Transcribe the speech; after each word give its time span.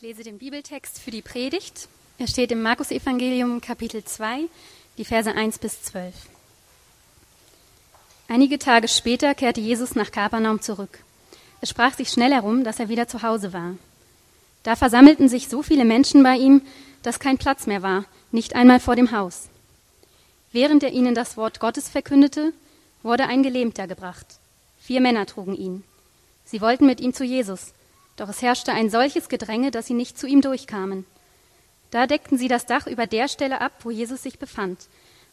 Ich 0.00 0.06
lese 0.06 0.22
den 0.22 0.38
Bibeltext 0.38 0.98
für 0.98 1.10
die 1.10 1.20
Predigt. 1.20 1.86
Er 2.16 2.26
steht 2.26 2.50
im 2.52 2.62
Markus-Evangelium, 2.62 3.60
Kapitel 3.60 4.02
2, 4.02 4.44
die 4.96 5.04
Verse 5.04 5.30
1 5.30 5.58
bis 5.58 5.82
12. 5.82 6.14
Einige 8.26 8.58
Tage 8.58 8.88
später 8.88 9.34
kehrte 9.34 9.60
Jesus 9.60 9.96
nach 9.96 10.10
Kapernaum 10.10 10.62
zurück. 10.62 11.00
Es 11.60 11.68
sprach 11.68 11.92
sich 11.92 12.08
schnell 12.08 12.32
herum, 12.32 12.64
dass 12.64 12.80
er 12.80 12.88
wieder 12.88 13.08
zu 13.08 13.22
Hause 13.22 13.52
war. 13.52 13.74
Da 14.62 14.74
versammelten 14.74 15.28
sich 15.28 15.48
so 15.48 15.62
viele 15.62 15.84
Menschen 15.84 16.22
bei 16.22 16.36
ihm, 16.36 16.62
dass 17.02 17.20
kein 17.20 17.36
Platz 17.36 17.66
mehr 17.66 17.82
war, 17.82 18.06
nicht 18.32 18.54
einmal 18.54 18.80
vor 18.80 18.96
dem 18.96 19.12
Haus. 19.12 19.50
Während 20.50 20.82
er 20.82 20.92
ihnen 20.92 21.14
das 21.14 21.36
Wort 21.36 21.60
Gottes 21.60 21.90
verkündete, 21.90 22.54
wurde 23.02 23.26
ein 23.26 23.42
Gelähmter 23.42 23.86
gebracht. 23.86 24.38
Vier 24.78 25.02
Männer 25.02 25.26
trugen 25.26 25.56
ihn. 25.56 25.84
Sie 26.46 26.62
wollten 26.62 26.86
mit 26.86 27.00
ihm 27.00 27.12
zu 27.12 27.22
Jesus, 27.22 27.74
doch 28.20 28.28
es 28.28 28.42
herrschte 28.42 28.74
ein 28.74 28.90
solches 28.90 29.30
Gedränge, 29.30 29.70
dass 29.70 29.86
sie 29.86 29.94
nicht 29.94 30.18
zu 30.18 30.26
ihm 30.26 30.42
durchkamen. 30.42 31.06
Da 31.90 32.06
deckten 32.06 32.36
sie 32.36 32.48
das 32.48 32.66
Dach 32.66 32.86
über 32.86 33.06
der 33.06 33.28
Stelle 33.28 33.62
ab, 33.62 33.72
wo 33.82 33.90
Jesus 33.90 34.22
sich 34.22 34.38
befand, 34.38 34.78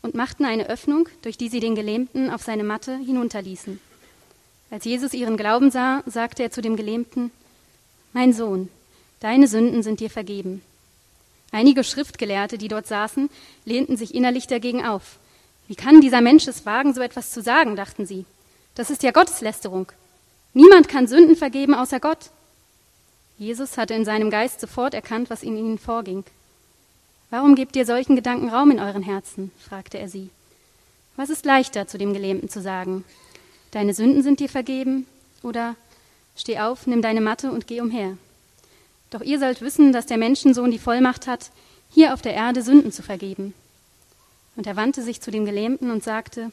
und 0.02 0.16
machten 0.16 0.46
eine 0.46 0.70
Öffnung, 0.70 1.10
durch 1.22 1.38
die 1.38 1.50
sie 1.50 1.60
den 1.60 1.76
Gelähmten 1.76 2.30
auf 2.30 2.44
seine 2.44 2.64
Matte 2.64 2.96
hinunterließen. 2.96 3.82
Als 4.72 4.86
Jesus 4.86 5.14
ihren 5.14 5.36
Glauben 5.36 5.70
sah, 5.70 6.02
sagte 6.06 6.44
er 6.44 6.52
zu 6.52 6.62
dem 6.62 6.78
Gelähmten, 6.78 7.32
Mein 8.14 8.32
Sohn, 8.32 8.70
deine 9.20 9.50
Sünden 9.50 9.84
sind 9.84 10.00
dir 10.00 10.10
vergeben. 10.10 10.62
Einige 11.52 11.84
Schriftgelehrte, 11.84 12.58
die 12.58 12.70
dort 12.70 12.88
saßen, 12.88 13.30
lehnten 13.66 13.98
sich 13.98 14.16
innerlich 14.16 14.48
dagegen 14.48 14.86
auf. 14.86 15.20
Wie 15.68 15.76
kann 15.76 16.00
dieser 16.00 16.22
Mensch 16.22 16.48
es 16.48 16.66
wagen, 16.66 16.94
so 16.94 17.02
etwas 17.02 17.32
zu 17.32 17.42
sagen, 17.42 17.76
dachten 17.76 18.06
sie. 18.06 18.24
Das 18.76 18.90
ist 18.90 19.04
ja 19.04 19.12
Gotteslästerung. 19.12 19.92
Niemand 20.54 20.88
kann 20.88 21.08
Sünden 21.08 21.36
vergeben 21.36 21.74
außer 21.74 22.00
Gott. 22.00 22.30
Jesus 23.38 23.78
hatte 23.78 23.94
in 23.94 24.06
seinem 24.06 24.30
Geist 24.30 24.60
sofort 24.60 24.94
erkannt, 24.94 25.30
was 25.30 25.44
in 25.44 25.58
ihnen 25.58 25.78
vorging. 25.78 26.24
Warum 27.30 27.56
gebt 27.56 27.76
ihr 27.76 27.86
solchen 27.86 28.16
Gedanken 28.16 28.50
Raum 28.50 28.72
in 28.72 28.80
euren 28.80 29.04
Herzen? 29.04 29.52
fragte 29.60 30.00
er 30.00 30.10
sie. 30.10 30.30
Was 31.18 31.30
ist 31.30 31.46
leichter, 31.46 31.88
zu 31.88 31.98
dem 31.98 32.14
Gelähmten 32.14 32.50
zu 32.50 32.62
sagen? 32.62 33.04
Deine 33.72 33.94
Sünden 33.94 34.24
sind 34.24 34.40
dir 34.40 34.50
vergeben? 34.50 35.06
Oder 35.44 35.76
steh 36.36 36.60
auf, 36.60 36.88
nimm 36.88 37.02
deine 37.02 37.22
Matte 37.22 37.52
und 37.52 37.68
geh 37.68 37.82
umher. 37.82 38.18
Doch 39.10 39.22
ihr 39.22 39.40
sollt 39.40 39.62
wissen, 39.62 39.94
dass 39.94 40.06
der 40.06 40.18
Menschensohn 40.18 40.72
die 40.72 40.80
Vollmacht 40.80 41.28
hat, 41.28 41.52
hier 41.92 42.14
auf 42.14 42.22
der 42.22 42.34
Erde 42.34 42.62
Sünden 42.62 42.92
zu 42.92 43.04
vergeben. 43.04 43.54
Und 44.56 44.68
er 44.68 44.76
wandte 44.76 45.04
sich 45.04 45.22
zu 45.22 45.32
dem 45.32 45.46
Gelähmten 45.46 45.92
und 45.92 46.04
sagte, 46.04 46.52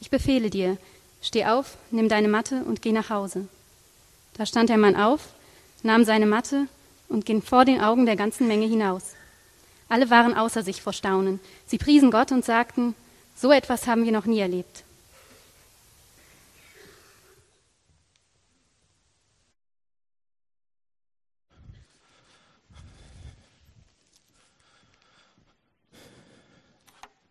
Ich 0.00 0.10
befehle 0.10 0.50
dir, 0.50 0.78
steh 1.20 1.44
auf, 1.44 1.76
nimm 1.90 2.08
deine 2.08 2.28
Matte 2.28 2.64
und 2.64 2.82
geh 2.82 2.92
nach 2.92 3.10
Hause. 3.10 3.48
Da 4.34 4.46
stand 4.46 4.70
der 4.70 4.78
Mann 4.78 4.96
auf, 4.96 5.28
nahm 5.82 6.04
seine 6.04 6.26
Matte 6.26 6.66
und 7.08 7.26
ging 7.26 7.42
vor 7.42 7.64
den 7.64 7.80
Augen 7.80 8.06
der 8.06 8.16
ganzen 8.16 8.48
Menge 8.48 8.66
hinaus. 8.66 9.14
Alle 9.88 10.10
waren 10.10 10.34
außer 10.34 10.62
sich 10.62 10.82
vor 10.82 10.92
Staunen. 10.92 11.40
Sie 11.66 11.78
priesen 11.78 12.10
Gott 12.10 12.30
und 12.32 12.44
sagten, 12.44 12.94
so 13.34 13.50
etwas 13.50 13.86
haben 13.86 14.04
wir 14.04 14.12
noch 14.12 14.26
nie 14.26 14.40
erlebt. 14.40 14.84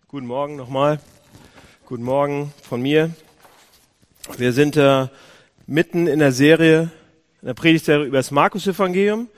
Guten 0.10 0.26
Morgen 0.26 0.56
nochmal. 0.56 1.00
Guten 1.86 2.04
Morgen 2.04 2.52
von 2.64 2.82
mir. 2.82 3.14
Wir 4.38 4.54
sind 4.54 4.76
äh, 4.76 5.08
mitten 5.68 6.08
in 6.08 6.18
der 6.18 6.32
Serie 6.32 6.92
der 7.42 7.54
Predigtserie 7.54 8.06
über 8.06 8.18
das 8.18 8.32
Markus-Evangelium. 8.32 9.30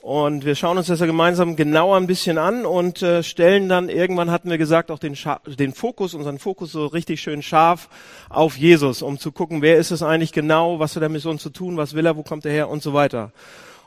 Und 0.00 0.44
wir 0.44 0.54
schauen 0.54 0.78
uns 0.78 0.86
das 0.86 1.00
ja 1.00 1.06
gemeinsam 1.06 1.56
genauer 1.56 1.96
ein 1.96 2.06
bisschen 2.06 2.38
an 2.38 2.64
und 2.64 3.02
äh, 3.02 3.22
stellen 3.22 3.68
dann, 3.68 3.88
irgendwann 3.88 4.30
hatten 4.30 4.48
wir 4.48 4.56
gesagt, 4.56 4.90
auch 4.90 4.98
den, 4.98 5.16
Scha 5.16 5.40
den 5.44 5.74
Fokus, 5.74 6.14
unseren 6.14 6.38
Fokus 6.38 6.72
so 6.72 6.86
richtig 6.86 7.20
schön 7.20 7.42
scharf 7.42 7.88
auf 8.28 8.56
Jesus, 8.56 9.02
um 9.02 9.18
zu 9.18 9.32
gucken, 9.32 9.60
wer 9.60 9.76
ist 9.76 9.90
es 9.90 10.02
eigentlich 10.02 10.32
genau, 10.32 10.78
was 10.78 10.94
hat 10.94 11.02
er 11.02 11.08
mit 11.08 11.26
uns 11.26 11.42
zu 11.42 11.50
tun, 11.50 11.76
was 11.76 11.94
will 11.94 12.06
er, 12.06 12.16
wo 12.16 12.22
kommt 12.22 12.46
er 12.46 12.52
her 12.52 12.68
und 12.68 12.82
so 12.82 12.94
weiter. 12.94 13.32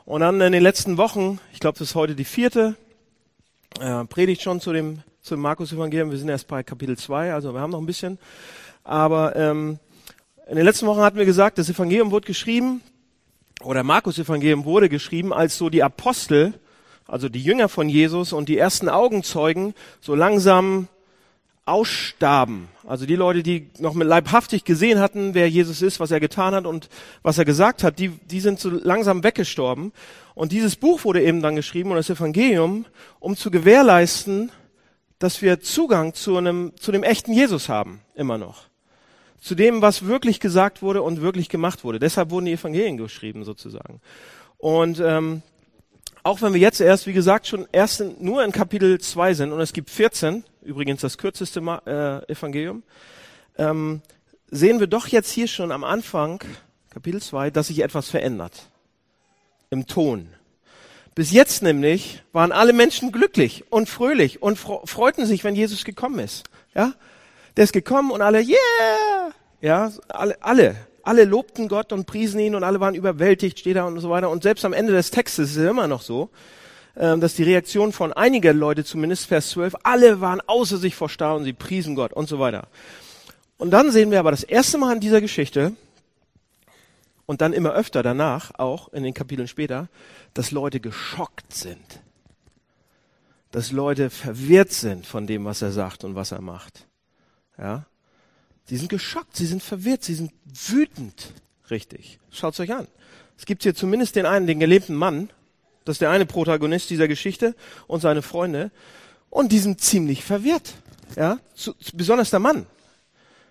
Und 0.04 0.20
dann 0.20 0.40
in 0.40 0.52
den 0.52 0.62
letzten 0.62 0.98
Wochen, 0.98 1.40
ich 1.54 1.60
glaube, 1.60 1.78
das 1.78 1.88
ist 1.88 1.94
heute 1.94 2.14
die 2.14 2.24
vierte 2.24 2.74
äh, 3.80 4.04
Predigt 4.04 4.42
schon 4.42 4.60
zu 4.60 4.72
dem, 4.72 4.98
zu 5.22 5.34
dem 5.34 5.40
Markus-Evangelium. 5.40 6.10
Wir 6.10 6.18
sind 6.18 6.28
erst 6.28 6.46
bei 6.46 6.62
Kapitel 6.62 6.98
2, 6.98 7.32
also 7.32 7.54
wir 7.54 7.60
haben 7.60 7.70
noch 7.70 7.80
ein 7.80 7.86
bisschen. 7.86 8.18
Aber 8.84 9.34
ähm, 9.34 9.78
in 10.46 10.56
den 10.56 10.66
letzten 10.66 10.86
Wochen 10.86 11.00
hatten 11.00 11.16
wir 11.16 11.24
gesagt, 11.24 11.56
das 11.56 11.70
Evangelium 11.70 12.12
wird 12.12 12.26
geschrieben 12.26 12.82
oder 13.64 13.82
Markus 13.82 14.18
Evangelium 14.18 14.64
wurde 14.64 14.88
geschrieben, 14.88 15.32
als 15.32 15.56
so 15.56 15.70
die 15.70 15.82
Apostel, 15.82 16.54
also 17.06 17.28
die 17.28 17.42
Jünger 17.42 17.68
von 17.68 17.88
Jesus 17.88 18.32
und 18.32 18.48
die 18.48 18.58
ersten 18.58 18.88
Augenzeugen 18.88 19.74
so 20.00 20.14
langsam 20.14 20.88
ausstarben. 21.64 22.68
Also 22.86 23.06
die 23.06 23.14
Leute, 23.14 23.42
die 23.42 23.70
noch 23.78 23.94
mit 23.94 24.08
leibhaftig 24.08 24.64
gesehen 24.64 24.98
hatten, 24.98 25.34
wer 25.34 25.48
Jesus 25.48 25.80
ist, 25.80 26.00
was 26.00 26.10
er 26.10 26.18
getan 26.18 26.54
hat 26.54 26.66
und 26.66 26.88
was 27.22 27.38
er 27.38 27.44
gesagt 27.44 27.84
hat, 27.84 27.98
die, 27.98 28.08
die 28.08 28.40
sind 28.40 28.58
so 28.58 28.70
langsam 28.70 29.22
weggestorben. 29.22 29.92
Und 30.34 30.50
dieses 30.50 30.76
Buch 30.76 31.04
wurde 31.04 31.22
eben 31.22 31.40
dann 31.40 31.54
geschrieben 31.54 31.90
und 31.90 31.96
das 31.96 32.10
Evangelium, 32.10 32.86
um 33.20 33.36
zu 33.36 33.50
gewährleisten, 33.50 34.50
dass 35.18 35.40
wir 35.40 35.60
Zugang 35.60 36.14
zu 36.14 36.36
einem, 36.36 36.72
zu 36.80 36.90
dem 36.90 37.04
echten 37.04 37.32
Jesus 37.32 37.68
haben, 37.68 38.00
immer 38.16 38.38
noch 38.38 38.71
zu 39.42 39.56
dem, 39.56 39.82
was 39.82 40.06
wirklich 40.06 40.38
gesagt 40.38 40.82
wurde 40.82 41.02
und 41.02 41.20
wirklich 41.20 41.48
gemacht 41.48 41.82
wurde. 41.82 41.98
Deshalb 41.98 42.30
wurden 42.30 42.46
die 42.46 42.52
Evangelien 42.52 42.96
geschrieben 42.96 43.44
sozusagen. 43.44 44.00
Und 44.56 45.00
ähm, 45.00 45.42
auch 46.22 46.40
wenn 46.40 46.54
wir 46.54 46.60
jetzt 46.60 46.80
erst, 46.80 47.08
wie 47.08 47.12
gesagt, 47.12 47.48
schon 47.48 47.66
erst 47.72 48.00
in, 48.00 48.14
nur 48.20 48.44
in 48.44 48.52
Kapitel 48.52 49.00
2 49.00 49.34
sind 49.34 49.52
und 49.52 49.60
es 49.60 49.72
gibt 49.72 49.90
14, 49.90 50.44
übrigens 50.62 51.00
das 51.00 51.18
kürzeste 51.18 51.60
äh, 51.86 52.30
Evangelium, 52.30 52.84
ähm, 53.58 54.00
sehen 54.48 54.78
wir 54.78 54.86
doch 54.86 55.08
jetzt 55.08 55.32
hier 55.32 55.48
schon 55.48 55.72
am 55.72 55.82
Anfang, 55.82 56.40
Kapitel 56.90 57.20
2, 57.20 57.50
dass 57.50 57.66
sich 57.66 57.82
etwas 57.82 58.08
verändert. 58.08 58.68
Im 59.70 59.88
Ton. 59.88 60.28
Bis 61.16 61.32
jetzt 61.32 61.62
nämlich 61.62 62.22
waren 62.32 62.52
alle 62.52 62.72
Menschen 62.72 63.10
glücklich 63.10 63.64
und 63.70 63.88
fröhlich 63.88 64.40
und 64.40 64.56
freuten 64.56 65.26
sich, 65.26 65.42
wenn 65.42 65.56
Jesus 65.56 65.84
gekommen 65.84 66.20
ist. 66.20 66.44
Ja? 66.76 66.94
Der 67.56 67.64
ist 67.64 67.72
gekommen 67.72 68.10
und 68.10 68.22
alle, 68.22 68.40
yeah! 68.40 69.32
Ja, 69.60 69.92
alle, 70.08 70.42
alle, 70.42 70.76
alle 71.02 71.24
lobten 71.24 71.68
Gott 71.68 71.92
und 71.92 72.06
priesen 72.06 72.40
ihn 72.40 72.54
und 72.54 72.64
alle 72.64 72.80
waren 72.80 72.94
überwältigt, 72.94 73.58
steht 73.58 73.76
da 73.76 73.84
und 73.84 73.98
so 74.00 74.10
weiter. 74.10 74.30
Und 74.30 74.42
selbst 74.42 74.64
am 74.64 74.72
Ende 74.72 74.92
des 74.92 75.10
Textes 75.10 75.50
ist 75.50 75.56
es 75.56 75.70
immer 75.70 75.86
noch 75.86 76.02
so, 76.02 76.30
ähm, 76.96 77.20
dass 77.20 77.34
die 77.34 77.44
Reaktion 77.44 77.92
von 77.92 78.12
einiger 78.12 78.52
Leute, 78.52 78.84
zumindest 78.84 79.26
Vers 79.26 79.50
12, 79.50 79.76
alle 79.82 80.20
waren 80.20 80.40
außer 80.40 80.78
sich 80.78 80.94
vor 80.94 81.08
Staunen, 81.08 81.44
sie 81.44 81.52
priesen 81.52 81.94
Gott 81.94 82.12
und 82.12 82.28
so 82.28 82.38
weiter. 82.38 82.68
Und 83.56 83.70
dann 83.70 83.90
sehen 83.90 84.10
wir 84.10 84.18
aber 84.18 84.30
das 84.30 84.42
erste 84.42 84.78
Mal 84.78 84.94
in 84.94 85.00
dieser 85.00 85.20
Geschichte 85.20 85.72
und 87.26 87.40
dann 87.40 87.52
immer 87.52 87.72
öfter 87.72 88.02
danach, 88.02 88.50
auch 88.58 88.92
in 88.92 89.04
den 89.04 89.14
Kapiteln 89.14 89.48
später, 89.48 89.88
dass 90.34 90.50
Leute 90.50 90.80
geschockt 90.80 91.54
sind. 91.54 92.00
Dass 93.52 93.70
Leute 93.70 94.10
verwirrt 94.10 94.72
sind 94.72 95.06
von 95.06 95.26
dem, 95.26 95.44
was 95.44 95.62
er 95.62 95.70
sagt 95.70 96.04
und 96.04 96.14
was 96.14 96.32
er 96.32 96.40
macht. 96.40 96.86
Ja? 97.58 97.86
Sie 98.64 98.76
sind 98.76 98.88
geschockt, 98.88 99.36
sie 99.36 99.46
sind 99.46 99.62
verwirrt, 99.62 100.04
sie 100.04 100.14
sind 100.14 100.32
wütend. 100.44 101.32
Richtig. 101.70 102.18
Schaut's 102.30 102.60
euch 102.60 102.72
an. 102.72 102.86
Es 103.36 103.46
gibt 103.46 103.62
hier 103.62 103.74
zumindest 103.74 104.16
den 104.16 104.26
einen, 104.26 104.46
den 104.46 104.60
gelebten 104.60 104.94
Mann. 104.94 105.30
Das 105.84 105.94
ist 105.94 106.00
der 106.00 106.10
eine 106.10 106.26
Protagonist 106.26 106.90
dieser 106.90 107.08
Geschichte 107.08 107.56
und 107.86 108.00
seine 108.00 108.22
Freunde. 108.22 108.70
Und 109.30 109.52
die 109.52 109.58
sind 109.58 109.80
ziemlich 109.80 110.22
verwirrt. 110.22 110.74
Ja? 111.16 111.38
Zu, 111.54 111.74
besonders 111.94 112.30
der 112.30 112.38
Mann. 112.38 112.66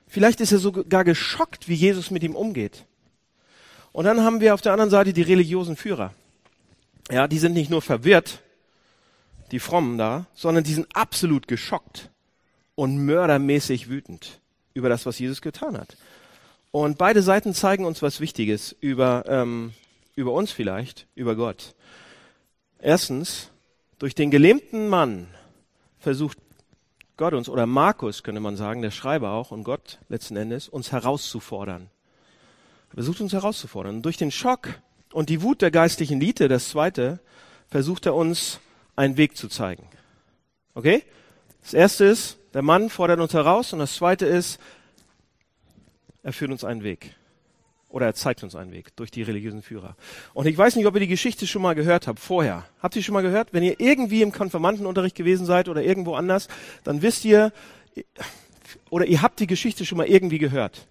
Vielleicht 0.07 0.41
ist 0.41 0.51
er 0.51 0.59
sogar 0.59 1.03
geschockt, 1.03 1.67
wie 1.67 1.73
Jesus 1.73 2.11
mit 2.11 2.23
ihm 2.23 2.35
umgeht. 2.35 2.85
Und 3.91 4.05
dann 4.05 4.21
haben 4.21 4.39
wir 4.39 4.53
auf 4.53 4.61
der 4.61 4.71
anderen 4.71 4.91
Seite 4.91 5.13
die 5.13 5.21
religiösen 5.21 5.75
Führer. 5.75 6.13
Ja, 7.09 7.27
die 7.27 7.39
sind 7.39 7.53
nicht 7.53 7.69
nur 7.69 7.81
verwirrt, 7.81 8.41
die 9.51 9.59
Frommen 9.59 9.97
da, 9.97 10.27
sondern 10.33 10.63
die 10.63 10.73
sind 10.73 10.87
absolut 10.95 11.47
geschockt 11.47 12.09
und 12.75 12.97
mördermäßig 12.97 13.89
wütend 13.89 14.39
über 14.73 14.89
das, 14.89 15.05
was 15.05 15.19
Jesus 15.19 15.41
getan 15.41 15.77
hat. 15.77 15.97
Und 16.71 16.97
beide 16.97 17.21
Seiten 17.21 17.53
zeigen 17.53 17.85
uns 17.85 18.01
was 18.01 18.21
Wichtiges 18.21 18.75
über, 18.79 19.25
ähm, 19.27 19.73
über 20.15 20.31
uns 20.31 20.51
vielleicht, 20.51 21.07
über 21.15 21.35
Gott. 21.35 21.75
Erstens, 22.79 23.49
durch 23.99 24.15
den 24.15 24.31
gelähmten 24.31 24.87
Mann 24.87 25.27
versucht 25.99 26.37
Gott 27.17 27.33
uns, 27.33 27.49
oder 27.49 27.65
Markus 27.67 28.23
könnte 28.23 28.41
man 28.41 28.55
sagen, 28.55 28.81
der 28.81 28.91
Schreiber 28.91 29.31
auch, 29.31 29.51
und 29.51 29.63
Gott 29.63 29.99
letzten 30.09 30.37
Endes, 30.37 30.69
uns 30.69 30.91
herauszufordern. 30.91 31.89
Er 32.89 32.95
versucht 32.95 33.21
uns 33.21 33.33
herauszufordern. 33.33 33.97
Und 33.97 34.01
durch 34.01 34.17
den 34.17 34.31
Schock 34.31 34.69
und 35.13 35.29
die 35.29 35.41
Wut 35.41 35.61
der 35.61 35.71
geistlichen 35.71 36.19
Elite, 36.21 36.47
das 36.47 36.69
zweite, 36.69 37.19
versucht 37.69 38.05
er 38.05 38.15
uns 38.15 38.59
einen 38.95 39.17
Weg 39.17 39.37
zu 39.37 39.49
zeigen. 39.49 39.87
Okay? 40.73 41.03
Das 41.61 41.73
erste 41.73 42.05
ist, 42.05 42.37
der 42.53 42.61
Mann 42.61 42.89
fordert 42.89 43.19
uns 43.19 43.33
heraus 43.33 43.73
und 43.73 43.79
das 43.79 43.95
zweite 43.95 44.25
ist, 44.25 44.59
er 46.23 46.33
führt 46.33 46.51
uns 46.51 46.63
einen 46.63 46.83
Weg. 46.83 47.15
Oder 47.89 48.05
er 48.05 48.13
zeigt 48.13 48.41
uns 48.43 48.55
einen 48.55 48.71
Weg 48.71 48.95
durch 48.95 49.11
die 49.11 49.21
religiösen 49.21 49.61
Führer. 49.61 49.97
Und 50.33 50.45
ich 50.45 50.57
weiß 50.57 50.77
nicht, 50.77 50.85
ob 50.85 50.93
ihr 50.93 51.01
die 51.01 51.07
Geschichte 51.07 51.45
schon 51.45 51.61
mal 51.61 51.75
gehört 51.75 52.07
habt, 52.07 52.19
vorher. 52.19 52.65
Habt 52.81 52.95
ihr 52.95 53.03
schon 53.03 53.13
mal 53.13 53.21
gehört? 53.21 53.49
Wenn 53.51 53.63
ihr 53.63 53.79
irgendwie 53.79 54.21
im 54.21 54.31
Konfirmandenunterricht 54.31 55.15
gewesen 55.15 55.45
seid 55.45 55.67
oder 55.67 55.83
irgendwo 55.83 56.15
anders, 56.15 56.47
dann 56.85 57.01
wisst 57.01 57.25
ihr, 57.25 57.51
oder 58.89 59.05
ihr 59.05 59.21
habt 59.21 59.41
die 59.41 59.47
Geschichte 59.47 59.85
schon 59.85 59.97
mal 59.97 60.07
irgendwie 60.07 60.37
gehört. 60.37 60.87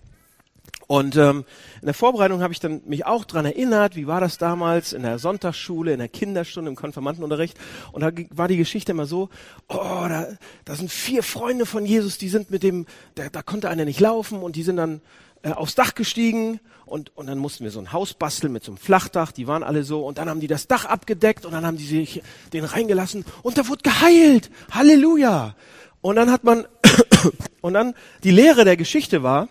Und 0.90 1.14
ähm, 1.14 1.44
in 1.80 1.86
der 1.86 1.94
Vorbereitung 1.94 2.42
habe 2.42 2.52
ich 2.52 2.58
dann 2.58 2.82
mich 2.84 3.06
auch 3.06 3.24
dran 3.24 3.44
erinnert, 3.44 3.94
wie 3.94 4.08
war 4.08 4.20
das 4.20 4.38
damals 4.38 4.92
in 4.92 5.04
der 5.04 5.20
Sonntagsschule, 5.20 5.92
in 5.92 6.00
der 6.00 6.08
Kinderstunde, 6.08 6.68
im 6.68 6.74
Konfirmandenunterricht. 6.74 7.56
Und 7.92 8.00
da 8.00 8.10
war 8.30 8.48
die 8.48 8.56
Geschichte 8.56 8.90
immer 8.90 9.06
so, 9.06 9.28
oh, 9.68 9.76
da, 9.78 10.26
da 10.64 10.74
sind 10.74 10.90
vier 10.90 11.22
Freunde 11.22 11.64
von 11.64 11.86
Jesus, 11.86 12.18
die 12.18 12.28
sind 12.28 12.50
mit 12.50 12.64
dem, 12.64 12.86
da, 13.14 13.28
da 13.28 13.40
konnte 13.40 13.68
einer 13.68 13.84
nicht 13.84 14.00
laufen 14.00 14.42
und 14.42 14.56
die 14.56 14.64
sind 14.64 14.78
dann 14.78 15.00
äh, 15.44 15.52
aufs 15.52 15.76
Dach 15.76 15.94
gestiegen 15.94 16.58
und, 16.86 17.16
und 17.16 17.28
dann 17.28 17.38
mussten 17.38 17.62
wir 17.62 17.70
so 17.70 17.78
ein 17.78 17.92
Haus 17.92 18.14
basteln 18.14 18.52
mit 18.52 18.64
so 18.64 18.72
einem 18.72 18.78
Flachdach, 18.78 19.30
die 19.30 19.46
waren 19.46 19.62
alle 19.62 19.84
so 19.84 20.04
und 20.04 20.18
dann 20.18 20.28
haben 20.28 20.40
die 20.40 20.48
das 20.48 20.66
Dach 20.66 20.86
abgedeckt 20.86 21.46
und 21.46 21.52
dann 21.52 21.64
haben 21.64 21.76
die 21.76 21.86
sich 21.86 22.20
den 22.52 22.64
reingelassen 22.64 23.24
und 23.44 23.56
da 23.58 23.68
wurde 23.68 23.82
geheilt. 23.84 24.50
Halleluja. 24.72 25.54
Und 26.00 26.16
dann 26.16 26.32
hat 26.32 26.42
man, 26.42 26.66
und 27.60 27.74
dann 27.74 27.94
die 28.24 28.32
Lehre 28.32 28.64
der 28.64 28.76
Geschichte 28.76 29.22
war, 29.22 29.48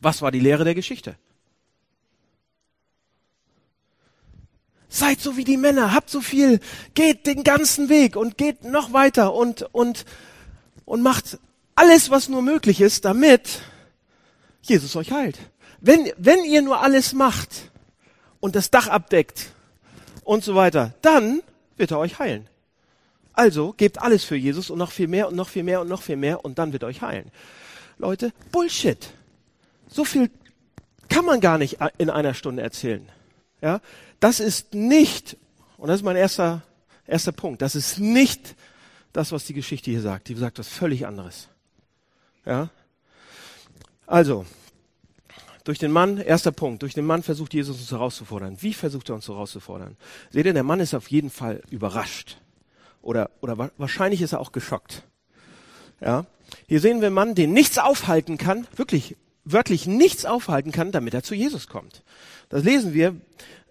was 0.00 0.22
war 0.22 0.30
die 0.30 0.40
Lehre 0.40 0.64
der 0.64 0.74
Geschichte? 0.74 1.16
Seid 4.88 5.20
so 5.20 5.36
wie 5.36 5.44
die 5.44 5.56
Männer, 5.56 5.92
habt 5.94 6.10
so 6.10 6.20
viel, 6.20 6.58
geht 6.94 7.26
den 7.26 7.44
ganzen 7.44 7.88
Weg 7.88 8.16
und 8.16 8.36
geht 8.36 8.64
noch 8.64 8.92
weiter 8.92 9.34
und, 9.34 9.62
und, 9.72 10.04
und 10.84 11.02
macht 11.02 11.38
alles, 11.76 12.10
was 12.10 12.28
nur 12.28 12.42
möglich 12.42 12.80
ist, 12.80 13.04
damit 13.04 13.62
Jesus 14.62 14.96
euch 14.96 15.12
heilt. 15.12 15.38
Wenn, 15.80 16.10
wenn 16.16 16.44
ihr 16.44 16.62
nur 16.62 16.82
alles 16.82 17.12
macht 17.12 17.70
und 18.40 18.56
das 18.56 18.70
Dach 18.70 18.88
abdeckt 18.88 19.52
und 20.24 20.42
so 20.42 20.54
weiter, 20.56 20.94
dann 21.02 21.42
wird 21.76 21.92
er 21.92 21.98
euch 21.98 22.18
heilen. 22.18 22.48
Also 23.32 23.72
gebt 23.72 24.02
alles 24.02 24.24
für 24.24 24.36
Jesus 24.36 24.70
und 24.70 24.78
noch 24.78 24.90
viel 24.90 25.08
mehr 25.08 25.28
und 25.28 25.36
noch 25.36 25.48
viel 25.48 25.62
mehr 25.62 25.80
und 25.80 25.88
noch 25.88 26.02
viel 26.02 26.16
mehr 26.16 26.44
und 26.44 26.58
dann 26.58 26.72
wird 26.72 26.82
er 26.82 26.88
euch 26.88 27.00
heilen. 27.00 27.30
Leute, 27.96 28.32
Bullshit. 28.50 29.12
So 29.90 30.04
viel 30.04 30.30
kann 31.08 31.24
man 31.24 31.40
gar 31.40 31.58
nicht 31.58 31.78
in 31.98 32.10
einer 32.10 32.34
Stunde 32.34 32.62
erzählen. 32.62 33.08
Ja, 33.60 33.80
das 34.20 34.40
ist 34.40 34.74
nicht, 34.74 35.36
und 35.76 35.88
das 35.88 35.96
ist 35.96 36.04
mein 36.04 36.16
erster, 36.16 36.62
erster 37.06 37.32
Punkt, 37.32 37.60
das 37.60 37.74
ist 37.74 37.98
nicht 37.98 38.54
das, 39.12 39.32
was 39.32 39.44
die 39.44 39.54
Geschichte 39.54 39.90
hier 39.90 40.00
sagt. 40.00 40.28
Die 40.28 40.34
sagt 40.34 40.58
was 40.58 40.68
völlig 40.68 41.06
anderes. 41.06 41.48
Ja, 42.46 42.70
also, 44.10 44.44
durch 45.62 45.78
den 45.78 45.92
Mann, 45.92 46.18
erster 46.18 46.50
Punkt, 46.50 46.82
durch 46.82 46.94
den 46.94 47.06
Mann 47.06 47.22
versucht 47.22 47.54
Jesus 47.54 47.78
uns 47.78 47.92
herauszufordern. 47.92 48.56
Wie 48.60 48.74
versucht 48.74 49.08
er 49.08 49.14
uns 49.14 49.28
herauszufordern? 49.28 49.96
Seht 50.30 50.46
ihr, 50.46 50.52
der 50.52 50.64
Mann 50.64 50.80
ist 50.80 50.94
auf 50.94 51.12
jeden 51.12 51.30
Fall 51.30 51.62
überrascht. 51.70 52.38
Oder, 53.02 53.30
oder 53.40 53.70
wahrscheinlich 53.78 54.20
ist 54.20 54.32
er 54.32 54.40
auch 54.40 54.50
geschockt. 54.50 55.04
Ja. 56.00 56.26
Hier 56.66 56.80
sehen 56.80 57.00
wir 57.00 57.06
einen 57.06 57.14
Mann, 57.14 57.36
den 57.36 57.52
nichts 57.52 57.78
aufhalten 57.78 58.36
kann, 58.36 58.66
wirklich, 58.74 59.16
wörtlich 59.52 59.86
nichts 59.86 60.24
aufhalten 60.24 60.72
kann, 60.72 60.92
damit 60.92 61.14
er 61.14 61.22
zu 61.22 61.34
Jesus 61.34 61.66
kommt. 61.66 62.02
Das 62.48 62.64
lesen 62.64 62.94
wir. 62.94 63.16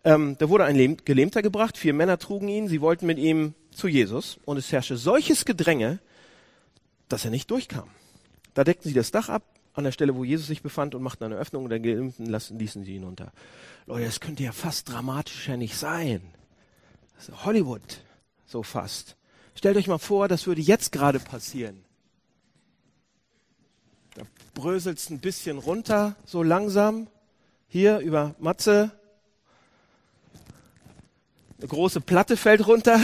Ähm, 0.03 0.37
da 0.39 0.49
wurde 0.49 0.63
ein 0.63 0.97
Gelähmter 1.03 1.41
gebracht, 1.41 1.77
vier 1.77 1.93
Männer 1.93 2.17
trugen 2.17 2.47
ihn, 2.47 2.67
sie 2.67 2.79
wollten 2.79 3.05
mit 3.05 3.19
ihm 3.19 3.53
zu 3.71 3.87
Jesus 3.87 4.39
und 4.45 4.57
es 4.57 4.71
herrschte 4.71 4.95
solches 4.95 5.43
Gedränge, 5.43 5.99
dass 7.09 7.25
er 7.25 7.31
nicht 7.31 7.51
durchkam. 7.51 7.89
Da 8.53 8.63
deckten 8.63 8.87
sie 8.87 8.95
das 8.95 9.11
Dach 9.11 9.27
ab, 9.29 9.43
an 9.73 9.83
der 9.83 9.91
Stelle, 9.91 10.15
wo 10.15 10.23
Jesus 10.23 10.47
sich 10.47 10.61
befand 10.61 10.95
und 10.95 11.03
machten 11.03 11.23
eine 11.23 11.35
Öffnung 11.35 11.63
und 11.63 11.69
der 11.69 11.79
Geimpften 11.79 12.25
lassen, 12.25 12.59
ließen 12.59 12.83
sie 12.83 12.95
ihn 12.95 13.03
unter. 13.03 13.31
Leute, 13.87 14.05
das 14.05 14.19
könnte 14.19 14.43
ja 14.43 14.51
fast 14.51 14.89
dramatischer 14.89 15.57
nicht 15.57 15.75
sein. 15.75 16.21
Hollywood, 17.43 18.01
so 18.45 18.63
fast. 18.63 19.15
Stellt 19.55 19.77
euch 19.77 19.87
mal 19.87 19.97
vor, 19.97 20.27
das 20.27 20.47
würde 20.47 20.61
jetzt 20.61 20.91
gerade 20.91 21.19
passieren. 21.19 21.83
Es 24.65 25.09
ein 25.09 25.19
bisschen 25.19 25.57
runter, 25.57 26.15
so 26.25 26.43
langsam. 26.43 27.07
Hier 27.67 27.99
über 27.99 28.35
Matze. 28.39 28.91
Eine 31.59 31.67
große 31.67 32.01
Platte 32.01 32.37
fällt 32.37 32.65
runter. 32.67 32.99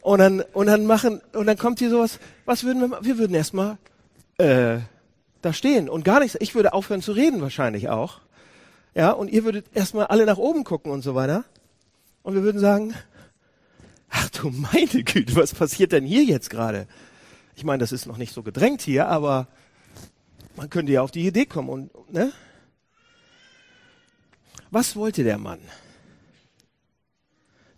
Und 0.00 0.20
dann, 0.20 0.40
und 0.52 0.66
dann 0.66 0.86
machen, 0.86 1.20
und 1.32 1.46
dann 1.46 1.58
kommt 1.58 1.80
hier 1.80 1.90
sowas, 1.90 2.20
was 2.44 2.62
würden 2.62 2.90
wir, 2.90 3.04
wir 3.04 3.18
würden 3.18 3.34
erstmal 3.34 3.76
äh, 4.38 4.78
da 5.42 5.52
stehen 5.52 5.88
und 5.88 6.04
gar 6.04 6.20
nichts. 6.20 6.36
Ich 6.40 6.54
würde 6.54 6.72
aufhören 6.72 7.02
zu 7.02 7.10
reden 7.10 7.40
wahrscheinlich 7.40 7.88
auch. 7.88 8.20
Ja, 8.94 9.10
und 9.10 9.28
ihr 9.30 9.44
würdet 9.44 9.66
erstmal 9.74 10.06
alle 10.06 10.24
nach 10.24 10.38
oben 10.38 10.62
gucken 10.62 10.92
und 10.92 11.02
so 11.02 11.14
weiter. 11.14 11.44
Und 12.22 12.34
wir 12.34 12.42
würden 12.42 12.60
sagen, 12.60 12.94
ach 14.08 14.30
du 14.30 14.50
meine 14.50 15.02
Güte, 15.04 15.34
was 15.36 15.52
passiert 15.52 15.92
denn 15.92 16.04
hier 16.04 16.22
jetzt 16.22 16.50
gerade? 16.50 16.86
Ich 17.56 17.64
meine, 17.64 17.78
das 17.78 17.90
ist 17.90 18.06
noch 18.06 18.18
nicht 18.18 18.34
so 18.34 18.42
gedrängt 18.42 18.82
hier, 18.82 19.08
aber 19.08 19.48
man 20.56 20.68
könnte 20.70 20.92
ja 20.92 21.02
auf 21.02 21.10
die 21.10 21.26
Idee 21.26 21.46
kommen 21.46 21.68
und, 21.70 22.12
ne? 22.12 22.32
Was 24.70 24.94
wollte 24.94 25.24
der 25.24 25.38
Mann? 25.38 25.60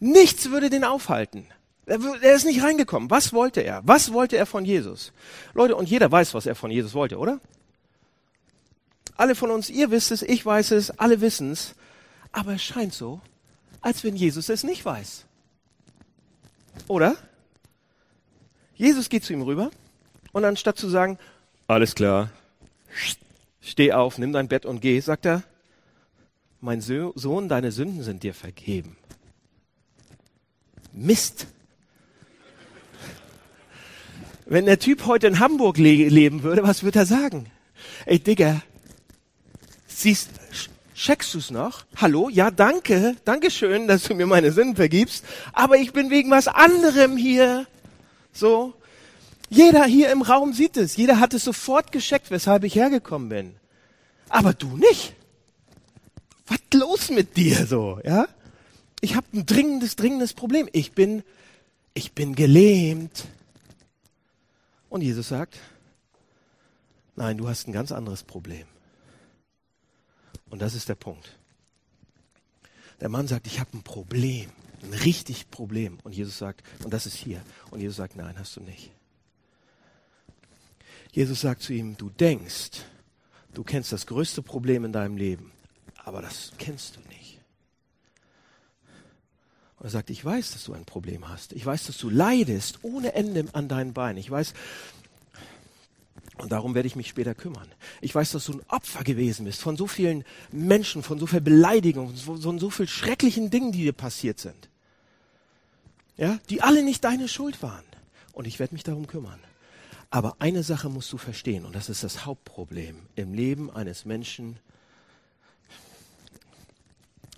Nichts 0.01 0.51
würde 0.51 0.69
den 0.69 0.85
aufhalten. 0.85 1.47
Er 1.87 2.35
ist 2.35 2.45
nicht 2.45 2.63
reingekommen. 2.63 3.11
Was 3.11 3.33
wollte 3.33 3.61
er? 3.61 3.81
Was 3.85 4.13
wollte 4.13 4.37
er 4.37 4.47
von 4.47 4.65
Jesus? 4.65 5.13
Leute, 5.55 5.77
und 5.77 5.89
jeder 5.89 6.11
weiß, 6.11 6.35
was 6.35 6.47
er 6.47 6.55
von 6.55 6.71
Jesus 6.71 6.95
wollte, 6.95 7.17
oder? 7.17 7.41
Alle 9.17 9.35
von 9.35 9.51
uns, 9.51 9.71
ihr 9.71 9.91
wisst 9.91 10.11
es, 10.11 10.23
ich 10.23 10.45
weiß 10.45 10.73
es, 10.73 10.91
alle 10.91 11.21
wissen 11.21 11.53
es. 11.53 11.75
Aber 12.33 12.55
es 12.55 12.63
scheint 12.63 12.95
so, 12.95 13.21
als 13.81 14.05
wenn 14.05 14.17
Jesus 14.17 14.49
es 14.49 14.65
nicht 14.65 14.85
weiß. 14.85 15.25
Oder? 16.89 17.17
Jesus 18.79 19.09
geht 19.09 19.25
zu 19.25 19.33
ihm 19.33 19.43
rüber 19.43 19.71
und 20.33 20.45
anstatt 20.45 20.79
zu 20.79 20.89
sagen, 20.89 21.19
alles 21.67 21.97
klar, 21.97 22.31
steh 23.61 23.93
auf, 23.93 24.19
nimm 24.19 24.33
dein 24.33 24.47
Bett 24.47 24.65
und 24.65 24.81
geh, 24.81 25.01
sagt 25.01 25.27
er, 25.27 25.43
mein 26.61 26.81
Sohn, 26.81 27.49
deine 27.49 27.73
Sünden 27.73 28.05
sind 28.05 28.23
dir 28.23 28.35
vergeben. 28.35 28.97
Mist. 30.93 31.49
Wenn 34.47 34.67
der 34.67 34.79
Typ 34.79 35.07
heute 35.07 35.27
in 35.27 35.41
Hamburg 35.41 35.77
le 35.77 36.09
leben 36.09 36.43
würde, 36.45 36.63
was 36.63 36.83
würde 36.85 37.01
er 37.01 37.07
sagen? 37.07 37.51
Ey, 38.07 38.19
Digga, 38.19 38.63
siehst, 39.87 40.31
checkst 40.95 41.35
du's 41.35 41.51
noch? 41.51 41.85
Hallo? 41.97 42.29
Ja, 42.29 42.51
danke. 42.51 43.17
Dankeschön, 43.25 43.89
dass 43.89 44.05
du 44.05 44.15
mir 44.15 44.27
meine 44.27 44.53
Sünden 44.53 44.77
vergibst. 44.77 45.25
Aber 45.53 45.77
ich 45.77 45.93
bin 45.93 46.11
wegen 46.11 46.31
was 46.31 46.49
anderem 46.49 47.17
hier. 47.17 47.67
So. 48.33 48.75
Jeder 49.51 49.85
hier 49.85 50.11
im 50.11 50.23
Raum 50.23 50.53
sieht 50.53 50.77
es. 50.77 50.97
Jeder 50.97 51.21
hat 51.21 51.35
es 51.35 51.45
sofort 51.45 51.93
gescheckt, 51.93 52.31
weshalb 52.31 52.65
ich 52.65 52.75
hergekommen 52.75 53.29
bin. 53.29 53.55
Aber 54.29 54.53
du 54.53 54.77
nicht. 54.77 55.15
Was 56.47 56.59
los 56.75 57.11
mit 57.11 57.37
dir 57.37 57.67
so, 57.67 58.01
ja? 58.05 58.29
Ich 59.01 59.15
habe 59.15 59.27
ein 59.33 59.47
dringendes, 59.47 59.97
dringendes 59.97 60.35
Problem. 60.35 60.69
Ich 60.73 60.93
bin, 60.93 61.23
ich 61.95 62.13
bin 62.13 62.35
gelähmt. 62.35 63.27
Und 64.89 65.03
Jesus 65.03 65.29
sagt, 65.29 65.59
nein, 67.17 67.37
du 67.37 67.49
hast 67.49 67.69
ein 67.69 67.73
ganz 67.73 67.93
anderes 67.93 68.23
Problem. 68.23 68.67
Und 70.51 70.63
das 70.63 70.75
ist 70.75 70.89
der 70.89 70.95
Punkt. 70.95 71.39
Der 73.01 73.09
Mann 73.09 73.29
sagt, 73.29 73.47
ich 73.47 73.61
habe 73.61 73.77
ein 73.77 73.83
Problem, 73.83 74.51
ein 74.83 74.95
richtig 74.95 75.51
Problem. 75.51 75.99
Und 76.03 76.15
Jesus 76.15 76.39
sagt, 76.39 76.63
und 76.83 76.93
das 76.93 77.07
ist 77.07 77.17
hier. 77.17 77.43
Und 77.71 77.81
Jesus 77.81 77.97
sagt, 77.97 78.17
nein, 78.17 78.39
hast 78.39 78.57
du 78.57 78.61
nicht. 78.61 78.91
Jesus 81.13 81.41
sagt 81.41 81.63
zu 81.63 81.73
ihm, 81.73 81.97
du 81.97 82.11
denkst, 82.11 82.83
du 83.55 83.65
kennst 83.65 83.93
das 83.93 84.07
größte 84.07 84.43
Problem 84.43 84.85
in 84.85 84.93
deinem 84.93 85.17
Leben, 85.17 85.53
aber 86.05 86.23
das 86.23 86.53
kennst 86.59 86.97
du 86.97 87.01
nicht. 87.09 87.41
Und 89.79 89.87
er 89.87 89.91
sagt, 89.91 90.11
ich 90.11 90.25
weiß, 90.25 90.53
dass 90.53 90.65
du 90.65 90.73
ein 90.73 90.85
Problem 90.85 91.29
hast. 91.29 91.53
Ich 91.53 91.65
weiß, 91.65 91.87
dass 91.87 91.99
du 91.99 92.11
leidest 92.11 92.81
ohne 92.83 93.15
Ende 93.15 93.47
an 93.53 93.69
deinen 93.69 93.93
Beinen. 93.93 94.19
Ich 94.19 94.31
weiß, 94.31 94.53
und 96.39 96.53
darum 96.53 96.75
werde 96.75 96.87
ich 96.87 96.97
mich 96.97 97.09
später 97.09 97.35
kümmern. 97.35 97.69
Ich 98.01 98.15
weiß, 98.15 98.33
dass 98.33 98.45
du 98.45 98.55
ein 98.55 98.63
Opfer 98.69 99.03
gewesen 99.03 99.45
bist 99.45 99.61
von 99.61 99.77
so 99.77 99.87
vielen 99.87 100.25
Menschen, 100.53 101.03
von 101.03 101.19
so 101.19 101.27
viel 101.27 101.41
Beleidigung, 101.41 102.17
von 102.17 102.59
so 102.59 102.71
vielen 102.71 102.89
schrecklichen 102.89 103.51
Dingen, 103.51 103.73
die 103.73 103.83
dir 103.83 103.93
passiert 103.93 104.39
sind. 104.39 104.69
Ja, 106.17 106.39
die 106.49 106.63
alle 106.63 106.83
nicht 106.83 107.05
deine 107.05 107.29
Schuld 107.29 107.63
waren. 107.63 107.85
Und 108.33 108.47
ich 108.47 108.59
werde 108.59 108.75
mich 108.75 108.85
darum 108.85 109.07
kümmern. 109.07 109.41
Aber 110.11 110.37
eine 110.39 110.63
Sache 110.63 110.89
musst 110.89 111.13
du 111.13 111.19
verstehen, 111.19 111.67
und 111.67 111.75
das 111.75 111.89
ist 111.89 112.03
das 112.03 112.25
Hauptproblem 112.25 112.97
im 113.15 113.35
Leben 113.35 113.71
eines 113.71 114.05
Menschen, 114.05 114.59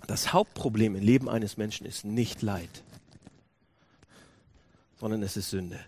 das 0.07 0.33
Hauptproblem 0.33 0.95
im 0.95 1.01
Leben 1.01 1.29
eines 1.29 1.57
Menschen 1.57 1.85
ist 1.85 2.05
nicht 2.05 2.41
Leid, 2.41 2.83
sondern 4.99 5.21
es 5.23 5.37
ist 5.37 5.49
Sünde. 5.49 5.79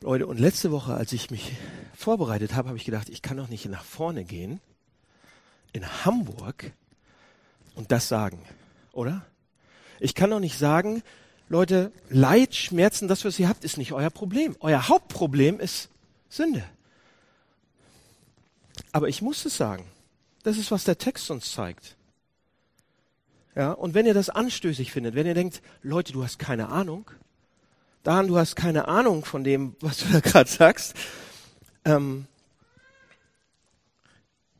Leute, 0.00 0.26
und 0.26 0.38
letzte 0.38 0.70
Woche, 0.72 0.94
als 0.94 1.12
ich 1.12 1.30
mich 1.30 1.52
vorbereitet 1.94 2.54
habe, 2.54 2.68
habe 2.68 2.78
ich 2.78 2.84
gedacht, 2.84 3.08
ich 3.08 3.22
kann 3.22 3.36
doch 3.36 3.48
nicht 3.48 3.66
nach 3.66 3.84
vorne 3.84 4.24
gehen 4.24 4.60
in 5.72 6.04
Hamburg 6.04 6.72
und 7.74 7.92
das 7.92 8.08
sagen, 8.08 8.40
oder? 8.92 9.24
Ich 9.98 10.14
kann 10.14 10.30
doch 10.30 10.40
nicht 10.40 10.58
sagen, 10.58 11.02
Leute, 11.48 11.92
Leid, 12.08 12.54
Schmerzen, 12.54 13.08
das, 13.08 13.24
was 13.24 13.38
ihr 13.38 13.48
habt, 13.48 13.64
ist 13.64 13.78
nicht 13.78 13.92
euer 13.92 14.10
Problem. 14.10 14.56
Euer 14.60 14.88
Hauptproblem 14.88 15.60
ist 15.60 15.88
Sünde. 16.28 16.64
Aber 18.92 19.08
ich 19.08 19.22
muss 19.22 19.44
es 19.44 19.56
sagen. 19.56 19.86
Das 20.42 20.58
ist, 20.58 20.70
was 20.70 20.84
der 20.84 20.98
Text 20.98 21.30
uns 21.30 21.52
zeigt. 21.52 21.96
Ja, 23.54 23.72
und 23.72 23.94
wenn 23.94 24.06
ihr 24.06 24.14
das 24.14 24.28
anstößig 24.28 24.92
findet, 24.92 25.14
wenn 25.14 25.26
ihr 25.26 25.34
denkt, 25.34 25.62
Leute, 25.82 26.12
du 26.12 26.22
hast 26.22 26.38
keine 26.38 26.68
Ahnung, 26.68 27.10
Dan, 28.06 28.28
du 28.28 28.38
hast 28.38 28.54
keine 28.54 28.86
Ahnung 28.86 29.24
von 29.24 29.42
dem, 29.42 29.74
was 29.80 29.98
du 29.98 30.04
da 30.12 30.20
gerade 30.20 30.48
sagst, 30.48 30.94
ähm, 31.84 32.26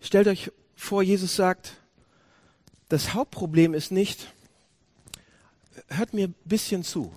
stellt 0.00 0.26
euch 0.26 0.50
vor, 0.75 1.00
Jesus 1.00 1.37
sagt, 1.37 1.75
das 2.88 3.14
Hauptproblem 3.14 3.73
ist 3.73 3.93
nicht, 3.93 4.35
hört 5.88 6.14
mir 6.14 6.28
ein 6.28 6.35
bisschen 6.45 6.83
zu. 6.83 7.12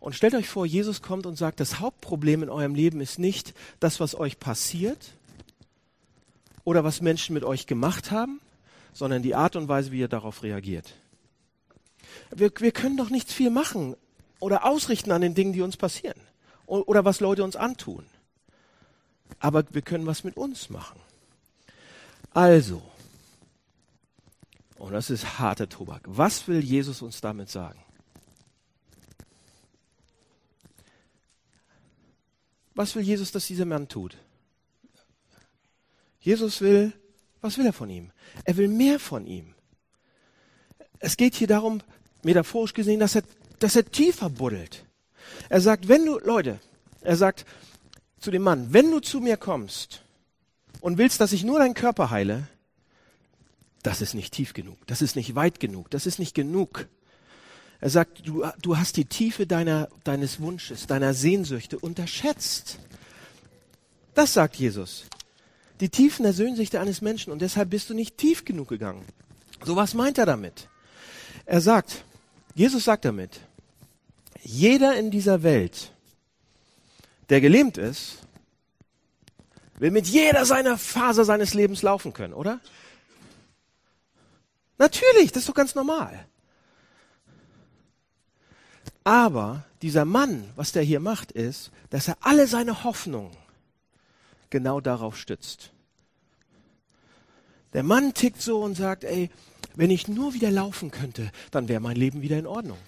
Und 0.00 0.14
stellt 0.14 0.34
euch 0.34 0.48
vor, 0.48 0.66
Jesus 0.66 1.00
kommt 1.00 1.26
und 1.26 1.36
sagt, 1.36 1.60
das 1.60 1.78
Hauptproblem 1.78 2.42
in 2.42 2.48
eurem 2.50 2.74
Leben 2.74 3.00
ist 3.00 3.18
nicht 3.18 3.54
das, 3.78 4.00
was 4.00 4.14
euch 4.14 4.40
passiert 4.40 5.14
oder 6.64 6.82
was 6.82 7.00
Menschen 7.00 7.34
mit 7.34 7.44
euch 7.44 7.66
gemacht 7.66 8.10
haben, 8.10 8.40
sondern 8.92 9.22
die 9.22 9.34
Art 9.34 9.54
und 9.56 9.68
Weise, 9.68 9.92
wie 9.92 10.00
ihr 10.00 10.08
darauf 10.08 10.42
reagiert. 10.42 10.94
Wir, 12.34 12.50
wir 12.58 12.72
können 12.72 12.96
doch 12.96 13.10
nichts 13.10 13.32
viel 13.32 13.50
machen 13.50 13.96
oder 14.40 14.64
ausrichten 14.64 15.12
an 15.12 15.20
den 15.20 15.34
Dingen, 15.34 15.52
die 15.52 15.62
uns 15.62 15.76
passieren 15.76 16.20
oder 16.66 17.04
was 17.04 17.20
Leute 17.20 17.44
uns 17.44 17.56
antun. 17.56 18.04
Aber 19.38 19.64
wir 19.70 19.82
können 19.82 20.06
was 20.06 20.24
mit 20.24 20.36
uns 20.36 20.68
machen. 20.68 21.00
Also, 22.34 22.82
und 24.82 24.92
das 24.92 25.10
ist 25.10 25.38
harter 25.38 25.68
Tobak. 25.68 26.02
Was 26.06 26.48
will 26.48 26.58
Jesus 26.58 27.02
uns 27.02 27.20
damit 27.20 27.48
sagen? 27.48 27.78
Was 32.74 32.96
will 32.96 33.02
Jesus, 33.02 33.30
dass 33.30 33.46
dieser 33.46 33.64
Mann 33.64 33.86
tut? 33.86 34.16
Jesus 36.18 36.60
will, 36.60 36.92
was 37.40 37.58
will 37.58 37.66
er 37.66 37.72
von 37.72 37.90
ihm? 37.90 38.10
Er 38.42 38.56
will 38.56 38.66
mehr 38.66 38.98
von 38.98 39.24
ihm. 39.24 39.54
Es 40.98 41.16
geht 41.16 41.36
hier 41.36 41.46
darum, 41.46 41.80
metaphorisch 42.24 42.74
gesehen, 42.74 42.98
dass 42.98 43.14
er, 43.14 43.22
dass 43.60 43.76
er 43.76 43.88
tiefer 43.88 44.30
buddelt. 44.30 44.84
Er 45.48 45.60
sagt, 45.60 45.86
wenn 45.86 46.04
du, 46.04 46.18
Leute, 46.18 46.58
er 47.02 47.16
sagt 47.16 47.46
zu 48.18 48.32
dem 48.32 48.42
Mann, 48.42 48.72
wenn 48.72 48.90
du 48.90 48.98
zu 48.98 49.20
mir 49.20 49.36
kommst 49.36 50.02
und 50.80 50.98
willst, 50.98 51.20
dass 51.20 51.32
ich 51.32 51.44
nur 51.44 51.60
deinen 51.60 51.74
Körper 51.74 52.10
heile, 52.10 52.48
das 53.82 54.00
ist 54.00 54.14
nicht 54.14 54.32
tief 54.32 54.54
genug, 54.54 54.78
das 54.86 55.02
ist 55.02 55.16
nicht 55.16 55.34
weit 55.34 55.60
genug, 55.60 55.90
das 55.90 56.06
ist 56.06 56.18
nicht 56.18 56.34
genug. 56.34 56.88
Er 57.80 57.90
sagt, 57.90 58.26
du, 58.26 58.44
du 58.62 58.76
hast 58.76 58.96
die 58.96 59.06
Tiefe 59.06 59.46
deiner, 59.46 59.88
deines 60.04 60.40
Wunsches, 60.40 60.86
deiner 60.86 61.14
Sehnsüchte 61.14 61.78
unterschätzt. 61.78 62.78
Das 64.14 64.34
sagt 64.34 64.54
Jesus. 64.56 65.06
Die 65.80 65.88
Tiefen 65.88 66.22
der 66.22 66.32
Sehnsüchte 66.32 66.78
eines 66.78 67.00
Menschen 67.00 67.32
und 67.32 67.42
deshalb 67.42 67.70
bist 67.70 67.90
du 67.90 67.94
nicht 67.94 68.16
tief 68.16 68.44
genug 68.44 68.68
gegangen. 68.68 69.04
So 69.64 69.74
was 69.74 69.94
meint 69.94 70.18
er 70.18 70.26
damit? 70.26 70.68
Er 71.44 71.60
sagt, 71.60 72.04
Jesus 72.54 72.84
sagt 72.84 73.04
damit, 73.04 73.40
jeder 74.42 74.96
in 74.96 75.10
dieser 75.10 75.42
Welt, 75.42 75.92
der 77.30 77.40
gelähmt 77.40 77.78
ist, 77.78 78.18
will 79.78 79.90
mit 79.90 80.06
jeder 80.06 80.44
seiner 80.44 80.78
Faser 80.78 81.24
seines 81.24 81.54
Lebens 81.54 81.82
laufen 81.82 82.12
können, 82.12 82.34
oder? 82.34 82.60
Natürlich, 84.82 85.30
das 85.30 85.44
ist 85.44 85.48
doch 85.48 85.54
ganz 85.54 85.76
normal. 85.76 86.26
Aber 89.04 89.64
dieser 89.80 90.04
Mann, 90.04 90.50
was 90.56 90.72
der 90.72 90.82
hier 90.82 90.98
macht, 90.98 91.30
ist, 91.30 91.70
dass 91.90 92.08
er 92.08 92.16
alle 92.20 92.48
seine 92.48 92.82
Hoffnungen 92.82 93.30
genau 94.50 94.80
darauf 94.80 95.16
stützt. 95.16 95.70
Der 97.74 97.84
Mann 97.84 98.12
tickt 98.12 98.42
so 98.42 98.60
und 98.60 98.74
sagt, 98.74 99.04
ey, 99.04 99.30
wenn 99.76 99.92
ich 99.92 100.08
nur 100.08 100.34
wieder 100.34 100.50
laufen 100.50 100.90
könnte, 100.90 101.30
dann 101.52 101.68
wäre 101.68 101.80
mein 101.80 101.94
Leben 101.94 102.20
wieder 102.20 102.40
in 102.40 102.48
Ordnung. 102.48 102.78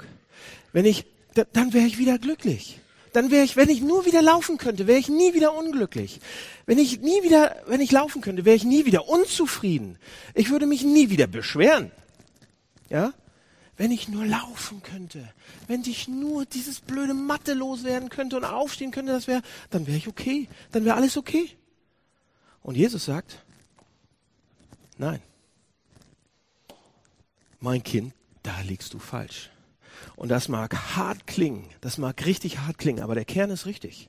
Wenn 0.73 0.87
ich, 0.87 1.07
dann 1.53 1.73
wäre 1.73 1.87
ich 1.87 1.99
wieder 1.99 2.19
glücklich 2.19 2.81
dann 3.15 3.31
wäre 3.31 3.45
ich, 3.45 3.55
wenn 3.57 3.69
ich 3.69 3.81
nur 3.81 4.07
wieder 4.07 4.23
laufen 4.23 4.59
könnte, 4.59 4.89
wäre 4.89 4.99
ich 4.99 5.09
nie 5.09 5.35
wieder 5.35 5.55
unglücklich. 5.55 6.21
Wenn 6.67 6.79
ich 6.79 7.01
nie 7.01 7.23
wieder, 7.23 7.63
wenn 7.67 7.81
ich 7.81 7.93
laufen 7.93 8.21
könnte, 8.21 8.45
wäre 8.45 8.57
ich 8.57 8.65
nie 8.65 8.87
wieder 8.87 9.09
unzufrieden. 9.09 9.99
Ich 10.35 10.51
würde 10.51 10.67
mich 10.67 10.83
nie 10.83 11.11
wieder 11.11 11.29
beschweren. 11.29 11.93
Ja? 12.91 13.15
Wenn 13.77 13.93
ich 13.93 14.09
nur 14.09 14.27
laufen 14.27 14.83
könnte, 14.83 15.33
wenn 15.69 15.83
ich 15.83 16.09
nur 16.09 16.45
dieses 16.45 16.81
blöde 16.81 17.15
Matte 17.15 17.55
loswerden 17.55 18.09
könnte 18.09 18.37
und 18.37 18.45
aufstehen 18.45 18.91
könnte, 18.91 19.13
das 19.13 19.29
wäre, 19.29 19.43
dann 19.71 19.87
wäre 19.87 19.97
ich 19.97 20.09
okay. 20.09 20.49
Dann 20.73 20.85
wäre 20.85 20.97
alles 20.97 21.17
okay. 21.17 21.49
Und 22.63 22.77
Jesus 22.77 23.05
sagt, 23.05 23.45
nein. 24.99 25.23
Mein 27.61 27.85
Kind, 27.85 28.13
da 28.43 28.61
liegst 28.63 28.93
du 28.93 28.99
falsch. 28.99 29.51
Und 30.17 30.29
das 30.29 30.49
mag 30.49 30.97
hart 30.97 31.27
klingen, 31.27 31.69
das 31.81 31.99
mag 31.99 32.25
richtig 32.25 32.59
hart 32.61 32.79
klingen, 32.79 33.03
aber 33.03 33.15
der 33.15 33.25
Kern 33.25 33.51
ist 33.51 33.67
richtig. 33.67 34.09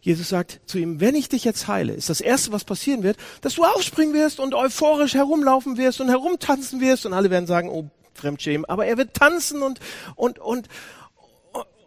Jesus 0.00 0.28
sagt 0.28 0.60
zu 0.66 0.78
ihm, 0.78 1.00
wenn 1.00 1.14
ich 1.14 1.28
dich 1.28 1.44
jetzt 1.44 1.68
heile, 1.68 1.92
ist 1.92 2.08
das 2.08 2.20
Erste, 2.20 2.52
was 2.52 2.64
passieren 2.64 3.02
wird, 3.02 3.16
dass 3.40 3.54
du 3.54 3.64
aufspringen 3.64 4.14
wirst 4.14 4.40
und 4.40 4.54
euphorisch 4.54 5.14
herumlaufen 5.14 5.76
wirst 5.76 6.00
und 6.00 6.08
herumtanzen 6.08 6.80
wirst 6.80 7.04
und 7.04 7.12
alle 7.12 7.30
werden 7.30 7.46
sagen, 7.46 7.68
oh, 7.68 7.90
Fremdschämen, 8.14 8.64
aber 8.64 8.86
er 8.86 8.96
wird 8.96 9.14
tanzen 9.14 9.62
und, 9.62 9.80
und, 10.16 10.38
und, 10.38 10.68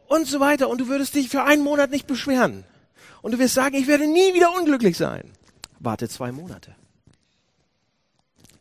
und 0.08 0.28
so 0.28 0.40
weiter 0.40 0.70
und 0.70 0.80
du 0.80 0.88
würdest 0.88 1.16
dich 1.16 1.30
für 1.30 1.44
einen 1.44 1.64
Monat 1.64 1.92
nicht 1.92 2.08
beschweren. 2.08 2.64
Und 3.22 3.34
du 3.34 3.40
wirst 3.40 3.54
sagen, 3.54 3.76
ich 3.76 3.88
werde 3.88 4.08
nie 4.08 4.34
wieder 4.34 4.54
unglücklich 4.56 4.98
sein. 4.98 5.32
Warte 5.80 6.10
zwei 6.10 6.32
Monate. 6.32 6.76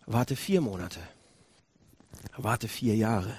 Warte 0.06 0.36
vier 0.36 0.60
Monate. 0.60 1.00
Warte 2.36 2.68
vier 2.68 2.96
Jahre. 2.96 3.36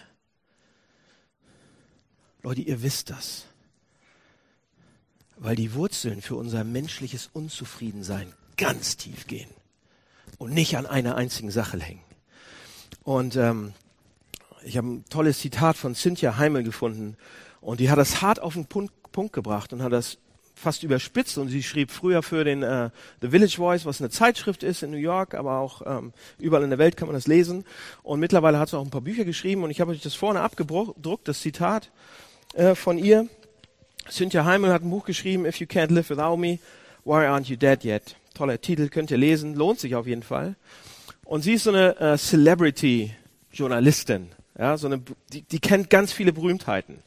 Leute, 2.43 2.61
ihr 2.61 2.81
wisst 2.81 3.09
das. 3.09 3.45
Weil 5.37 5.55
die 5.55 5.73
Wurzeln 5.73 6.21
für 6.21 6.35
unser 6.35 6.63
menschliches 6.63 7.29
Unzufriedensein 7.33 8.33
ganz 8.57 8.97
tief 8.97 9.27
gehen 9.27 9.49
und 10.37 10.53
nicht 10.53 10.77
an 10.77 10.85
einer 10.85 11.15
einzigen 11.15 11.51
Sache 11.51 11.79
hängen. 11.79 12.03
Und 13.03 13.35
ähm, 13.35 13.73
ich 14.63 14.77
habe 14.77 14.87
ein 14.87 15.05
tolles 15.09 15.39
Zitat 15.39 15.77
von 15.77 15.95
Cynthia 15.95 16.37
Heimel 16.37 16.63
gefunden 16.63 17.17
und 17.59 17.79
die 17.79 17.89
hat 17.89 17.97
das 17.97 18.21
hart 18.21 18.39
auf 18.39 18.53
den 18.53 18.65
Punkt, 18.65 18.93
Punkt 19.11 19.33
gebracht 19.33 19.73
und 19.73 19.81
hat 19.81 19.91
das 19.91 20.17
fast 20.55 20.83
überspitzt 20.83 21.37
und 21.37 21.47
sie 21.47 21.63
schrieb 21.63 21.89
früher 21.91 22.21
für 22.21 22.43
den 22.43 22.61
äh, 22.61 22.91
The 23.21 23.29
Village 23.29 23.55
Voice, 23.57 23.85
was 23.85 23.99
eine 23.99 24.11
Zeitschrift 24.11 24.61
ist 24.61 24.83
in 24.83 24.91
New 24.91 24.97
York, 24.97 25.33
aber 25.33 25.57
auch 25.57 25.81
ähm, 25.85 26.13
überall 26.37 26.63
in 26.63 26.69
der 26.69 26.77
Welt 26.79 26.97
kann 26.97 27.07
man 27.07 27.15
das 27.15 27.25
lesen. 27.27 27.65
Und 28.03 28.19
mittlerweile 28.19 28.59
hat 28.59 28.69
sie 28.69 28.77
auch 28.77 28.85
ein 28.85 28.91
paar 28.91 29.01
Bücher 29.01 29.25
geschrieben 29.25 29.63
und 29.63 29.71
ich 29.71 29.81
habe 29.81 29.91
euch 29.91 30.01
das 30.01 30.13
vorne 30.13 30.41
abgedruckt, 30.41 31.27
das 31.27 31.41
Zitat 31.41 31.91
äh, 32.53 32.75
von 32.75 32.97
ihr. 32.97 33.27
Cynthia 34.09 34.45
Heimel 34.45 34.73
hat 34.73 34.83
ein 34.83 34.89
Buch 34.89 35.05
geschrieben, 35.05 35.45
If 35.45 35.57
You 35.57 35.67
Can't 35.67 35.91
Live 35.91 36.09
Without 36.09 36.37
Me, 36.37 36.57
Why 37.05 37.25
Aren't 37.25 37.49
You 37.49 37.55
Dead 37.55 37.83
Yet? 37.83 38.15
Toller 38.33 38.59
Titel, 38.59 38.89
könnt 38.89 39.11
ihr 39.11 39.17
lesen, 39.17 39.53
lohnt 39.55 39.79
sich 39.79 39.95
auf 39.95 40.07
jeden 40.07 40.23
Fall. 40.23 40.55
Und 41.25 41.43
sie 41.43 41.53
ist 41.53 41.63
so 41.63 41.69
eine 41.69 41.97
äh, 41.99 42.17
Celebrity-Journalistin, 42.17 44.31
ja, 44.57 44.77
so 44.77 44.87
eine, 44.87 45.01
die, 45.31 45.43
die 45.43 45.59
kennt 45.59 45.89
ganz 45.89 46.11
viele 46.11 46.33
Berühmtheiten. 46.33 46.97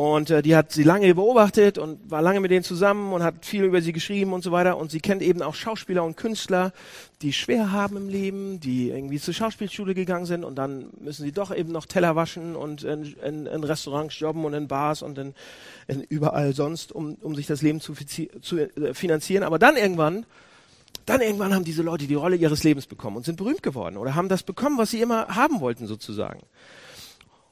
Und 0.00 0.30
äh, 0.30 0.40
die 0.40 0.56
hat 0.56 0.72
sie 0.72 0.82
lange 0.82 1.14
beobachtet 1.14 1.76
und 1.76 2.10
war 2.10 2.22
lange 2.22 2.40
mit 2.40 2.50
denen 2.50 2.64
zusammen 2.64 3.12
und 3.12 3.22
hat 3.22 3.44
viel 3.44 3.64
über 3.64 3.82
sie 3.82 3.92
geschrieben 3.92 4.32
und 4.32 4.42
so 4.42 4.50
weiter. 4.50 4.78
Und 4.78 4.90
sie 4.90 5.00
kennt 5.00 5.20
eben 5.20 5.42
auch 5.42 5.54
Schauspieler 5.54 6.02
und 6.04 6.16
Künstler, 6.16 6.72
die 7.20 7.34
schwer 7.34 7.70
haben 7.70 7.98
im 7.98 8.08
Leben, 8.08 8.60
die 8.60 8.88
irgendwie 8.88 9.20
zur 9.20 9.34
Schauspielschule 9.34 9.94
gegangen 9.94 10.24
sind 10.24 10.42
und 10.42 10.56
dann 10.56 10.86
müssen 10.98 11.22
sie 11.22 11.32
doch 11.32 11.54
eben 11.54 11.70
noch 11.70 11.84
Teller 11.84 12.16
waschen 12.16 12.56
und 12.56 12.82
in, 12.82 13.14
in, 13.22 13.44
in 13.44 13.62
Restaurants 13.62 14.18
jobben 14.18 14.46
und 14.46 14.54
in 14.54 14.68
Bars 14.68 15.02
und 15.02 15.18
in, 15.18 15.34
in 15.86 16.00
überall 16.00 16.54
sonst, 16.54 16.92
um, 16.92 17.16
um 17.20 17.34
sich 17.34 17.46
das 17.46 17.60
Leben 17.60 17.82
zu, 17.82 17.92
zu 17.92 18.58
äh, 18.58 18.94
finanzieren. 18.94 19.42
Aber 19.42 19.58
dann 19.58 19.76
irgendwann, 19.76 20.24
dann 21.04 21.20
irgendwann 21.20 21.54
haben 21.54 21.64
diese 21.64 21.82
Leute 21.82 22.06
die 22.06 22.14
Rolle 22.14 22.36
ihres 22.36 22.64
Lebens 22.64 22.86
bekommen 22.86 23.18
und 23.18 23.26
sind 23.26 23.36
berühmt 23.36 23.62
geworden 23.62 23.98
oder 23.98 24.14
haben 24.14 24.30
das 24.30 24.44
bekommen, 24.44 24.78
was 24.78 24.92
sie 24.92 25.02
immer 25.02 25.28
haben 25.28 25.60
wollten 25.60 25.86
sozusagen. 25.86 26.40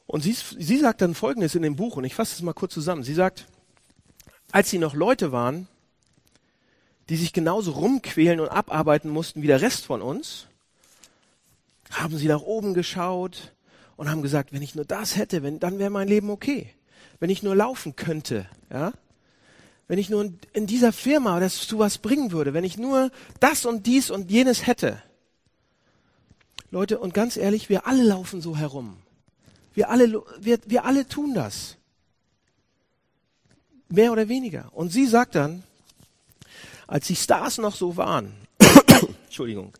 Und 0.09 0.23
sie, 0.23 0.33
sie 0.33 0.79
sagt 0.79 1.03
dann 1.03 1.15
Folgendes 1.15 1.55
in 1.55 1.61
dem 1.61 1.77
Buch, 1.77 1.97
und 1.97 2.05
ich 2.05 2.15
fasse 2.15 2.35
es 2.35 2.41
mal 2.41 2.55
kurz 2.55 2.73
zusammen. 2.73 3.03
Sie 3.03 3.13
sagt, 3.13 3.47
als 4.51 4.71
sie 4.71 4.79
noch 4.79 4.95
Leute 4.95 5.33
waren, 5.33 5.69
die 7.11 7.17
sich 7.17 7.35
genauso 7.35 7.73
rumquälen 7.73 8.41
und 8.41 8.49
abarbeiten 8.49 9.11
mussten 9.11 9.43
wie 9.43 9.47
der 9.47 9.61
Rest 9.61 9.85
von 9.85 10.01
uns, 10.01 10.47
haben 11.91 12.17
sie 12.17 12.27
nach 12.27 12.41
oben 12.41 12.73
geschaut 12.73 13.53
und 13.97 14.11
haben 14.11 14.23
gesagt, 14.23 14.51
wenn 14.55 14.63
ich 14.63 14.75
nur 14.75 14.87
das 14.87 15.17
hätte, 15.17 15.43
wenn, 15.43 15.61
dann 15.61 15.79
wäre 15.79 15.91
mein 15.91 16.09
Leben 16.09 16.31
okay. 16.31 16.73
Wenn 17.21 17.29
ich 17.29 17.43
nur 17.43 17.55
laufen 17.55 17.95
könnte, 17.95 18.47
ja, 18.73 18.95
wenn 19.89 19.99
ich 19.99 20.09
nur 20.09 20.33
in 20.55 20.67
dieser 20.67 20.93
Firma 20.93 21.39
das 21.39 21.67
zu 21.67 21.79
was 21.79 21.99
bringen 21.99 22.33
würde, 22.33 22.55
wenn 22.55 22.65
ich 22.65 22.79
nur 22.79 23.11
das 23.41 23.67
und 23.67 23.85
dies 23.85 24.11
und 24.11 24.31
jenes 24.31 24.67
hätte. 24.67 25.03
Leute, 26.71 26.99
und 26.99 27.13
ganz 27.13 27.37
ehrlich, 27.37 27.69
wir 27.69 27.87
alle 27.87 28.05
laufen 28.05 28.41
so 28.41 28.57
herum. 28.57 28.97
Wir 29.79 29.91
alle, 29.91 30.25
wir, 30.41 30.59
wir 30.67 30.85
alle 30.85 31.07
tun 31.07 31.35
das. 31.35 31.77
Mehr 33.89 34.11
oder 34.11 34.29
weniger. 34.29 34.73
Und 34.73 34.91
sie 34.91 35.07
sagt 35.07 35.37
dann, 35.37 35.63
als 36.89 37.07
die 37.07 37.15
Stars 37.15 37.59
noch 37.59 37.77
so 37.77 37.97
waren, 37.97 38.33
Entschuldigung, 39.27 39.73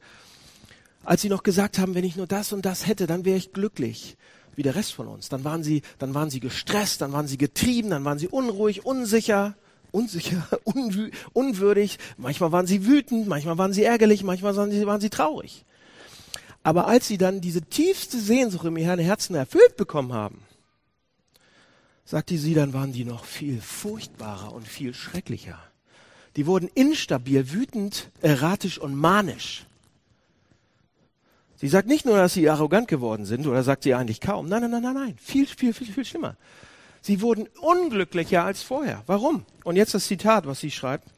als 1.03 1.23
sie 1.23 1.29
noch 1.29 1.43
gesagt 1.43 1.81
haben, 1.81 1.97
wenn 1.97 2.05
ich 2.05 2.15
nur 2.15 2.29
das 2.29 2.53
und 2.53 2.65
das 2.65 2.87
hätte, 2.87 3.09
dann 3.09 3.25
wäre 3.25 3.39
ich 3.39 3.53
glücklich, 3.53 4.17
wie 4.55 4.63
der 4.63 4.77
Rest 4.77 4.93
von 4.93 5.09
uns. 5.09 5.31
Dann 5.31 5.43
waren 5.43 5.65
sie, 5.65 5.83
dann 5.99 6.15
waren 6.15 6.31
sie 6.31 6.39
gestresst, 6.39 7.01
dann 7.01 7.13
waren 7.13 7.27
sie 7.27 7.37
getrieben, 7.37 7.91
dann 7.91 8.05
waren 8.05 8.21
sie 8.21 8.29
unruhig, 8.29 8.87
unsicher, 8.87 9.57
unsicher, 9.91 10.47
unwü 10.63 11.11
unwürdig. 11.33 11.99
Manchmal 12.19 12.53
waren 12.53 12.69
sie 12.69 12.87
wütend, 12.87 13.27
manchmal 13.27 13.59
waren 13.59 13.73
sie 13.73 13.83
ärgerlich, 13.83 14.23
manchmal 14.23 14.55
waren 14.55 14.71
sie, 14.71 14.87
waren 14.87 15.01
sie 15.01 15.11
traurig. 15.11 15.65
Aber 16.69 16.87
als 16.87 17.09
sie 17.09 17.17
dann 17.17 17.41
diese 17.41 17.63
tiefste 17.63 18.21
Sehnsucht 18.21 18.67
im 18.67 18.77
Herzen 18.77 19.35
erfüllt 19.35 19.79
bekommen 19.79 20.13
haben, 20.13 20.43
sagte 22.05 22.37
sie, 22.37 22.53
dann 22.53 22.75
waren 22.75 22.93
die 22.93 23.07
noch 23.07 23.25
viel 23.25 23.63
furchtbarer 23.63 24.53
und 24.53 24.69
viel 24.69 24.93
schrecklicher. 24.93 25.59
Die 26.37 26.45
wurden 26.45 26.69
instabil, 26.75 27.53
wütend, 27.53 28.11
erratisch 28.21 28.77
und 28.79 28.95
manisch. 28.95 29.65
Sie 31.57 31.69
sagt 31.69 31.89
nicht 31.89 32.05
nur, 32.05 32.19
dass 32.19 32.35
sie 32.35 32.51
arrogant 32.51 32.87
geworden 32.87 33.25
sind, 33.25 33.47
oder 33.47 33.63
sagt 33.63 33.85
sie 33.85 33.95
eigentlich 33.95 34.21
kaum. 34.21 34.47
Nein, 34.47 34.61
nein, 34.61 34.73
nein, 34.73 34.83
nein, 34.83 34.95
nein. 34.95 35.17
Viel, 35.19 35.47
viel, 35.47 35.73
viel, 35.73 35.91
viel 35.91 36.05
schlimmer. 36.05 36.37
Sie 37.01 37.23
wurden 37.23 37.49
unglücklicher 37.63 38.45
als 38.45 38.63
vorher. 38.63 39.05
Warum? 39.07 39.47
Und 39.65 39.77
jetzt 39.77 39.95
das 39.95 40.07
Zitat, 40.07 40.47
was 40.47 40.61
sie 40.61 40.71
schreibt. 40.71 41.09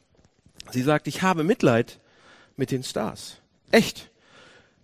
Sie 0.71 0.81
sagt, 0.81 1.07
ich 1.07 1.23
habe 1.23 1.43
Mitleid 1.43 1.99
mit 2.55 2.71
den 2.71 2.85
Stars. 2.85 3.35
Echt. 3.69 4.10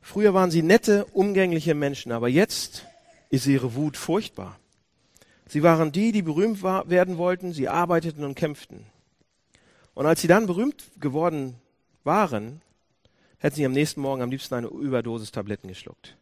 Früher 0.07 0.33
waren 0.33 0.51
sie 0.51 0.63
nette, 0.63 1.03
umgängliche 1.11 1.73
Menschen, 1.73 2.13
aber 2.13 2.29
jetzt 2.29 2.85
ist 3.29 3.45
ihre 3.45 3.75
Wut 3.75 3.97
furchtbar. 3.97 4.57
Sie 5.49 5.63
waren 5.63 5.91
die, 5.91 6.13
die 6.13 6.21
berühmt 6.21 6.63
war, 6.63 6.89
werden 6.89 7.17
wollten, 7.17 7.51
sie 7.51 7.67
arbeiteten 7.67 8.23
und 8.23 8.35
kämpften. 8.35 8.85
Und 9.95 10.05
als 10.05 10.21
sie 10.21 10.29
dann 10.29 10.47
berühmt 10.47 10.85
geworden 11.01 11.55
waren, 12.05 12.61
hätten 13.39 13.57
sie 13.57 13.65
am 13.65 13.73
nächsten 13.73 13.99
Morgen 13.99 14.21
am 14.21 14.31
liebsten 14.31 14.55
eine 14.55 14.67
Überdosis 14.67 15.33
Tabletten 15.33 15.67
geschluckt. 15.67 16.15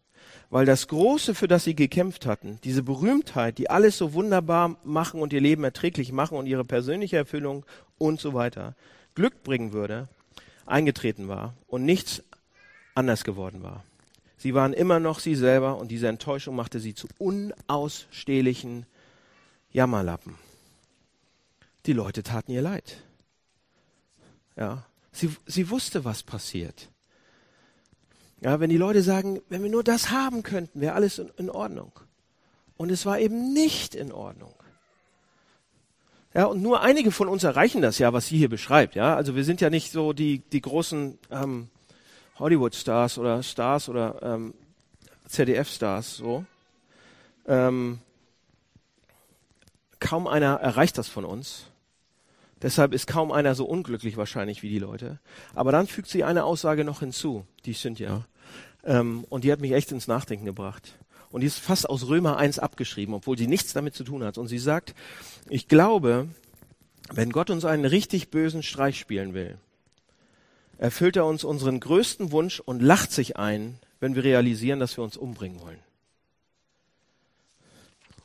Weil 0.50 0.66
das 0.66 0.88
Große, 0.88 1.36
für 1.36 1.48
das 1.48 1.64
sie 1.64 1.76
gekämpft 1.76 2.26
hatten, 2.26 2.58
diese 2.64 2.82
Berühmtheit, 2.82 3.60
die 3.60 3.70
alles 3.70 4.00
so 4.00 4.14
wunderbar 4.14 4.78
machen 4.84 5.22
und 5.22 5.32
ihr 5.32 5.42
Leben 5.42 5.64
erträglich 5.64 6.12
machen 6.12 6.40
und 6.40 6.48
ihre 6.48 6.66
persönliche 6.66 7.18
Erfüllung 7.18 7.68
und 8.00 8.20
so 8.20 8.34
weiter, 8.34 8.76
Glück 9.14 9.44
bringen 9.44 9.74
würde, 9.74 10.08
eingetreten 10.66 11.28
war 11.28 11.54
und 11.68 11.86
nichts 11.86 12.24
anders 12.96 13.24
geworden 13.24 13.62
war. 13.64 13.84
Sie 14.38 14.54
waren 14.54 14.74
immer 14.74 15.00
noch 15.00 15.20
sie 15.20 15.36
selber 15.36 15.78
und 15.78 15.90
diese 15.90 16.08
Enttäuschung 16.08 16.56
machte 16.56 16.80
sie 16.80 16.94
zu 16.94 17.08
unausstehlichen 17.18 18.86
Jammerlappen. 19.72 20.36
Die 21.86 21.94
Leute 21.94 22.24
taten 22.24 22.52
ihr 22.52 22.62
leid. 22.62 22.98
Ja, 24.56 24.86
sie, 25.12 25.36
sie 25.46 25.70
wusste, 25.70 26.06
was 26.06 26.24
passiert. 26.24 26.90
Ja, 28.42 28.60
wenn 28.60 28.70
die 28.70 28.78
Leute 28.78 29.02
sagen, 29.02 29.42
wenn 29.50 29.64
wir 29.64 29.70
nur 29.70 29.84
das 29.84 30.12
haben 30.12 30.44
könnten, 30.44 30.82
wäre 30.82 30.94
alles 30.94 31.20
in, 31.20 31.32
in 31.38 31.50
Ordnung. 31.50 31.92
Und 32.78 32.92
es 32.92 33.06
war 33.06 33.20
eben 33.20 33.54
nicht 33.54 33.96
in 33.96 34.12
Ordnung. 34.12 34.54
Ja, 36.34 36.46
und 36.46 36.62
nur 36.62 36.82
einige 36.82 37.12
von 37.12 37.30
uns 37.30 37.46
erreichen 37.46 37.82
das 37.82 37.98
ja, 37.98 38.12
was 38.12 38.28
sie 38.28 38.38
hier 38.38 38.50
beschreibt. 38.50 38.96
Ja, 38.96 39.16
also 39.16 39.36
wir 39.36 39.46
sind 39.46 39.62
ja 39.62 39.70
nicht 39.70 39.92
so 39.92 40.12
die, 40.12 40.40
die 40.40 40.62
großen 40.62 41.18
ähm, 41.32 41.70
Hollywood-Stars 42.40 43.18
oder 43.18 43.44
Stars 43.44 43.90
oder 43.90 44.22
ähm, 44.22 44.54
ZDF-Stars 45.28 46.18
so. 46.18 46.46
Ähm, 47.48 48.00
kaum 50.00 50.28
einer 50.28 50.56
erreicht 50.56 50.98
das 50.98 51.08
von 51.08 51.26
uns. 51.26 51.68
Deshalb 52.62 52.94
ist 52.94 53.08
kaum 53.08 53.32
einer 53.32 53.54
so 53.54 53.66
unglücklich 53.66 54.18
wahrscheinlich 54.18 54.64
wie 54.64 54.70
die 54.70 54.80
Leute. 54.80 55.20
Aber 55.54 55.72
dann 55.72 55.88
fügt 55.88 56.10
sie 56.10 56.24
eine 56.24 56.46
Aussage 56.46 56.84
noch 56.84 57.00
hinzu, 57.00 57.46
die 57.66 57.74
Cynthia. 57.74 58.26
Ähm, 58.84 59.26
und 59.30 59.44
die 59.44 59.52
hat 59.52 59.62
mich 59.62 59.74
echt 59.74 59.92
ins 59.92 60.08
Nachdenken 60.08 60.46
gebracht. 60.46 60.98
Und 61.32 61.42
die 61.42 61.48
ist 61.48 61.60
fast 61.60 61.90
aus 61.90 62.08
Römer 62.08 62.38
1 62.38 62.60
abgeschrieben, 62.60 63.14
obwohl 63.14 63.38
sie 63.38 63.48
nichts 63.48 63.74
damit 63.74 63.94
zu 63.94 64.04
tun 64.04 64.24
hat. 64.24 64.38
Und 64.38 64.48
sie 64.48 64.60
sagt, 64.60 64.96
ich 65.50 65.68
glaube, 65.68 66.30
wenn 67.12 67.32
Gott 67.32 67.50
uns 67.50 67.66
einen 67.66 67.86
richtig 67.86 68.30
bösen 68.30 68.64
Streich 68.64 68.98
spielen 68.98 69.34
will, 69.34 69.58
erfüllt 70.78 71.16
er 71.16 71.26
uns 71.26 71.44
unseren 71.44 71.80
größten 71.80 72.32
Wunsch 72.32 72.60
und 72.60 72.82
lacht 72.82 73.12
sich 73.12 73.38
ein, 73.38 73.80
wenn 74.00 74.16
wir 74.16 74.24
realisieren, 74.24 74.80
dass 74.80 74.98
wir 74.98 75.04
uns 75.04 75.18
umbringen 75.18 75.62
wollen. 75.62 75.80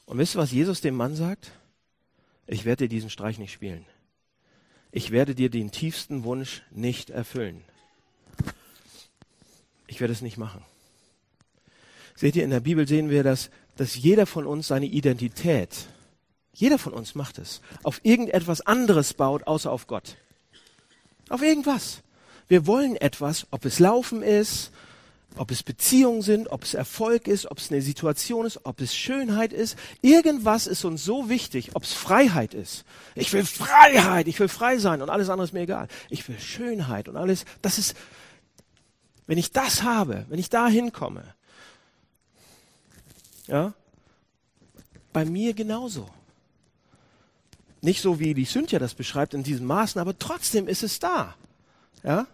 Und 0.06 0.18
wisst 0.18 0.34
ihr, 0.34 0.40
was 0.40 0.50
Jesus 0.50 0.80
dem 0.80 0.96
Mann 0.96 1.14
sagt? 1.14 1.52
ich 2.50 2.64
werde 2.64 2.88
dir 2.88 2.88
diesen 2.88 3.10
Streich 3.10 3.38
nicht 3.38 3.52
spielen. 3.52 3.86
Ich 4.90 5.12
werde 5.12 5.36
dir 5.36 5.50
den 5.50 5.70
tiefsten 5.70 6.24
Wunsch 6.24 6.62
nicht 6.70 7.10
erfüllen. 7.10 7.62
Ich 9.86 10.00
werde 10.00 10.12
es 10.12 10.20
nicht 10.20 10.36
machen. 10.36 10.64
Seht 12.16 12.34
ihr, 12.34 12.42
in 12.42 12.50
der 12.50 12.60
Bibel 12.60 12.88
sehen 12.88 13.08
wir, 13.08 13.22
dass, 13.22 13.50
dass 13.76 13.94
jeder 13.94 14.26
von 14.26 14.46
uns 14.46 14.66
seine 14.66 14.86
Identität, 14.86 15.86
jeder 16.52 16.78
von 16.78 16.92
uns 16.92 17.14
macht 17.14 17.38
es, 17.38 17.60
auf 17.84 18.00
irgendetwas 18.02 18.60
anderes 18.62 19.14
baut, 19.14 19.46
außer 19.46 19.70
auf 19.70 19.86
Gott. 19.86 20.16
Auf 21.28 21.42
irgendwas. 21.42 22.02
Wir 22.50 22.66
wollen 22.66 22.96
etwas, 22.96 23.46
ob 23.52 23.64
es 23.64 23.78
Laufen 23.78 24.24
ist, 24.24 24.72
ob 25.36 25.52
es 25.52 25.62
Beziehungen 25.62 26.20
sind, 26.20 26.48
ob 26.48 26.64
es 26.64 26.74
Erfolg 26.74 27.28
ist, 27.28 27.48
ob 27.48 27.58
es 27.58 27.70
eine 27.70 27.80
Situation 27.80 28.44
ist, 28.44 28.58
ob 28.64 28.80
es 28.80 28.92
Schönheit 28.92 29.52
ist. 29.52 29.78
Irgendwas 30.02 30.66
ist 30.66 30.84
uns 30.84 31.04
so 31.04 31.28
wichtig, 31.28 31.76
ob 31.76 31.84
es 31.84 31.92
Freiheit 31.92 32.52
ist. 32.52 32.84
Ich 33.14 33.32
will 33.32 33.44
Freiheit, 33.44 34.26
ich 34.26 34.40
will 34.40 34.48
frei 34.48 34.78
sein 34.78 35.00
und 35.00 35.10
alles 35.10 35.28
andere 35.28 35.44
ist 35.44 35.52
mir 35.52 35.60
egal. 35.60 35.86
Ich 36.08 36.28
will 36.28 36.40
Schönheit 36.40 37.08
und 37.08 37.16
alles. 37.16 37.44
Das 37.62 37.78
ist, 37.78 37.94
wenn 39.28 39.38
ich 39.38 39.52
das 39.52 39.84
habe, 39.84 40.26
wenn 40.28 40.40
ich 40.40 40.50
da 40.50 40.66
hinkomme, 40.66 41.22
ja, 43.46 43.74
bei 45.12 45.24
mir 45.24 45.54
genauso. 45.54 46.10
Nicht 47.80 48.02
so 48.02 48.18
wie 48.18 48.34
die 48.34 48.44
Cynthia 48.44 48.80
das 48.80 48.94
beschreibt 48.94 49.34
in 49.34 49.44
diesen 49.44 49.66
Maßen, 49.68 50.00
aber 50.00 50.18
trotzdem 50.18 50.66
ist 50.66 50.82
es 50.82 50.98
da. 50.98 51.36
Ja? 52.02 52.26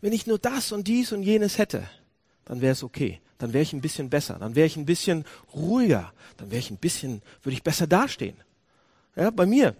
Wenn 0.00 0.12
ich 0.12 0.26
nur 0.26 0.38
das 0.38 0.72
und 0.72 0.86
dies 0.86 1.12
und 1.12 1.22
jenes 1.22 1.58
hätte, 1.58 1.88
dann 2.44 2.60
wäre 2.60 2.72
es 2.72 2.82
okay. 2.82 3.20
Dann 3.38 3.52
wäre 3.52 3.62
ich 3.62 3.72
ein 3.72 3.80
bisschen 3.80 4.10
besser. 4.10 4.38
Dann 4.38 4.54
wäre 4.54 4.66
ich 4.66 4.76
ein 4.76 4.86
bisschen 4.86 5.24
ruhiger. 5.54 6.12
Dann 6.36 6.50
wäre 6.50 6.60
ich 6.60 6.70
ein 6.70 6.76
bisschen, 6.76 7.22
würde 7.42 7.54
ich 7.54 7.62
besser 7.62 7.86
dastehen. 7.86 8.36
Ja, 9.16 9.30
bei 9.30 9.46
mir. 9.46 9.76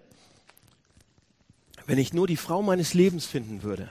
Wenn 1.87 1.98
ich 1.98 2.12
nur 2.12 2.26
die 2.26 2.37
Frau 2.37 2.62
meines 2.62 2.94
Lebens 2.94 3.26
finden 3.26 3.62
würde, 3.62 3.90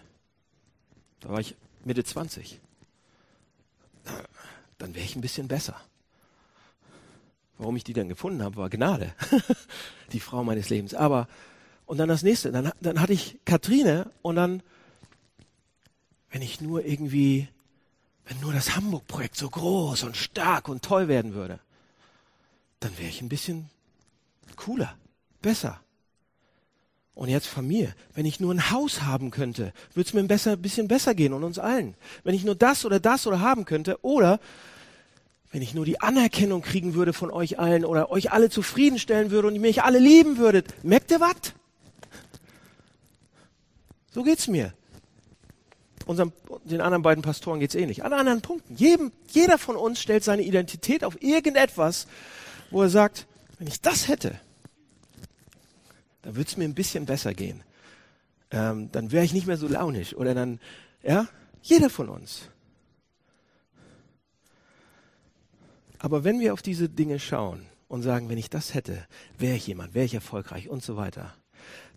da 1.21 1.29
war 1.29 1.39
ich 1.39 1.55
Mitte 1.83 2.03
20, 2.03 2.59
dann 4.77 4.93
wäre 4.93 5.03
ich 5.03 5.15
ein 5.15 5.21
bisschen 5.21 5.47
besser. 5.47 5.81
Warum 7.57 7.75
ich 7.75 7.83
die 7.83 7.93
dann 7.93 8.07
gefunden 8.07 8.43
habe, 8.43 8.57
war 8.57 8.69
Gnade. 8.69 9.13
die 10.11 10.19
Frau 10.19 10.43
meines 10.43 10.69
Lebens. 10.69 10.93
Aber, 10.93 11.27
und 11.85 11.97
dann 11.97 12.07
das 12.07 12.21
nächste, 12.21 12.51
dann, 12.51 12.71
dann 12.81 13.01
hatte 13.01 13.13
ich 13.13 13.39
Katrine 13.45 14.11
und 14.21 14.35
dann 14.35 14.61
wenn 16.31 16.41
ich 16.41 16.61
nur 16.61 16.85
irgendwie, 16.85 17.47
wenn 18.25 18.39
nur 18.39 18.53
das 18.53 18.75
Hamburg-Projekt 18.75 19.35
so 19.35 19.49
groß 19.49 20.03
und 20.03 20.17
stark 20.17 20.67
und 20.67 20.83
toll 20.83 21.07
werden 21.07 21.33
würde, 21.33 21.59
dann 22.79 22.97
wäre 22.97 23.09
ich 23.09 23.21
ein 23.21 23.29
bisschen 23.29 23.69
cooler, 24.55 24.95
besser. 25.41 25.79
Und 27.13 27.29
jetzt 27.29 27.47
von 27.47 27.65
mir, 27.65 27.95
wenn 28.13 28.27
ich 28.27 28.39
nur 28.39 28.53
ein 28.53 28.69
Haus 28.69 29.01
haben 29.01 29.31
könnte, 29.31 29.73
würde 29.95 30.07
es 30.07 30.13
mir 30.13 30.19
ein 30.19 30.27
besser, 30.27 30.55
bisschen 30.55 30.87
besser 30.87 31.15
gehen 31.15 31.33
und 31.33 31.43
uns 31.43 31.57
allen. 31.57 31.95
Wenn 32.23 32.35
ich 32.35 32.43
nur 32.43 32.53
das 32.53 32.85
oder 32.85 32.99
das 32.99 33.25
oder 33.25 33.39
haben 33.39 33.65
könnte, 33.65 34.03
oder 34.03 34.39
wenn 35.51 35.63
ich 35.63 35.73
nur 35.73 35.85
die 35.85 35.99
Anerkennung 35.99 36.61
kriegen 36.61 36.93
würde 36.93 37.13
von 37.13 37.31
euch 37.31 37.57
allen 37.57 37.85
oder 37.85 38.11
euch 38.11 38.31
alle 38.31 38.51
zufriedenstellen 38.51 39.31
würde 39.31 39.47
und 39.47 39.59
mich 39.59 39.81
alle 39.81 39.97
lieben 39.97 40.37
würdet, 40.37 40.83
merkt 40.83 41.09
ihr 41.09 41.19
was? 41.19 41.53
So 44.11 44.21
geht's 44.23 44.47
mir 44.47 44.73
unserem, 46.07 46.31
den 46.63 46.81
anderen 46.81 47.03
beiden 47.03 47.21
Pastoren 47.21 47.59
geht 47.59 47.71
es 47.71 47.75
ähnlich. 47.75 48.03
An 48.03 48.13
anderen 48.13 48.41
Punkten. 48.41 48.75
Jedem, 48.75 49.11
jeder 49.29 49.57
von 49.57 49.75
uns 49.75 50.01
stellt 50.01 50.23
seine 50.23 50.41
Identität 50.41 51.03
auf 51.03 51.21
irgendetwas, 51.21 52.07
wo 52.71 52.81
er 52.81 52.89
sagt, 52.89 53.27
wenn 53.59 53.67
ich 53.67 53.81
das 53.81 54.07
hätte, 54.07 54.39
dann 56.21 56.35
würde 56.35 56.47
es 56.47 56.57
mir 56.57 56.65
ein 56.65 56.73
bisschen 56.73 57.05
besser 57.05 57.33
gehen. 57.33 57.63
Ähm, 58.51 58.89
dann 58.91 59.11
wäre 59.11 59.25
ich 59.25 59.33
nicht 59.33 59.47
mehr 59.47 59.57
so 59.57 59.67
launisch. 59.67 60.15
Oder 60.15 60.33
dann, 60.33 60.59
ja, 61.03 61.27
jeder 61.61 61.89
von 61.89 62.09
uns. 62.09 62.49
Aber 65.99 66.23
wenn 66.23 66.39
wir 66.39 66.53
auf 66.53 66.61
diese 66.61 66.89
Dinge 66.89 67.19
schauen 67.19 67.65
und 67.87 68.03
sagen, 68.03 68.29
wenn 68.29 68.37
ich 68.37 68.49
das 68.49 68.73
hätte, 68.73 69.05
wäre 69.37 69.55
ich 69.55 69.67
jemand, 69.67 69.93
wäre 69.93 70.05
ich 70.05 70.13
erfolgreich 70.13 70.69
und 70.69 70.83
so 70.83 70.95
weiter, 70.95 71.33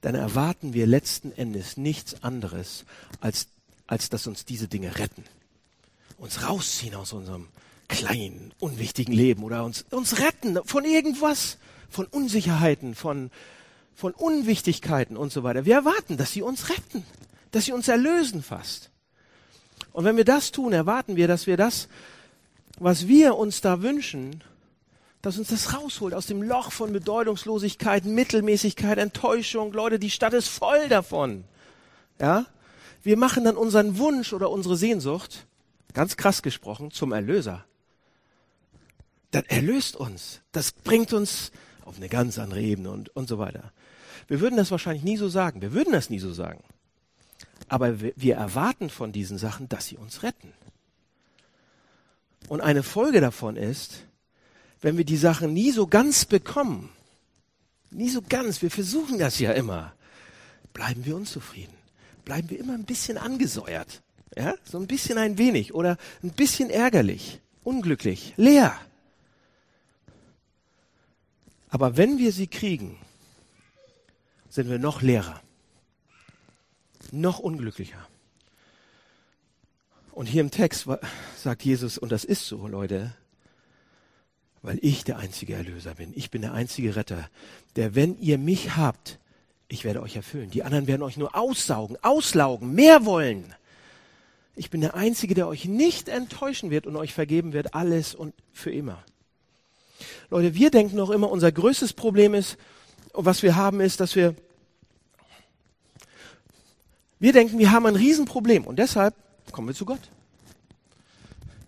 dann 0.00 0.14
erwarten 0.14 0.72
wir 0.72 0.86
letzten 0.86 1.32
Endes 1.32 1.76
nichts 1.76 2.22
anderes 2.22 2.84
als 3.20 3.48
als 3.90 4.09
dass 4.09 4.29
uns 4.29 4.44
diese 4.44 4.68
Dinge 4.68 4.98
retten. 4.98 5.24
uns 6.16 6.46
rausziehen 6.46 6.94
aus 6.94 7.12
unserem 7.12 7.48
kleinen, 7.88 8.53
unwichtigen 8.61 9.12
Leben 9.12 9.42
oder 9.42 9.64
uns, 9.64 9.85
uns 9.90 10.20
retten 10.20 10.59
von 10.64 10.85
irgendwas, 10.85 11.59
von 11.88 12.07
Unsicherheiten, 12.07 12.94
von, 12.94 13.31
von 13.94 14.12
Unwichtigkeiten 14.12 15.16
und 15.16 15.33
so 15.33 15.42
weiter. 15.42 15.64
Wir 15.64 15.74
erwarten, 15.74 16.18
dass 16.18 16.31
sie 16.31 16.42
uns 16.42 16.68
retten, 16.68 17.05
dass 17.50 17.64
sie 17.64 17.72
uns 17.72 17.88
erlösen 17.88 18.42
fast. 18.42 18.90
Und 19.92 20.05
wenn 20.05 20.16
wir 20.16 20.24
das 20.24 20.53
tun, 20.53 20.72
erwarten 20.72 21.16
wir, 21.16 21.26
dass 21.26 21.48
wir 21.48 21.57
das, 21.57 21.88
was 22.79 23.09
wir 23.09 23.37
uns 23.37 23.61
da 23.61 23.83
wünschen, 23.83 24.44
dass 25.20 25.37
uns 25.37 25.48
das 25.48 25.74
rausholt 25.74 26.14
aus 26.14 26.26
dem 26.26 26.42
Loch 26.42 26.70
von 26.70 26.92
Bedeutungslosigkeit, 26.92 28.05
Mittelmäßigkeit, 28.05 28.98
Enttäuschung. 28.98 29.72
Leute, 29.72 29.98
die 29.98 30.11
Stadt 30.11 30.33
ist 30.33 30.48
voll 30.48 30.88
davon. 30.88 31.44
Ja? 32.20 32.46
Wir 33.02 33.16
machen 33.16 33.44
dann 33.44 33.56
unseren 33.56 33.98
Wunsch 33.98 34.32
oder 34.32 34.50
unsere 34.50 34.76
Sehnsucht, 34.76 35.46
ganz 35.94 36.16
krass 36.16 36.42
gesprochen, 36.42 36.90
zum 36.90 37.12
Erlöser. 37.12 37.64
Das 39.30 39.44
erlöst 39.48 39.96
uns. 39.96 40.40
Das 40.52 40.72
bringt 40.72 41.12
uns 41.12 41.52
auf 41.84 41.96
eine 41.96 42.08
ganz 42.08 42.38
andere 42.38 42.60
Ebene 42.60 42.90
und, 42.90 43.14
und 43.16 43.28
so 43.28 43.38
weiter. 43.38 43.72
Wir 44.28 44.40
würden 44.40 44.56
das 44.56 44.70
wahrscheinlich 44.70 45.02
nie 45.02 45.16
so 45.16 45.28
sagen. 45.28 45.62
Wir 45.62 45.72
würden 45.72 45.92
das 45.92 46.10
nie 46.10 46.18
so 46.18 46.32
sagen. 46.32 46.62
Aber 47.68 48.00
wir, 48.00 48.12
wir 48.16 48.36
erwarten 48.36 48.90
von 48.90 49.12
diesen 49.12 49.38
Sachen, 49.38 49.68
dass 49.68 49.86
sie 49.86 49.96
uns 49.96 50.22
retten. 50.22 50.52
Und 52.48 52.60
eine 52.60 52.82
Folge 52.82 53.20
davon 53.20 53.56
ist, 53.56 54.04
wenn 54.80 54.96
wir 54.96 55.04
die 55.04 55.16
Sachen 55.16 55.52
nie 55.52 55.70
so 55.70 55.86
ganz 55.86 56.24
bekommen, 56.24 56.90
nie 57.90 58.08
so 58.08 58.22
ganz, 58.22 58.62
wir 58.62 58.70
versuchen 58.70 59.18
das 59.18 59.38
ja 59.38 59.52
immer, 59.52 59.92
bleiben 60.72 61.04
wir 61.04 61.16
unzufrieden, 61.16 61.74
bleiben 62.30 62.48
wir 62.48 62.60
immer 62.60 62.74
ein 62.74 62.84
bisschen 62.84 63.18
angesäuert, 63.18 64.04
ja, 64.36 64.54
so 64.62 64.78
ein 64.78 64.86
bisschen 64.86 65.18
ein 65.18 65.36
wenig 65.36 65.74
oder 65.74 65.96
ein 66.22 66.30
bisschen 66.30 66.70
ärgerlich, 66.70 67.40
unglücklich, 67.64 68.34
leer. 68.36 68.78
Aber 71.70 71.96
wenn 71.96 72.18
wir 72.18 72.30
sie 72.30 72.46
kriegen, 72.46 72.96
sind 74.48 74.70
wir 74.70 74.78
noch 74.78 75.02
leerer, 75.02 75.42
noch 77.10 77.40
unglücklicher. 77.40 78.06
Und 80.12 80.26
hier 80.26 80.42
im 80.42 80.52
Text 80.52 80.86
sagt 81.36 81.64
Jesus, 81.64 81.98
und 81.98 82.12
das 82.12 82.22
ist 82.22 82.46
so, 82.46 82.68
Leute, 82.68 83.12
weil 84.62 84.78
ich 84.82 85.02
der 85.02 85.18
einzige 85.18 85.54
Erlöser 85.54 85.96
bin. 85.96 86.12
Ich 86.14 86.30
bin 86.30 86.42
der 86.42 86.52
einzige 86.52 86.94
Retter, 86.94 87.28
der, 87.74 87.96
wenn 87.96 88.16
ihr 88.20 88.38
mich 88.38 88.76
habt, 88.76 89.18
ich 89.70 89.85
werde 89.85 90.02
euch 90.02 90.16
erfüllen. 90.16 90.50
Die 90.50 90.64
anderen 90.64 90.87
werden 90.87 91.02
euch 91.02 91.16
nur 91.16 91.37
aussaugen, 91.37 91.96
auslaugen, 92.02 92.74
mehr 92.74 93.04
wollen. 93.06 93.54
Ich 94.56 94.68
bin 94.68 94.80
der 94.80 94.94
Einzige, 94.94 95.35
der 95.35 95.46
euch 95.46 95.64
nicht 95.64 96.09
enttäuschen 96.09 96.70
wird 96.70 96.87
und 96.87 96.96
euch 96.96 97.14
vergeben 97.14 97.52
wird, 97.52 97.72
alles 97.72 98.14
und 98.14 98.35
für 98.52 98.72
immer. 98.72 99.04
Leute, 100.28 100.54
wir 100.54 100.70
denken 100.70 100.96
noch 100.96 101.11
immer, 101.11 101.30
unser 101.30 101.52
größtes 101.52 101.92
Problem 101.92 102.35
ist, 102.35 102.59
was 103.12 103.42
wir 103.42 103.54
haben, 103.54 103.80
ist, 103.80 104.00
dass 104.00 104.16
wir, 104.16 104.35
wir 107.20 107.33
denken, 107.33 107.59
wir 107.59 107.70
haben 107.70 107.87
ein 107.87 107.96
Riesenproblem 107.96 108.64
und 108.64 108.78
deshalb 108.78 109.14
kommen 109.52 109.68
wir 109.68 109.74
zu 109.74 109.85
Gott. 109.85 110.00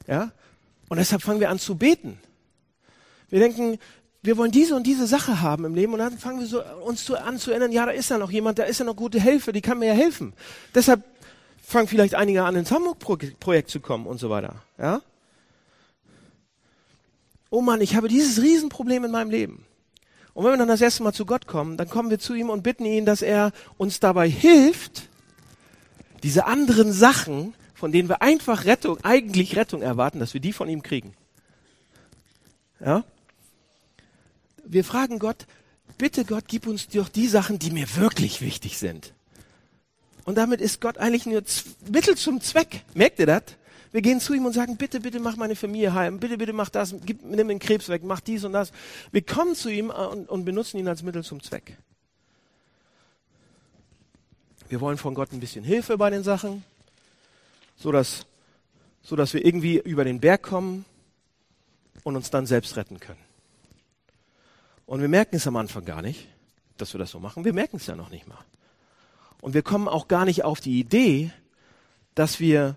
Ja? 0.08 0.32
Und 0.88 0.96
deshalb 0.96 1.22
fangen 1.22 1.40
wir 1.40 1.50
an 1.50 1.60
zu 1.60 1.76
beten. 1.76 2.18
Wir 3.28 3.38
denken, 3.38 3.78
wir 4.22 4.36
wollen 4.36 4.52
diese 4.52 4.76
und 4.76 4.86
diese 4.86 5.06
Sache 5.06 5.40
haben 5.40 5.64
im 5.64 5.74
Leben 5.74 5.92
und 5.92 5.98
dann 5.98 6.16
fangen 6.16 6.40
wir 6.40 6.46
so, 6.46 6.62
uns 6.84 7.04
zu, 7.04 7.16
an 7.16 7.38
zu 7.38 7.50
erinnern, 7.50 7.72
ja, 7.72 7.86
da 7.86 7.92
ist 7.92 8.08
ja 8.08 8.18
noch 8.18 8.30
jemand, 8.30 8.58
da 8.58 8.62
ist 8.62 8.78
ja 8.78 8.84
noch 8.84 8.94
gute 8.94 9.20
Hilfe, 9.20 9.52
die 9.52 9.60
kann 9.60 9.80
mir 9.80 9.88
ja 9.88 9.94
helfen. 9.94 10.32
Deshalb 10.74 11.02
fangen 11.60 11.88
vielleicht 11.88 12.14
einige 12.14 12.44
an, 12.44 12.54
ins 12.54 12.70
Hamburg-Projekt 12.70 13.70
zu 13.70 13.80
kommen 13.80 14.06
und 14.06 14.18
so 14.18 14.30
weiter. 14.30 14.62
Ja? 14.78 15.02
Oh 17.50 17.62
Mann, 17.62 17.80
ich 17.80 17.96
habe 17.96 18.06
dieses 18.06 18.40
Riesenproblem 18.40 19.04
in 19.04 19.10
meinem 19.10 19.30
Leben. 19.30 19.66
Und 20.34 20.44
wenn 20.44 20.52
wir 20.52 20.56
dann 20.56 20.68
das 20.68 20.80
erste 20.80 21.02
Mal 21.02 21.12
zu 21.12 21.26
Gott 21.26 21.46
kommen, 21.46 21.76
dann 21.76 21.88
kommen 21.88 22.08
wir 22.08 22.18
zu 22.18 22.34
ihm 22.34 22.48
und 22.48 22.62
bitten 22.62 22.84
ihn, 22.84 23.04
dass 23.04 23.22
er 23.22 23.52
uns 23.76 24.00
dabei 24.00 24.28
hilft, 24.28 25.08
diese 26.22 26.46
anderen 26.46 26.92
Sachen, 26.92 27.54
von 27.74 27.90
denen 27.90 28.08
wir 28.08 28.22
einfach 28.22 28.64
Rettung, 28.66 28.98
eigentlich 29.02 29.56
Rettung 29.56 29.82
erwarten, 29.82 30.20
dass 30.20 30.32
wir 30.32 30.40
die 30.40 30.52
von 30.52 30.68
ihm 30.68 30.82
kriegen. 30.82 31.14
Ja? 32.80 33.04
Wir 34.72 34.84
fragen 34.84 35.18
Gott, 35.18 35.46
bitte 35.98 36.24
Gott, 36.24 36.44
gib 36.46 36.66
uns 36.66 36.88
doch 36.88 37.08
die 37.08 37.28
Sachen, 37.28 37.58
die 37.58 37.70
mir 37.70 37.96
wirklich 37.96 38.40
wichtig 38.40 38.78
sind. 38.78 39.12
Und 40.24 40.36
damit 40.36 40.60
ist 40.60 40.80
Gott 40.80 40.98
eigentlich 40.98 41.26
nur 41.26 41.42
Mittel 41.90 42.16
zum 42.16 42.40
Zweck. 42.40 42.84
Merkt 42.94 43.18
ihr 43.18 43.26
das? 43.26 43.42
Wir 43.90 44.00
gehen 44.00 44.20
zu 44.20 44.32
ihm 44.32 44.46
und 44.46 44.54
sagen, 44.54 44.78
bitte, 44.78 45.00
bitte 45.00 45.20
mach 45.20 45.36
meine 45.36 45.54
Familie 45.54 45.92
heim, 45.92 46.18
bitte, 46.18 46.38
bitte 46.38 46.54
mach 46.54 46.70
das, 46.70 46.94
gib, 47.04 47.22
nimm 47.22 47.48
den 47.48 47.58
Krebs 47.58 47.90
weg, 47.90 48.02
mach 48.04 48.20
dies 48.20 48.44
und 48.44 48.54
das. 48.54 48.72
Wir 49.10 49.20
kommen 49.20 49.54
zu 49.54 49.68
ihm 49.68 49.90
und, 49.90 50.30
und 50.30 50.44
benutzen 50.46 50.78
ihn 50.78 50.88
als 50.88 51.02
Mittel 51.02 51.22
zum 51.22 51.42
Zweck. 51.42 51.76
Wir 54.70 54.80
wollen 54.80 54.96
von 54.96 55.14
Gott 55.14 55.32
ein 55.32 55.40
bisschen 55.40 55.64
Hilfe 55.64 55.98
bei 55.98 56.08
den 56.08 56.22
Sachen, 56.22 56.64
so 57.76 57.92
dass, 57.92 58.24
so 59.02 59.16
dass 59.16 59.34
wir 59.34 59.44
irgendwie 59.44 59.78
über 59.78 60.04
den 60.04 60.20
Berg 60.20 60.42
kommen 60.42 60.86
und 62.04 62.16
uns 62.16 62.30
dann 62.30 62.46
selbst 62.46 62.74
retten 62.76 62.98
können. 62.98 63.31
Und 64.92 65.00
wir 65.00 65.08
merken 65.08 65.36
es 65.36 65.46
am 65.46 65.56
Anfang 65.56 65.86
gar 65.86 66.02
nicht, 66.02 66.28
dass 66.76 66.92
wir 66.92 66.98
das 66.98 67.10
so 67.10 67.18
machen. 67.18 67.46
Wir 67.46 67.54
merken 67.54 67.78
es 67.78 67.86
ja 67.86 67.96
noch 67.96 68.10
nicht 68.10 68.28
mal. 68.28 68.44
Und 69.40 69.54
wir 69.54 69.62
kommen 69.62 69.88
auch 69.88 70.06
gar 70.06 70.26
nicht 70.26 70.44
auf 70.44 70.60
die 70.60 70.78
Idee, 70.78 71.32
dass 72.14 72.40
wir 72.40 72.76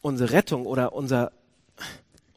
unsere 0.00 0.30
Rettung 0.30 0.64
oder 0.64 0.92
unser, 0.92 1.32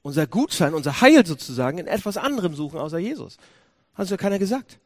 unser 0.02 0.26
Gutsein, 0.26 0.74
unser 0.74 1.00
Heil 1.00 1.28
sozusagen 1.28 1.78
in 1.78 1.86
etwas 1.86 2.18
anderem 2.18 2.56
suchen 2.56 2.80
außer 2.80 2.98
Jesus. 2.98 3.38
Hat 3.94 4.06
uns 4.06 4.10
ja 4.10 4.18
keiner 4.18 4.40
gesagt. 4.40 4.80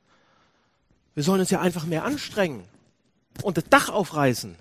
Wir 1.15 1.23
sollen 1.23 1.39
uns 1.39 1.49
ja 1.49 1.61
einfach 1.61 1.85
mehr 1.85 2.03
anstrengen 2.03 2.65
und 3.43 3.55
das 3.55 3.69
Dach 3.69 3.87
aufreißen. 3.87 4.57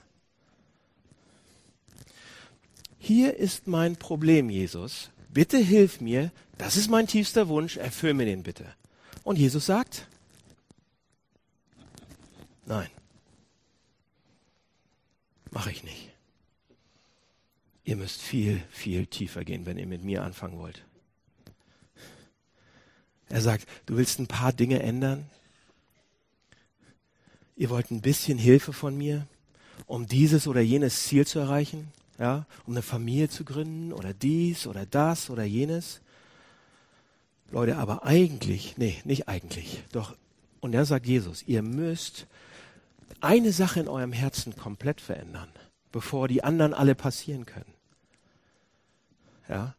Hier 3.01 3.37
ist 3.37 3.67
mein 3.67 3.97
Problem, 3.97 4.49
Jesus. 4.49 5.11
Bitte 5.29 5.59
hilf 5.59 6.01
mir. 6.01 6.31
Das 6.57 6.77
ist 6.77 6.89
mein 6.89 7.09
tiefster 7.09 7.49
Wunsch. 7.49 7.77
Erfüll 7.79 8.15
mir 8.15 8.27
den 8.27 8.45
bitte. 8.45 8.73
Und 9.25 9.39
Jesus 9.39 9.67
sagt, 9.67 10.07
nein, 12.67 12.89
mache 15.51 15.71
ich 15.71 15.85
nicht. 15.85 16.11
Ihr 17.85 17.97
müsst 17.97 18.21
viel, 18.21 18.63
viel 18.71 19.07
tiefer 19.07 19.45
gehen, 19.45 19.67
wenn 19.67 19.79
ihr 19.79 19.87
mit 19.87 20.05
mir 20.05 20.23
anfangen 20.23 20.59
wollt. 20.59 20.85
Er 23.29 23.41
sagt, 23.41 23.67
du 23.87 23.97
willst 23.97 24.19
ein 24.19 24.27
paar 24.27 24.53
Dinge 24.53 24.83
ändern? 24.83 25.29
Ihr 27.57 27.71
wollt 27.71 27.91
ein 27.91 28.03
bisschen 28.03 28.39
Hilfe 28.39 28.73
von 28.73 28.97
mir, 28.97 29.27
um 29.87 30.07
dieses 30.07 30.47
oder 30.47 30.61
jenes 30.61 31.05
Ziel 31.05 31.27
zu 31.27 31.39
erreichen? 31.39 31.93
Ja, 32.19 32.47
um 32.67 32.75
eine 32.75 32.83
Familie 32.83 33.31
zu 33.31 33.45
gründen 33.45 33.93
oder 33.93 34.13
dies 34.13 34.67
oder 34.67 34.85
das 34.85 35.31
oder 35.31 35.45
jenes? 35.45 36.02
Leute, 37.53 37.77
aber 37.77 38.05
eigentlich, 38.05 38.77
nee, 38.79 39.01
nicht 39.05 39.29
eigentlich, 39.29 39.85
doch, 39.93 40.17
und 40.61 40.73
da 40.73 40.85
sagt 40.85 41.07
Jesus, 41.07 41.43
ihr 41.43 41.63
müsst 41.63 42.27
eine 43.21 43.53
Sache 43.53 43.81
in 43.81 43.89
eurem 43.89 44.13
Herzen 44.13 44.57
komplett 44.57 45.01
verändern, 45.01 45.49
bevor 45.91 46.29
die 46.29 46.45
anderen 46.45 46.73
alle 46.75 46.95
passieren 46.95 47.47
können. 47.47 47.75
Ja? 49.49 49.75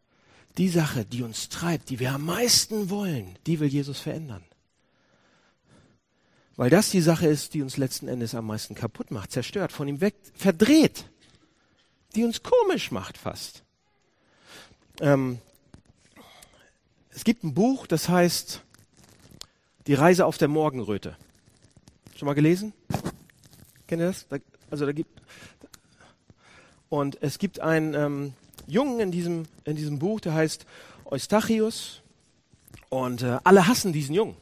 Die 0.57 0.69
Sache, 0.69 1.03
die 1.03 1.23
uns 1.23 1.49
treibt, 1.49 1.89
die 1.89 1.99
wir 1.99 2.11
am 2.11 2.25
meisten 2.25 2.89
wollen, 2.89 3.37
die 3.47 3.59
will 3.59 3.69
Jesus 3.69 3.99
verändern. 3.99 4.43
Weil 6.55 6.69
das 6.69 6.91
die 6.91 7.01
Sache 7.01 7.27
ist, 7.27 7.55
die 7.55 7.63
uns 7.63 7.77
letzten 7.77 8.07
Endes 8.07 8.35
am 8.35 8.45
meisten 8.45 8.75
kaputt 8.75 9.09
macht, 9.09 9.31
zerstört, 9.31 9.71
von 9.71 9.87
ihm 9.87 10.01
weg, 10.01 10.15
verdreht, 10.35 11.05
die 12.13 12.23
uns 12.23 12.43
komisch 12.43 12.91
macht 12.91 13.17
fast. 13.17 13.63
Ähm, 15.01 15.39
es 17.15 17.23
gibt 17.23 17.43
ein 17.43 17.53
Buch, 17.53 17.87
das 17.87 18.09
heißt 18.09 18.61
Die 19.87 19.93
Reise 19.93 20.25
auf 20.25 20.37
der 20.37 20.47
Morgenröte. 20.47 21.17
Schon 22.15 22.25
mal 22.25 22.33
gelesen? 22.33 22.73
Kennt 23.87 24.01
ihr 24.01 24.07
das? 24.07 24.25
also 24.71 24.85
da 24.85 24.91
gibt 24.91 25.21
und 26.89 27.21
es 27.21 27.37
gibt 27.37 27.59
einen 27.59 27.93
ähm, 27.93 28.33
Jungen 28.65 28.99
in 28.99 29.11
diesem 29.11 29.45
in 29.65 29.75
diesem 29.75 29.99
Buch, 29.99 30.19
der 30.19 30.33
heißt 30.33 30.65
Eustachius 31.05 32.01
und 32.89 33.21
äh, 33.21 33.39
alle 33.43 33.67
hassen 33.67 33.93
diesen 33.93 34.15
Jungen. 34.15 34.35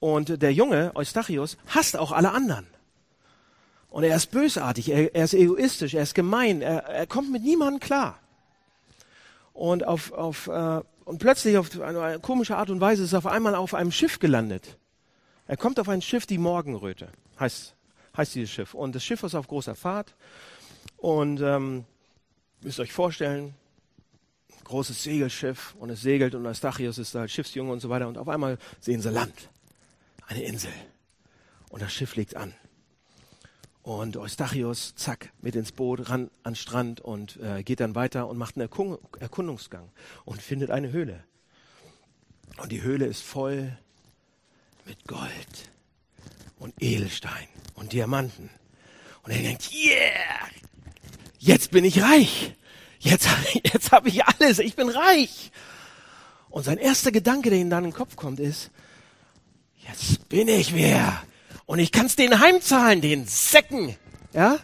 Und 0.00 0.42
der 0.42 0.52
Junge 0.52 0.92
Eustachius 0.94 1.56
hasst 1.68 1.96
auch 1.96 2.12
alle 2.12 2.32
anderen. 2.32 2.66
Und 3.90 4.04
er 4.04 4.16
ist 4.16 4.30
bösartig, 4.30 4.90
er, 4.90 5.14
er 5.14 5.24
ist 5.24 5.34
egoistisch, 5.34 5.94
er 5.94 6.02
ist 6.02 6.14
gemein, 6.14 6.62
er, 6.62 6.84
er 6.84 7.06
kommt 7.06 7.30
mit 7.30 7.42
niemandem 7.42 7.80
klar. 7.80 8.18
Und 9.52 9.86
auf, 9.86 10.12
auf 10.12 10.48
äh, 10.48 10.82
und 11.06 11.18
plötzlich 11.18 11.56
auf 11.56 11.80
eine 11.80 12.18
komische 12.18 12.56
Art 12.56 12.68
und 12.68 12.80
Weise 12.80 13.04
ist 13.04 13.12
er 13.12 13.18
auf 13.18 13.26
einmal 13.26 13.54
auf 13.54 13.74
einem 13.74 13.92
Schiff 13.92 14.18
gelandet. 14.18 14.76
Er 15.46 15.56
kommt 15.56 15.78
auf 15.78 15.88
ein 15.88 16.02
Schiff, 16.02 16.26
die 16.26 16.36
Morgenröte, 16.36 17.08
heißt, 17.38 17.76
heißt 18.16 18.34
dieses 18.34 18.50
Schiff. 18.50 18.74
Und 18.74 18.96
das 18.96 19.04
Schiff 19.04 19.22
ist 19.22 19.36
auf 19.36 19.46
großer 19.46 19.76
Fahrt. 19.76 20.16
Und 20.96 21.40
ähm, 21.40 21.84
müsst 22.60 22.80
euch 22.80 22.92
vorstellen, 22.92 23.54
großes 24.64 25.04
Segelschiff 25.04 25.76
und 25.78 25.90
es 25.90 26.00
segelt 26.00 26.34
und 26.34 26.44
Eustachius 26.44 26.98
ist 26.98 27.14
da 27.14 27.28
Schiffsjunge 27.28 27.70
und 27.70 27.78
so 27.78 27.88
weiter 27.88 28.08
und 28.08 28.18
auf 28.18 28.28
einmal 28.28 28.58
sehen 28.80 29.00
sie 29.00 29.10
Land, 29.10 29.48
eine 30.26 30.42
Insel 30.42 30.72
und 31.70 31.82
das 31.82 31.92
Schiff 31.92 32.16
legt 32.16 32.34
an. 32.34 32.52
Und 33.86 34.16
Eustachius, 34.16 34.96
zack, 34.96 35.30
mit 35.40 35.54
ins 35.54 35.70
Boot, 35.70 36.10
ran 36.10 36.28
an 36.42 36.56
Strand 36.56 37.00
und 37.00 37.36
äh, 37.36 37.62
geht 37.62 37.78
dann 37.78 37.94
weiter 37.94 38.26
und 38.26 38.36
macht 38.36 38.56
einen 38.56 38.62
Erkund 38.62 38.98
Erkundungsgang 39.20 39.92
und 40.24 40.42
findet 40.42 40.72
eine 40.72 40.90
Höhle. 40.90 41.22
Und 42.56 42.72
die 42.72 42.82
Höhle 42.82 43.06
ist 43.06 43.22
voll 43.22 43.78
mit 44.86 45.06
Gold 45.06 45.70
und 46.58 46.74
Edelstein 46.82 47.46
und 47.74 47.92
Diamanten. 47.92 48.50
Und 49.22 49.30
er 49.30 49.42
denkt, 49.42 49.70
yeah, 49.72 50.48
jetzt 51.38 51.70
bin 51.70 51.84
ich 51.84 52.02
reich. 52.02 52.56
Jetzt, 52.98 53.28
jetzt 53.72 53.92
habe 53.92 54.08
ich 54.08 54.24
alles, 54.24 54.58
ich 54.58 54.74
bin 54.74 54.88
reich. 54.88 55.52
Und 56.50 56.64
sein 56.64 56.78
erster 56.78 57.12
Gedanke, 57.12 57.50
der 57.50 57.60
ihm 57.60 57.70
dann 57.70 57.84
in 57.84 57.90
den 57.90 57.96
Kopf 57.96 58.16
kommt, 58.16 58.40
ist, 58.40 58.72
jetzt 59.86 60.28
bin 60.28 60.48
ich 60.48 60.74
wer. 60.74 61.22
Und 61.66 61.80
ich 61.80 61.90
kann 61.90 62.06
es 62.06 62.16
denen 62.16 62.40
heimzahlen, 62.40 63.00
den 63.00 63.26
Säcken. 63.26 63.96
Ja? 64.32 64.58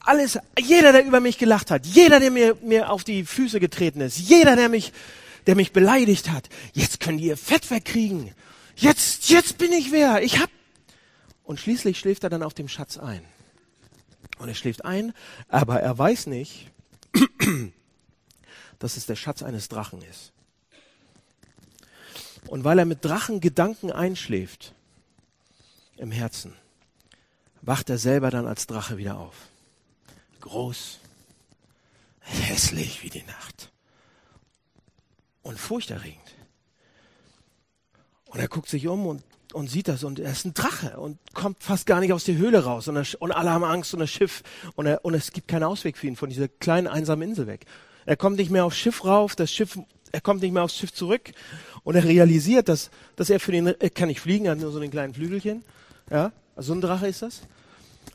Alles, 0.00 0.38
jeder, 0.60 0.92
der 0.92 1.04
über 1.04 1.20
mich 1.20 1.38
gelacht 1.38 1.70
hat, 1.70 1.86
jeder, 1.86 2.20
der 2.20 2.30
mir, 2.30 2.56
mir 2.62 2.90
auf 2.90 3.02
die 3.02 3.24
Füße 3.24 3.60
getreten 3.60 4.00
ist, 4.00 4.18
jeder, 4.18 4.56
der 4.56 4.68
mich, 4.68 4.92
der 5.46 5.56
mich 5.56 5.72
beleidigt 5.72 6.30
hat, 6.30 6.48
jetzt 6.72 7.00
können 7.00 7.18
die 7.18 7.26
ihr 7.26 7.36
Fett 7.36 7.70
wegkriegen. 7.70 8.34
Jetzt, 8.76 9.30
jetzt 9.30 9.58
bin 9.58 9.72
ich 9.72 9.90
wer. 9.90 10.22
Ich 10.22 10.38
hab. 10.38 10.50
Und 11.44 11.60
schließlich 11.60 11.98
schläft 11.98 12.24
er 12.24 12.30
dann 12.30 12.42
auf 12.42 12.54
dem 12.54 12.68
Schatz 12.68 12.98
ein. 12.98 13.22
Und 14.38 14.48
er 14.48 14.54
schläft 14.54 14.84
ein, 14.84 15.12
aber 15.48 15.80
er 15.80 15.96
weiß 15.96 16.26
nicht, 16.26 16.70
dass 18.78 18.96
es 18.96 19.06
der 19.06 19.16
Schatz 19.16 19.42
eines 19.42 19.68
Drachen 19.68 20.02
ist. 20.02 20.32
Und 22.48 22.64
weil 22.64 22.78
er 22.78 22.84
mit 22.84 23.04
Drachengedanken 23.04 23.92
einschläft 23.92 24.74
im 25.96 26.10
Herzen, 26.10 26.54
wacht 27.60 27.90
er 27.90 27.98
selber 27.98 28.30
dann 28.30 28.46
als 28.46 28.66
Drache 28.66 28.98
wieder 28.98 29.18
auf. 29.18 29.34
Groß, 30.40 30.98
hässlich 32.20 33.02
wie 33.02 33.10
die 33.10 33.22
Nacht 33.24 33.70
und 35.42 35.58
furchterregend. 35.58 36.18
Und 38.26 38.40
er 38.40 38.48
guckt 38.48 38.68
sich 38.68 38.88
um 38.88 39.06
und, 39.06 39.22
und 39.52 39.68
sieht 39.68 39.88
das 39.88 40.04
und 40.04 40.18
er 40.18 40.32
ist 40.32 40.46
ein 40.46 40.54
Drache 40.54 40.98
und 40.98 41.18
kommt 41.34 41.62
fast 41.62 41.86
gar 41.86 42.00
nicht 42.00 42.12
aus 42.12 42.24
der 42.24 42.36
Höhle 42.36 42.64
raus 42.64 42.88
und, 42.88 42.96
er, 42.96 43.04
und 43.20 43.32
alle 43.32 43.50
haben 43.50 43.64
Angst 43.64 43.92
und 43.92 44.00
das 44.00 44.10
Schiff 44.10 44.42
und, 44.74 44.86
er, 44.86 45.04
und 45.04 45.14
es 45.14 45.32
gibt 45.32 45.48
keinen 45.48 45.64
Ausweg 45.64 45.98
für 45.98 46.06
ihn 46.06 46.16
von 46.16 46.30
dieser 46.30 46.48
kleinen 46.48 46.86
einsamen 46.86 47.28
Insel 47.28 47.46
weg. 47.46 47.66
Er 48.06 48.16
kommt 48.16 48.38
nicht 48.38 48.50
mehr 48.50 48.64
aufs 48.64 48.78
Schiff 48.78 49.04
rauf, 49.04 49.36
das 49.36 49.52
Schiff, 49.52 49.78
er 50.10 50.20
kommt 50.20 50.42
nicht 50.42 50.52
mehr 50.52 50.62
aufs 50.62 50.76
Schiff 50.76 50.92
zurück 50.92 51.32
und 51.84 51.94
er 51.94 52.04
realisiert, 52.04 52.68
dass, 52.68 52.90
dass 53.16 53.30
er 53.30 53.40
für 53.40 53.52
den, 53.52 53.66
er 53.66 53.90
kann 53.90 54.08
nicht 54.08 54.20
fliegen, 54.20 54.46
er 54.46 54.52
hat 54.52 54.58
nur 54.58 54.72
so 54.72 54.78
einen 54.78 54.90
kleinen 54.90 55.14
Flügelchen, 55.14 55.64
ja, 56.10 56.32
so 56.56 56.72
ein 56.72 56.80
Drache 56.80 57.08
ist 57.08 57.22
das. 57.22 57.42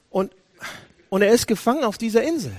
Und, 0.09 0.31
und 1.09 1.21
er 1.21 1.31
ist 1.31 1.47
gefangen 1.47 1.83
auf 1.83 1.97
dieser 1.97 2.23
Insel. 2.23 2.55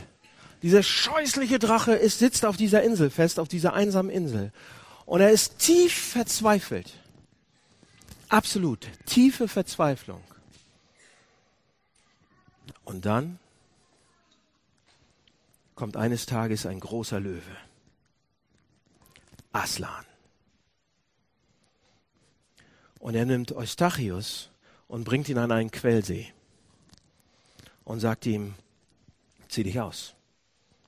Dieser 0.62 0.82
scheußliche 0.82 1.58
Drache 1.58 1.92
ist, 1.92 2.18
sitzt 2.18 2.44
auf 2.44 2.56
dieser 2.56 2.82
Insel 2.82 3.10
fest, 3.10 3.38
auf 3.38 3.48
dieser 3.48 3.74
einsamen 3.74 4.10
Insel. 4.10 4.52
Und 5.06 5.20
er 5.20 5.30
ist 5.30 5.58
tief 5.58 6.12
verzweifelt. 6.12 6.92
Absolut. 8.28 8.86
Tiefe 9.06 9.48
Verzweiflung. 9.48 10.22
Und 12.84 13.06
dann 13.06 13.38
kommt 15.74 15.96
eines 15.96 16.26
Tages 16.26 16.66
ein 16.66 16.80
großer 16.80 17.20
Löwe. 17.20 17.56
Aslan. 19.52 20.04
Und 22.98 23.14
er 23.14 23.26
nimmt 23.26 23.52
Eustachius 23.52 24.50
und 24.88 25.04
bringt 25.04 25.28
ihn 25.28 25.38
an 25.38 25.52
einen 25.52 25.70
Quellsee 25.70 26.32
und 27.84 28.00
sagt 28.00 28.26
ihm, 28.26 28.54
zieh 29.48 29.62
dich 29.62 29.80
aus 29.80 30.14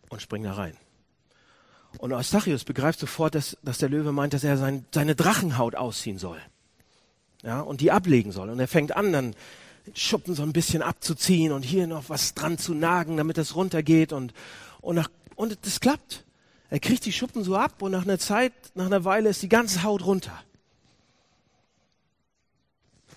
und 0.08 0.20
spring 0.20 0.42
da 0.42 0.54
rein. 0.54 0.76
Und 1.98 2.12
Eustachius 2.12 2.64
begreift 2.64 3.00
sofort, 3.00 3.34
dass, 3.34 3.56
dass 3.62 3.78
der 3.78 3.88
Löwe 3.88 4.12
meint, 4.12 4.32
dass 4.32 4.44
er 4.44 4.56
sein, 4.56 4.84
seine 4.92 5.14
Drachenhaut 5.14 5.74
ausziehen 5.74 6.18
soll. 6.18 6.40
Ja, 7.42 7.60
und 7.60 7.80
die 7.80 7.90
ablegen 7.90 8.32
soll. 8.32 8.50
Und 8.50 8.60
er 8.60 8.68
fängt 8.68 8.94
an, 8.94 9.12
dann 9.12 9.34
Schuppen 9.94 10.34
so 10.34 10.42
ein 10.42 10.52
bisschen 10.52 10.82
abzuziehen 10.82 11.52
und 11.52 11.62
hier 11.62 11.86
noch 11.86 12.08
was 12.08 12.34
dran 12.34 12.58
zu 12.58 12.74
nagen, 12.74 13.16
damit 13.16 13.38
es 13.38 13.56
runtergeht 13.56 14.12
und, 14.12 14.34
und, 14.80 14.96
nach, 14.96 15.10
und 15.36 15.58
das 15.62 15.80
klappt. 15.80 16.24
Er 16.68 16.80
kriegt 16.80 17.04
die 17.06 17.12
Schuppen 17.12 17.42
so 17.42 17.56
ab 17.56 17.82
und 17.82 17.92
nach 17.92 18.02
einer 18.04 18.18
Zeit, 18.18 18.52
nach 18.74 18.86
einer 18.86 19.04
Weile 19.04 19.30
ist 19.30 19.42
die 19.42 19.48
ganze 19.48 19.82
Haut 19.82 20.04
runter. 20.04 20.38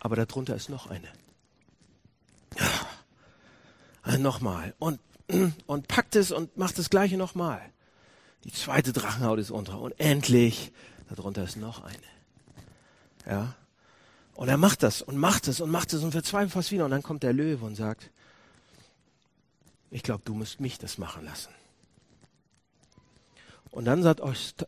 Aber 0.04 0.18
darunter 0.18 0.54
ist 0.54 0.70
noch 0.70 0.88
eine. 0.88 1.08
Ja. 2.60 4.18
Nochmal. 4.18 4.76
Und, 4.78 5.00
und 5.66 5.88
packt 5.88 6.18
es 6.18 6.32
und 6.32 6.58
macht 6.58 6.78
das 6.78 6.90
gleiche 6.90 7.16
nochmal. 7.16 7.62
Die 8.44 8.52
zweite 8.52 8.92
Drachenhaut 8.92 9.40
ist 9.40 9.50
unter. 9.50 9.80
Und 9.80 9.98
endlich, 10.02 10.74
darunter 11.08 11.46
ist 11.46 11.56
noch 11.56 11.86
eine. 11.86 11.98
Ja. 13.26 13.56
Und 14.36 14.50
er 14.50 14.58
macht 14.58 14.84
das 14.84 15.02
und 15.02 15.16
macht 15.16 15.48
es 15.48 15.62
und 15.62 15.72
macht 15.72 15.94
es 15.94 16.04
und 16.04 16.12
verzweifelt 16.12 16.52
fast 16.52 16.72
wieder. 16.74 16.84
Und 16.84 16.92
dann 16.92 17.02
kommt 17.02 17.24
der 17.24 17.32
Löwe 17.32 17.66
und 17.66 17.76
sagt, 17.76 18.12
ich 19.90 20.04
glaube, 20.04 20.24
du 20.26 20.34
musst 20.34 20.60
mich 20.60 20.78
das 20.80 20.98
machen 20.98 21.24
lassen. 21.24 21.54
Und 23.72 23.86
dann 23.86 24.04
sagt 24.04 24.20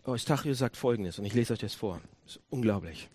Eustachius 0.05 0.59
sagt 0.59 0.77
folgendes, 0.77 1.19
und 1.19 1.25
ich 1.25 1.33
lese 1.33 1.51
euch 1.51 1.59
das 1.59 1.73
vor. 1.73 1.99
Das 2.23 2.37
ist 2.37 2.41
unglaublich. 2.49 3.09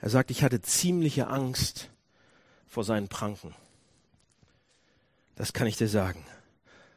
Er 0.00 0.08
sagt, 0.08 0.30
ich 0.30 0.42
hatte 0.42 0.62
ziemliche 0.62 1.26
Angst 1.26 1.90
vor 2.66 2.84
seinen 2.84 3.08
Pranken. 3.08 3.54
Das 5.36 5.52
kann 5.52 5.66
ich 5.66 5.76
dir 5.76 5.88
sagen. 5.88 6.24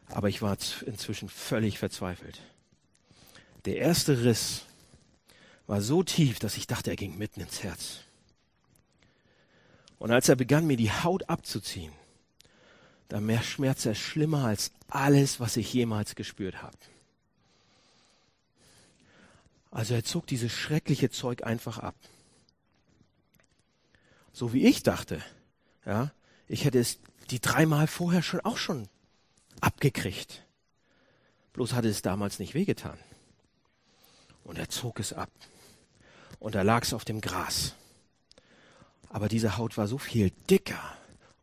Aber 0.07 0.29
ich 0.29 0.41
war 0.41 0.57
inzwischen 0.85 1.29
völlig 1.29 1.79
verzweifelt. 1.79 2.39
Der 3.65 3.77
erste 3.77 4.23
Riss 4.23 4.63
war 5.67 5.81
so 5.81 6.03
tief, 6.03 6.39
dass 6.39 6.57
ich 6.57 6.67
dachte, 6.67 6.91
er 6.91 6.95
ging 6.95 7.17
mitten 7.17 7.41
ins 7.41 7.63
Herz. 7.63 7.99
Und 9.97 10.11
als 10.11 10.29
er 10.29 10.35
begann, 10.35 10.67
mir 10.67 10.77
die 10.77 10.91
Haut 10.91 11.29
abzuziehen, 11.29 11.93
da 13.07 13.19
mehr 13.19 13.41
schmerzte 13.41 13.91
es 13.91 13.99
schlimmer 13.99 14.45
als 14.45 14.71
alles, 14.89 15.39
was 15.39 15.57
ich 15.57 15.73
jemals 15.73 16.15
gespürt 16.15 16.61
habe. 16.61 16.77
Also 19.71 19.93
er 19.93 20.03
zog 20.03 20.27
dieses 20.27 20.51
schreckliche 20.51 21.09
Zeug 21.09 21.43
einfach 21.43 21.79
ab 21.79 21.95
so 24.33 24.51
wie 24.51 24.65
ich 24.65 24.83
dachte. 24.83 25.23
Ja, 25.85 26.11
ich 26.47 26.65
hätte 26.65 26.79
es 26.79 26.99
die 27.29 27.39
dreimal 27.39 27.87
vorher 27.87 28.21
schon 28.21 28.41
auch 28.41 28.57
schon 28.57 28.89
abgekriegt. 29.61 30.43
Bloß 31.53 31.73
hatte 31.73 31.87
es 31.87 32.01
damals 32.01 32.39
nicht 32.39 32.55
wehgetan. 32.55 32.97
Und 34.43 34.57
er 34.57 34.67
zog 34.69 34.99
es 34.99 35.13
ab. 35.13 35.29
Und 36.39 36.55
da 36.55 36.63
lag 36.63 36.83
es 36.83 36.93
auf 36.93 37.05
dem 37.05 37.21
Gras. 37.21 37.75
Aber 39.09 39.29
diese 39.29 39.57
Haut 39.57 39.77
war 39.77 39.87
so 39.87 39.97
viel 39.97 40.31
dicker 40.49 40.97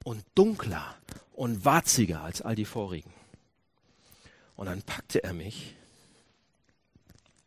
und 0.05 0.25
dunkler 0.35 0.97
und 1.33 1.65
warziger 1.65 2.23
als 2.23 2.43
all 2.43 2.57
die 2.57 2.65
vorigen. 2.65 3.13
Und 4.57 4.67
dann 4.67 4.83
packte 4.83 5.23
er 5.23 5.33
mich 5.33 5.77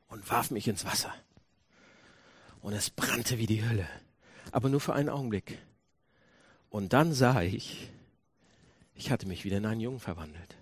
und 0.07 0.27
warf 0.31 0.49
mich 0.49 0.67
ins 0.67 0.85
Wasser. 0.85 1.13
Und 2.61 2.73
es 2.73 2.89
brannte 2.89 3.37
wie 3.37 3.45
die 3.45 3.67
Hölle 3.67 3.87
aber 4.53 4.69
nur 4.69 4.79
für 4.79 4.93
einen 4.93 5.09
Augenblick. 5.09 5.57
Und 6.69 6.93
dann 6.93 7.13
sah 7.13 7.41
ich, 7.41 7.89
ich 8.95 9.11
hatte 9.11 9.27
mich 9.27 9.43
wieder 9.43 9.57
in 9.57 9.65
einen 9.65 9.81
Jungen 9.81 9.99
verwandelt. 9.99 10.55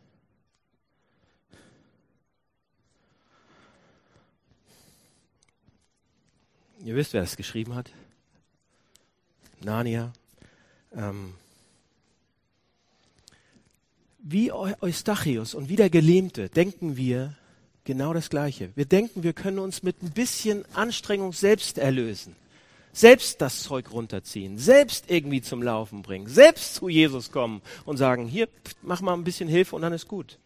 Ihr 6.84 6.96
wisst, 6.96 7.14
wer 7.14 7.22
es 7.22 7.36
geschrieben 7.36 7.76
hat? 7.76 7.92
Narnia. 9.60 10.14
Ähm, 10.94 11.36
wie 14.20 14.52
Eustachius 14.52 15.54
und 15.54 15.70
wie 15.70 15.76
der 15.76 15.90
Gelähmte 15.90 16.50
denken 16.50 16.96
wir 16.96 17.36
genau 17.84 18.14
das 18.14 18.30
Gleiche. 18.30 18.72
Wir 18.76 18.86
denken, 18.86 19.24
wir 19.24 19.34
können 19.34 19.60
uns 19.60 19.84
mit 19.84 20.02
ein 20.02 20.12
bisschen 20.12 20.64
Anstrengung 20.74 21.34
selbst 21.34 21.78
erlösen 21.78 22.36
selbst 22.94 23.42
das 23.42 23.64
Zeug 23.64 23.92
runterziehen, 23.92 24.58
selbst 24.58 25.10
irgendwie 25.10 25.42
zum 25.42 25.64
Laufen 25.64 26.02
bringen, 26.02 26.28
selbst 26.28 26.76
zu 26.76 26.90
Jesus 26.90 27.32
kommen 27.32 27.62
und 27.86 27.98
sagen, 27.98 28.28
hier, 28.28 28.50
mach 28.82 29.02
mal 29.02 29.14
ein 29.14 29.24
bisschen 29.24 29.50
Hilfe 29.50 29.76
und 29.76 29.82
dann 29.82 29.94
ist 29.94 30.08
gut. 30.08 30.38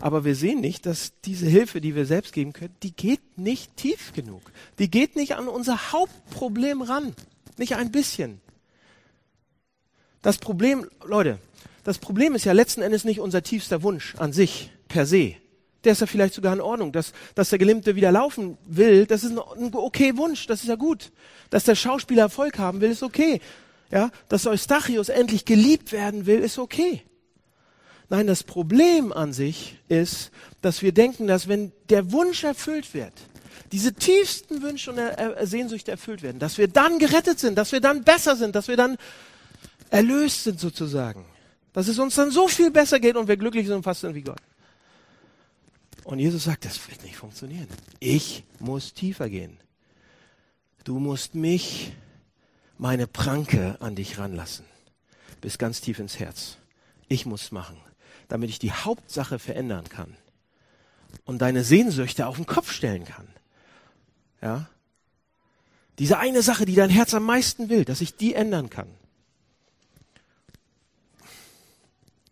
Aber 0.00 0.24
wir 0.24 0.36
sehen 0.36 0.60
nicht, 0.60 0.86
dass 0.86 1.12
diese 1.24 1.46
Hilfe, 1.46 1.80
die 1.80 1.94
wir 1.94 2.06
selbst 2.06 2.32
geben 2.32 2.52
können, 2.52 2.74
die 2.82 2.92
geht 2.92 3.36
nicht 3.36 3.76
tief 3.76 4.12
genug. 4.12 4.42
Die 4.78 4.90
geht 4.90 5.16
nicht 5.16 5.34
an 5.34 5.48
unser 5.48 5.92
Hauptproblem 5.92 6.82
ran. 6.82 7.14
Nicht 7.56 7.74
ein 7.74 7.90
bisschen. 7.90 8.40
Das 10.22 10.38
Problem, 10.38 10.88
Leute, 11.04 11.38
das 11.82 11.98
Problem 11.98 12.34
ist 12.34 12.44
ja 12.44 12.52
letzten 12.52 12.82
Endes 12.82 13.04
nicht 13.04 13.18
unser 13.18 13.42
tiefster 13.42 13.82
Wunsch 13.82 14.14
an 14.16 14.32
sich, 14.32 14.70
per 14.86 15.06
se. 15.06 15.36
Der 15.84 15.92
ist 15.92 16.00
ja 16.00 16.06
vielleicht 16.06 16.34
sogar 16.34 16.52
in 16.52 16.60
Ordnung. 16.60 16.92
Dass, 16.92 17.12
dass 17.34 17.50
der 17.50 17.58
Gelähmte 17.58 17.94
wieder 17.96 18.12
laufen 18.12 18.58
will, 18.66 19.06
das 19.06 19.24
ist 19.24 19.30
ein, 19.30 19.38
ein 19.38 19.74
okay 19.74 20.16
Wunsch, 20.16 20.46
das 20.46 20.62
ist 20.62 20.68
ja 20.68 20.74
gut. 20.74 21.12
Dass 21.50 21.64
der 21.64 21.74
Schauspieler 21.74 22.22
Erfolg 22.22 22.58
haben 22.58 22.80
will, 22.80 22.90
ist 22.90 23.02
okay. 23.02 23.40
Ja, 23.90 24.10
dass 24.28 24.46
Eustachius 24.46 25.08
endlich 25.08 25.44
geliebt 25.44 25.92
werden 25.92 26.26
will, 26.26 26.40
ist 26.40 26.58
okay. 26.58 27.02
Nein, 28.10 28.26
das 28.26 28.42
Problem 28.42 29.12
an 29.12 29.32
sich 29.32 29.78
ist, 29.88 30.30
dass 30.62 30.82
wir 30.82 30.92
denken, 30.92 31.26
dass 31.26 31.48
wenn 31.48 31.72
der 31.90 32.10
Wunsch 32.12 32.44
erfüllt 32.44 32.94
wird, 32.94 33.12
diese 33.72 33.92
tiefsten 33.92 34.62
Wünsche 34.62 34.90
und 34.90 34.98
Sehnsüchte 35.46 35.90
erfüllt 35.90 36.22
werden, 36.22 36.38
dass 36.38 36.56
wir 36.56 36.68
dann 36.68 36.98
gerettet 36.98 37.38
sind, 37.38 37.56
dass 37.56 37.72
wir 37.72 37.80
dann 37.80 38.04
besser 38.04 38.36
sind, 38.36 38.54
dass 38.54 38.68
wir 38.68 38.76
dann 38.76 38.96
erlöst 39.90 40.44
sind 40.44 40.58
sozusagen. 40.58 41.24
Dass 41.72 41.88
es 41.88 41.98
uns 41.98 42.14
dann 42.14 42.30
so 42.30 42.48
viel 42.48 42.70
besser 42.70 42.98
geht 42.98 43.16
und 43.16 43.28
wir 43.28 43.36
glücklich 43.36 43.66
sind 43.66 43.76
und 43.76 43.82
fast 43.82 44.00
sind 44.00 44.14
wie 44.14 44.22
Gott. 44.22 44.38
Und 46.08 46.20
Jesus 46.20 46.44
sagt, 46.44 46.64
das 46.64 46.88
wird 46.88 47.04
nicht 47.04 47.16
funktionieren. 47.16 47.68
Ich 48.00 48.42
muss 48.60 48.94
tiefer 48.94 49.28
gehen. 49.28 49.58
Du 50.84 50.98
musst 50.98 51.34
mich, 51.34 51.92
meine 52.78 53.06
Pranke 53.06 53.76
an 53.82 53.94
dich 53.94 54.16
ranlassen. 54.16 54.64
Bis 55.42 55.58
ganz 55.58 55.82
tief 55.82 55.98
ins 55.98 56.18
Herz. 56.18 56.56
Ich 57.08 57.26
muss 57.26 57.52
machen, 57.52 57.76
damit 58.26 58.48
ich 58.48 58.58
die 58.58 58.72
Hauptsache 58.72 59.38
verändern 59.38 59.86
kann. 59.90 60.16
Und 61.26 61.42
deine 61.42 61.62
Sehnsüchte 61.62 62.26
auf 62.26 62.36
den 62.36 62.46
Kopf 62.46 62.72
stellen 62.72 63.04
kann. 63.04 63.28
Ja? 64.40 64.70
Diese 65.98 66.16
eine 66.16 66.40
Sache, 66.40 66.64
die 66.64 66.74
dein 66.74 66.88
Herz 66.88 67.12
am 67.12 67.24
meisten 67.24 67.68
will, 67.68 67.84
dass 67.84 68.00
ich 68.00 68.16
die 68.16 68.32
ändern 68.32 68.70
kann. 68.70 68.88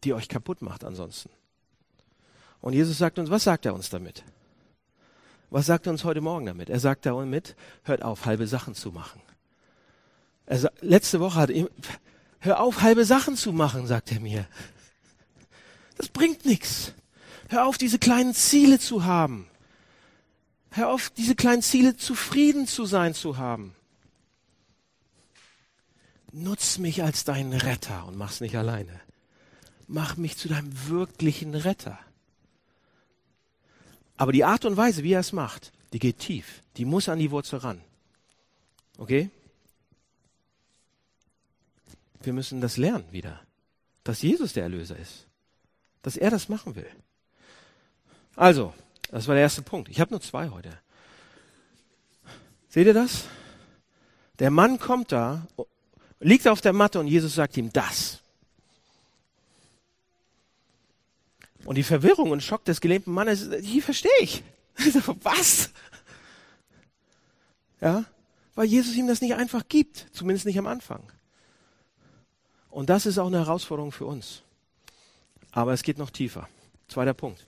Die 0.02 0.14
euch 0.14 0.30
kaputt 0.30 0.62
macht 0.62 0.82
ansonsten. 0.82 1.28
Und 2.66 2.72
Jesus 2.72 2.98
sagt 2.98 3.20
uns, 3.20 3.30
was 3.30 3.44
sagt 3.44 3.64
er 3.64 3.74
uns 3.74 3.90
damit? 3.90 4.24
Was 5.50 5.66
sagt 5.66 5.86
er 5.86 5.92
uns 5.92 6.02
heute 6.02 6.20
Morgen 6.20 6.46
damit? 6.46 6.68
Er 6.68 6.80
sagt 6.80 7.06
damit, 7.06 7.54
hört 7.84 8.02
auf, 8.02 8.26
halbe 8.26 8.48
Sachen 8.48 8.74
zu 8.74 8.90
machen. 8.90 9.22
Er, 10.46 10.72
letzte 10.80 11.20
Woche 11.20 11.38
hat 11.38 11.50
er, 11.50 11.70
hör 12.40 12.58
auf, 12.58 12.80
halbe 12.82 13.04
Sachen 13.04 13.36
zu 13.36 13.52
machen, 13.52 13.86
sagt 13.86 14.10
er 14.10 14.18
mir. 14.18 14.48
Das 15.96 16.08
bringt 16.08 16.44
nichts. 16.44 16.92
Hör 17.50 17.66
auf, 17.66 17.78
diese 17.78 18.00
kleinen 18.00 18.34
Ziele 18.34 18.80
zu 18.80 19.04
haben. 19.04 19.46
Hör 20.70 20.88
auf, 20.88 21.10
diese 21.10 21.36
kleinen 21.36 21.62
Ziele 21.62 21.96
zufrieden 21.96 22.66
zu 22.66 22.84
sein 22.84 23.14
zu 23.14 23.36
haben. 23.36 23.76
Nutz 26.32 26.78
mich 26.78 27.04
als 27.04 27.22
deinen 27.22 27.52
Retter 27.52 28.06
und 28.06 28.16
mach's 28.16 28.40
nicht 28.40 28.56
alleine. 28.56 29.00
Mach 29.86 30.16
mich 30.16 30.36
zu 30.36 30.48
deinem 30.48 30.88
wirklichen 30.88 31.54
Retter. 31.54 32.00
Aber 34.16 34.32
die 34.32 34.44
Art 34.44 34.64
und 34.64 34.76
Weise, 34.76 35.02
wie 35.02 35.12
er 35.12 35.20
es 35.20 35.32
macht, 35.32 35.72
die 35.92 35.98
geht 35.98 36.18
tief. 36.18 36.62
Die 36.76 36.84
muss 36.84 37.08
an 37.08 37.18
die 37.18 37.30
Wurzel 37.30 37.58
ran. 37.58 37.80
Okay? 38.98 39.30
Wir 42.22 42.32
müssen 42.32 42.60
das 42.60 42.76
lernen 42.76 43.06
wieder. 43.12 43.40
Dass 44.04 44.22
Jesus 44.22 44.52
der 44.52 44.64
Erlöser 44.64 44.96
ist. 44.96 45.26
Dass 46.02 46.16
er 46.16 46.30
das 46.30 46.48
machen 46.48 46.76
will. 46.76 46.88
Also, 48.34 48.72
das 49.10 49.26
war 49.28 49.34
der 49.34 49.42
erste 49.42 49.62
Punkt. 49.62 49.88
Ich 49.88 50.00
habe 50.00 50.10
nur 50.10 50.20
zwei 50.20 50.50
heute. 50.50 50.78
Seht 52.68 52.86
ihr 52.86 52.94
das? 52.94 53.24
Der 54.38 54.50
Mann 54.50 54.78
kommt 54.78 55.12
da, 55.12 55.46
liegt 56.20 56.46
auf 56.46 56.60
der 56.60 56.72
Matte 56.72 57.00
und 57.00 57.06
Jesus 57.06 57.34
sagt 57.34 57.56
ihm 57.56 57.72
das. 57.72 58.20
Und 61.66 61.74
die 61.74 61.82
Verwirrung 61.82 62.30
und 62.30 62.42
Schock 62.42 62.64
des 62.64 62.80
gelähmten 62.80 63.12
Mannes, 63.12 63.50
die 63.50 63.80
verstehe 63.80 64.10
ich. 64.20 64.42
Was? 65.22 65.70
Ja, 67.80 68.04
weil 68.54 68.66
Jesus 68.66 68.94
ihm 68.94 69.06
das 69.06 69.20
nicht 69.20 69.34
einfach 69.34 69.68
gibt, 69.68 70.06
zumindest 70.12 70.46
nicht 70.46 70.58
am 70.58 70.66
Anfang. 70.66 71.02
Und 72.70 72.88
das 72.88 73.04
ist 73.04 73.18
auch 73.18 73.26
eine 73.26 73.38
Herausforderung 73.38 73.92
für 73.92 74.06
uns. 74.06 74.42
Aber 75.50 75.72
es 75.72 75.82
geht 75.82 75.98
noch 75.98 76.10
tiefer. 76.10 76.48
Zweiter 76.88 77.14
Punkt. 77.14 77.46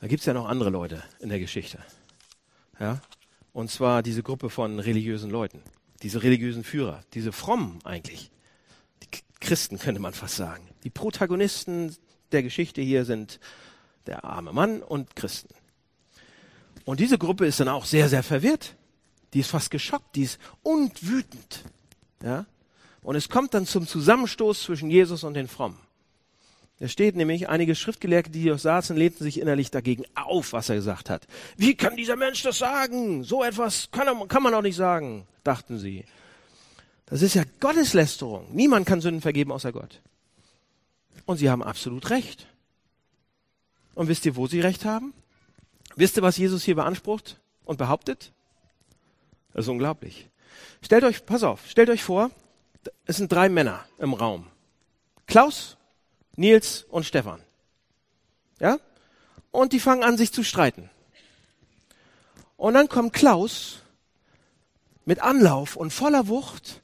Da 0.00 0.06
gibt 0.06 0.20
es 0.20 0.26
ja 0.26 0.32
noch 0.32 0.48
andere 0.48 0.70
Leute 0.70 1.02
in 1.20 1.28
der 1.28 1.38
Geschichte. 1.38 1.78
Ja? 2.80 3.00
Und 3.52 3.70
zwar 3.70 4.02
diese 4.02 4.22
Gruppe 4.22 4.48
von 4.48 4.80
religiösen 4.80 5.30
Leuten, 5.30 5.62
diese 6.02 6.22
religiösen 6.22 6.64
Führer, 6.64 7.02
diese 7.14 7.32
Frommen 7.32 7.78
eigentlich. 7.84 8.30
Die 9.02 9.08
Christen 9.40 9.78
könnte 9.78 10.00
man 10.00 10.14
fast 10.14 10.36
sagen. 10.36 10.68
Die 10.82 10.90
Protagonisten 10.90 11.94
der 12.32 12.42
Geschichte 12.42 12.80
hier 12.80 13.04
sind 13.04 13.40
der 14.06 14.24
arme 14.24 14.52
Mann 14.52 14.82
und 14.82 15.14
Christen. 15.16 15.54
Und 16.84 17.00
diese 17.00 17.18
Gruppe 17.18 17.46
ist 17.46 17.60
dann 17.60 17.68
auch 17.68 17.84
sehr, 17.84 18.08
sehr 18.08 18.22
verwirrt. 18.22 18.74
Die 19.34 19.40
ist 19.40 19.50
fast 19.50 19.70
geschockt, 19.70 20.16
die 20.16 20.22
ist 20.22 20.38
und 20.62 21.08
wütend. 21.08 21.64
Ja? 22.22 22.46
Und 23.02 23.16
es 23.16 23.28
kommt 23.28 23.54
dann 23.54 23.66
zum 23.66 23.86
Zusammenstoß 23.86 24.62
zwischen 24.62 24.90
Jesus 24.90 25.24
und 25.24 25.34
den 25.34 25.48
Frommen. 25.48 25.78
Da 26.78 26.88
steht 26.88 27.14
nämlich, 27.14 27.48
einige 27.48 27.76
Schriftgelehrte, 27.76 28.30
die 28.30 28.40
hier 28.40 28.58
saßen, 28.58 28.96
lehnten 28.96 29.22
sich 29.22 29.38
innerlich 29.38 29.70
dagegen 29.70 30.04
auf, 30.16 30.52
was 30.52 30.68
er 30.68 30.74
gesagt 30.74 31.10
hat. 31.10 31.28
Wie 31.56 31.76
kann 31.76 31.96
dieser 31.96 32.16
Mensch 32.16 32.42
das 32.42 32.58
sagen? 32.58 33.22
So 33.22 33.44
etwas 33.44 33.90
kann, 33.92 34.28
kann 34.28 34.42
man 34.42 34.52
auch 34.52 34.62
nicht 34.62 34.74
sagen, 34.74 35.26
dachten 35.44 35.78
sie. 35.78 36.04
Das 37.06 37.22
ist 37.22 37.34
ja 37.34 37.44
Gotteslästerung. 37.60 38.48
Niemand 38.52 38.86
kann 38.86 39.00
Sünden 39.00 39.20
vergeben 39.20 39.52
außer 39.52 39.70
Gott. 39.70 40.00
Und 41.26 41.36
sie 41.36 41.50
haben 41.50 41.62
absolut 41.62 42.10
recht. 42.10 42.46
Und 43.94 44.08
wisst 44.08 44.26
ihr, 44.26 44.36
wo 44.36 44.46
sie 44.46 44.60
recht 44.60 44.84
haben? 44.84 45.12
Wisst 45.96 46.16
ihr, 46.16 46.22
was 46.22 46.36
Jesus 46.36 46.64
hier 46.64 46.74
beansprucht 46.74 47.40
und 47.64 47.76
behauptet? 47.76 48.32
Das 49.52 49.66
ist 49.66 49.68
unglaublich. 49.68 50.28
Stellt 50.80 51.04
euch, 51.04 51.24
pass 51.26 51.42
auf, 51.42 51.68
stellt 51.68 51.90
euch 51.90 52.02
vor, 52.02 52.30
es 53.04 53.16
sind 53.16 53.30
drei 53.30 53.48
Männer 53.48 53.84
im 53.98 54.14
Raum. 54.14 54.46
Klaus, 55.26 55.76
Nils 56.36 56.84
und 56.84 57.04
Stefan. 57.04 57.40
Ja? 58.58 58.78
Und 59.50 59.72
die 59.72 59.80
fangen 59.80 60.02
an, 60.02 60.16
sich 60.16 60.32
zu 60.32 60.42
streiten. 60.42 60.90
Und 62.56 62.74
dann 62.74 62.88
kommt 62.88 63.12
Klaus 63.12 63.82
mit 65.04 65.20
Anlauf 65.20 65.76
und 65.76 65.92
voller 65.92 66.28
Wucht 66.28 66.80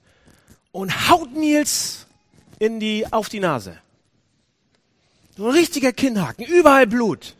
und 0.73 1.09
haut 1.09 1.33
Nils 1.33 2.07
in 2.59 2.81
die, 2.81 3.11
auf 3.13 3.29
die 3.29 3.41
Nase. 3.41 3.81
So 5.39 5.47
ein 5.47 5.55
richtiger 5.55 5.93
Kinnhaken, 5.93 6.45
überall 6.45 6.89
Blut. 6.89 7.37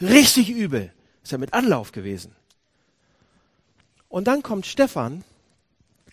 Richtig 0.00 0.50
übel. 0.50 0.92
Ist 1.24 1.32
ja 1.32 1.38
mit 1.38 1.52
Anlauf 1.52 1.90
gewesen. 1.90 2.30
Und 4.08 4.28
dann 4.28 4.44
kommt 4.44 4.66
Stefan 4.66 5.24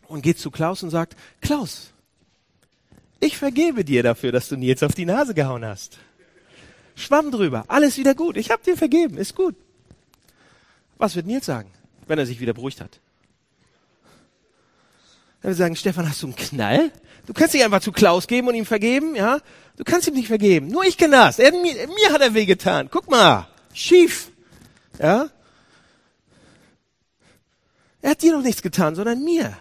und 0.08 0.24
geht 0.24 0.40
zu 0.40 0.50
Klaus 0.50 0.82
und 0.82 0.90
sagt, 0.90 1.16
Klaus, 1.40 1.92
ich 3.20 3.38
vergebe 3.38 3.86
dir 3.86 4.02
dafür, 4.02 4.32
dass 4.32 4.50
du 4.50 4.56
Nils 4.56 4.82
auf 4.82 4.96
die 4.96 5.06
Nase 5.06 5.36
gehauen 5.36 5.64
hast. 5.64 6.00
Schwamm 6.96 7.30
drüber, 7.30 7.66
alles 7.68 8.00
wieder 8.00 8.16
gut. 8.16 8.36
Ich 8.36 8.50
hab 8.50 8.64
dir 8.64 8.76
vergeben, 8.76 9.18
ist 9.18 9.36
gut. 9.36 9.56
Was 10.98 11.16
wird 11.16 11.28
Nils 11.28 11.46
sagen, 11.46 11.70
wenn 12.08 12.18
er 12.18 12.26
sich 12.26 12.40
wieder 12.40 12.54
beruhigt 12.54 12.82
hat? 12.82 13.00
Er 15.44 15.50
wird 15.50 15.58
sagen, 15.60 15.76
Stefan, 15.76 16.10
hast 16.10 16.24
du 16.24 16.28
einen 16.28 16.36
Knall? 16.36 16.92
Du 17.28 17.34
kannst 17.34 17.54
nicht 17.54 17.64
einfach 17.64 17.82
zu 17.82 17.92
Klaus 17.92 18.26
geben 18.26 18.48
und 18.48 18.56
ihm 18.56 18.66
vergeben, 18.66 19.16
ja? 19.16 19.40
Du 19.78 19.84
kannst 19.84 20.08
ihm 20.08 20.14
nicht 20.14 20.28
vergeben. 20.28 20.68
Nur 20.68 20.84
ich 20.84 20.98
kann 20.98 21.12
das. 21.12 21.40
Er, 21.40 21.52
mir, 21.52 21.88
mir 21.88 22.14
hat 22.14 22.22
er 22.22 22.34
wehgetan. 22.34 22.90
Guck 22.92 23.10
mal. 23.10 23.48
Schief. 23.74 24.32
Ja? 25.00 25.30
Er 28.02 28.12
hat 28.12 28.22
dir 28.22 28.36
noch 28.36 28.44
nichts 28.44 28.62
getan, 28.62 28.96
sondern 28.96 29.24
mir. 29.24 29.58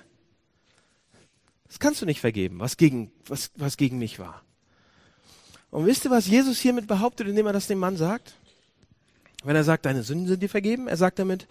Das 1.68 1.78
kannst 1.78 2.02
du 2.02 2.06
nicht 2.06 2.20
vergeben, 2.20 2.58
was 2.58 2.76
gegen, 2.76 3.12
was, 3.26 3.50
was 3.56 3.76
gegen 3.76 3.98
mich 3.98 4.18
war. 4.18 4.42
Und 5.70 5.86
wisst 5.86 6.04
ihr, 6.04 6.10
was 6.10 6.26
Jesus 6.26 6.58
hiermit 6.58 6.88
behauptet, 6.88 7.28
indem 7.28 7.46
er 7.46 7.52
das 7.52 7.68
dem 7.68 7.78
Mann 7.78 7.96
sagt? 7.96 8.34
Wenn 9.44 9.56
er 9.56 9.64
sagt, 9.64 9.86
deine 9.86 10.02
Sünden 10.02 10.26
sind 10.26 10.42
dir 10.42 10.48
vergeben, 10.48 10.88
er 10.88 10.96
sagt 10.96 11.18
damit, 11.18 11.46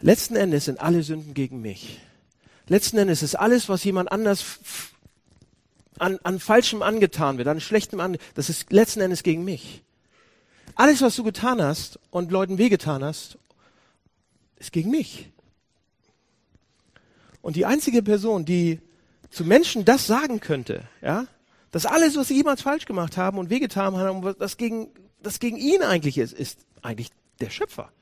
letzten 0.00 0.34
Endes 0.34 0.64
sind 0.64 0.80
alle 0.80 1.02
Sünden 1.02 1.34
gegen 1.34 1.60
mich. 1.60 2.00
Letzten 2.66 2.98
Endes 2.98 3.22
ist 3.22 3.34
alles, 3.34 3.68
was 3.68 3.84
jemand 3.84 4.10
anders 4.10 4.42
an, 6.02 6.18
an 6.24 6.40
Falschem 6.40 6.82
angetan 6.82 7.38
wird, 7.38 7.46
an 7.46 7.60
Schlechtem 7.60 8.00
an, 8.00 8.16
das 8.34 8.48
ist 8.50 8.72
letzten 8.72 9.00
Endes 9.00 9.22
gegen 9.22 9.44
mich. 9.44 9.84
Alles, 10.74 11.00
was 11.00 11.14
du 11.14 11.22
getan 11.22 11.62
hast 11.62 11.98
und 12.10 12.32
Leuten 12.32 12.58
wehgetan 12.58 13.04
hast, 13.04 13.38
ist 14.56 14.72
gegen 14.72 14.90
mich. 14.90 15.30
Und 17.40 17.56
die 17.56 17.66
einzige 17.66 18.02
Person, 18.02 18.44
die 18.44 18.80
zu 19.30 19.44
Menschen 19.44 19.84
das 19.84 20.06
sagen 20.06 20.40
könnte, 20.40 20.82
ja, 21.02 21.26
dass 21.70 21.86
alles, 21.86 22.16
was 22.16 22.28
sie 22.28 22.36
jemals 22.36 22.62
falsch 22.62 22.84
gemacht 22.84 23.16
haben 23.16 23.38
und 23.38 23.48
wehgetan 23.48 23.96
haben, 23.96 24.34
das 24.38 24.56
gegen, 24.56 24.88
das 25.22 25.38
gegen 25.38 25.56
ihn 25.56 25.82
eigentlich 25.82 26.18
ist, 26.18 26.32
ist 26.32 26.58
eigentlich 26.82 27.10
der 27.40 27.50
Schöpfer. 27.50 27.92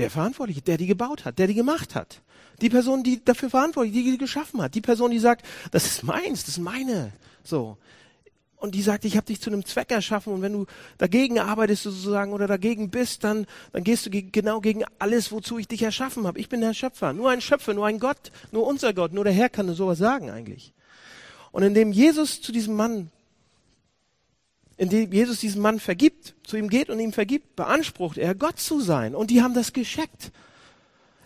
Der 0.00 0.10
Verantwortliche, 0.10 0.62
der 0.62 0.76
die 0.76 0.86
gebaut 0.86 1.24
hat, 1.24 1.38
der 1.38 1.46
die 1.46 1.54
gemacht 1.54 1.94
hat. 1.94 2.22
Die 2.60 2.68
Person, 2.68 3.02
die 3.02 3.24
dafür 3.24 3.50
verantwortlich, 3.50 3.94
die 3.94 4.10
die 4.10 4.18
geschaffen 4.18 4.60
hat. 4.60 4.74
Die 4.74 4.80
Person, 4.80 5.10
die 5.10 5.18
sagt, 5.18 5.46
das 5.70 5.86
ist 5.86 6.02
meins, 6.02 6.44
das 6.44 6.56
ist 6.56 6.58
meine. 6.58 7.12
So. 7.42 7.78
und 8.60 8.74
die 8.74 8.82
sagt, 8.82 9.04
ich 9.06 9.16
habe 9.16 9.26
dich 9.26 9.40
zu 9.40 9.50
einem 9.50 9.64
Zweck 9.64 9.90
erschaffen 9.90 10.32
und 10.32 10.42
wenn 10.42 10.52
du 10.52 10.66
dagegen 10.98 11.38
arbeitest 11.38 11.82
sozusagen 11.82 12.32
oder 12.32 12.46
dagegen 12.46 12.90
bist, 12.90 13.24
dann, 13.24 13.46
dann 13.72 13.82
gehst 13.84 14.04
du 14.04 14.10
ge 14.10 14.26
genau 14.30 14.60
gegen 14.60 14.84
alles, 14.98 15.32
wozu 15.32 15.58
ich 15.58 15.66
dich 15.66 15.82
erschaffen 15.82 16.26
habe. 16.26 16.38
Ich 16.38 16.48
bin 16.48 16.60
der 16.60 16.74
Schöpfer, 16.74 17.12
nur 17.12 17.30
ein 17.30 17.40
Schöpfer, 17.40 17.72
nur 17.72 17.86
ein 17.86 17.98
Gott, 17.98 18.30
nur 18.52 18.66
unser 18.66 18.92
Gott, 18.92 19.12
nur 19.12 19.24
der 19.24 19.32
Herr 19.32 19.48
kann 19.48 19.72
sowas 19.74 19.98
sagen 19.98 20.30
eigentlich. 20.30 20.74
Und 21.52 21.62
indem 21.62 21.90
Jesus 21.90 22.42
zu 22.42 22.52
diesem 22.52 22.76
Mann, 22.76 23.10
indem 24.80 25.12
Jesus 25.12 25.40
diesem 25.40 25.60
Mann 25.60 25.78
vergibt, 25.78 26.34
zu 26.42 26.56
ihm 26.56 26.70
geht 26.70 26.88
und 26.88 26.98
ihm 27.00 27.12
vergibt, 27.12 27.54
beansprucht 27.54 28.16
er, 28.16 28.34
Gott 28.34 28.58
zu 28.58 28.80
sein. 28.80 29.14
Und 29.14 29.30
die 29.30 29.42
haben 29.42 29.52
das 29.52 29.74
gescheckt. 29.74 30.32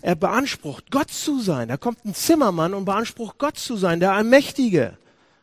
Er 0.02 0.16
beansprucht, 0.16 0.90
Gott 0.90 1.12
zu 1.12 1.38
sein. 1.38 1.68
Da 1.68 1.76
kommt 1.76 2.05
ein 2.05 2.16
Zimmermann 2.16 2.74
und 2.74 2.84
beansprucht, 2.84 3.38
Gott 3.38 3.57
zu 3.57 3.76
sein, 3.76 4.00
der 4.00 4.12
Allmächtige. 4.12 4.98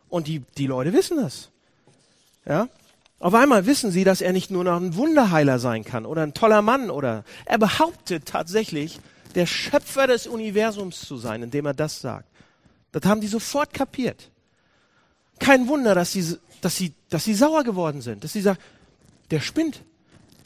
Und 0.10 0.28
die, 0.28 0.44
die 0.58 0.68
Leute 0.68 0.92
wissen 0.92 1.18
das. 1.22 1.52
Ja? 2.46 2.68
Auf 3.20 3.34
einmal 3.34 3.66
wissen 3.66 3.92
sie, 3.92 4.04
dass 4.04 4.20
er 4.20 4.34
nicht 4.34 4.52
nur 4.52 4.66
noch 4.66 4.76
ein 4.76 4.98
Wunderheiler 4.98 5.58
sein 5.58 5.86
kann 5.86 6.06
oder 6.06 6.24
ein 6.24 6.34
toller 6.34 6.62
Mann 6.62 6.90
oder 6.90 7.24
er 7.46 7.60
behauptet 7.60 8.26
tatsächlich, 8.26 9.00
der 9.36 9.46
Schöpfer 9.46 10.08
des 10.08 10.28
Universums 10.28 11.00
zu 11.00 11.16
sein, 11.16 11.44
indem 11.44 11.66
er 11.66 11.74
das 11.74 12.02
sagt. 12.02 12.28
Das 12.92 13.06
haben 13.06 13.22
die 13.22 13.28
sofort 13.28 13.74
kapiert. 13.74 14.32
Kein 15.40 15.70
Wunder, 15.70 15.96
dass 15.96 16.12
sie, 16.12 16.38
dass 16.62 16.78
sie, 16.78 16.94
dass 17.10 17.24
sie 17.24 17.34
sauer 17.34 17.64
geworden 17.64 18.02
sind, 18.02 18.24
dass 18.24 18.34
sie 18.34 18.42
sagen, 18.42 18.60
der 19.32 19.40
spinnt. 19.40 19.84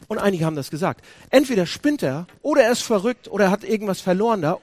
Und 0.08 0.20
einige 0.20 0.46
haben 0.46 0.56
das 0.56 0.70
gesagt. 0.70 1.04
Entweder 1.30 1.66
spinnt 1.66 2.04
er 2.04 2.28
oder 2.42 2.64
er 2.64 2.72
ist 2.72 2.84
verrückt 2.84 3.28
oder 3.28 3.46
er 3.46 3.52
hat 3.52 3.64
irgendwas 3.64 4.02
verloren 4.02 4.42
da 4.42 4.60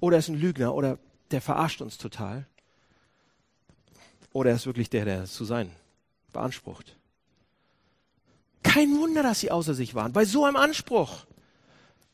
oder 0.00 0.16
er 0.16 0.20
ist 0.20 0.28
ein 0.28 0.40
Lügner 0.40 0.74
oder 0.74 0.98
der 1.30 1.40
verarscht 1.40 1.82
uns 1.82 1.98
total. 1.98 2.46
Oder 4.32 4.50
er 4.50 4.56
ist 4.56 4.66
wirklich 4.66 4.90
der, 4.90 5.04
der 5.04 5.24
zu 5.24 5.44
sein 5.44 5.70
beansprucht. 6.32 6.96
Kein 8.62 8.98
Wunder, 8.98 9.22
dass 9.22 9.40
sie 9.40 9.50
außer 9.50 9.74
sich 9.74 9.94
waren, 9.94 10.12
bei 10.12 10.24
so 10.24 10.44
einem 10.44 10.56
Anspruch. 10.56 11.26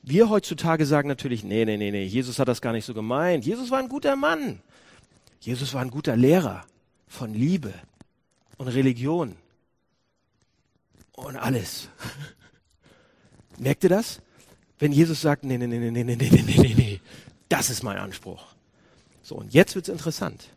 Wir 0.03 0.29
heutzutage 0.29 0.87
sagen 0.87 1.09
natürlich, 1.09 1.45
nee, 1.45 1.65
nee, 1.65 1.77
nee, 1.77 1.91
nee, 1.91 2.05
Jesus 2.05 2.39
hat 2.39 2.49
das 2.49 2.61
gar 2.61 2.73
nicht 2.73 2.85
so 2.85 2.95
gemeint. 2.95 3.45
Jesus 3.45 3.71
war 3.71 3.79
ein 3.79 3.89
guter 3.89 4.17
Mann. 4.17 4.61
Jesus 5.41 5.75
war 5.75 5.83
ein 5.83 5.91
guter 5.91 6.17
Lehrer 6.17 6.65
von 7.09 7.35
Liebe 7.35 7.73
und 8.63 8.69
Religion 8.69 9.35
und 11.17 11.37
alles. 11.37 11.89
Merkt 13.59 13.83
ihr 13.83 13.91
das? 13.91 14.21
Wenn 14.79 14.93
Jesus 14.93 15.21
sagt, 15.21 15.45
nee, 15.45 15.59
nee, 15.59 15.67
nee, 15.67 15.79
nee, 15.79 15.91
nee, 15.91 16.05
nee, 16.05 16.17
nee, 16.17 16.43
nee, 16.43 16.75
nee, 16.77 17.01
das 17.49 17.71
ist 17.71 17.83
mein 17.83 17.99
Anspruch. 17.99 18.47
So, 19.23 19.35
und 19.35 19.53
jetzt 19.53 19.75
wird's 19.75 19.89
interessant. 19.89 20.49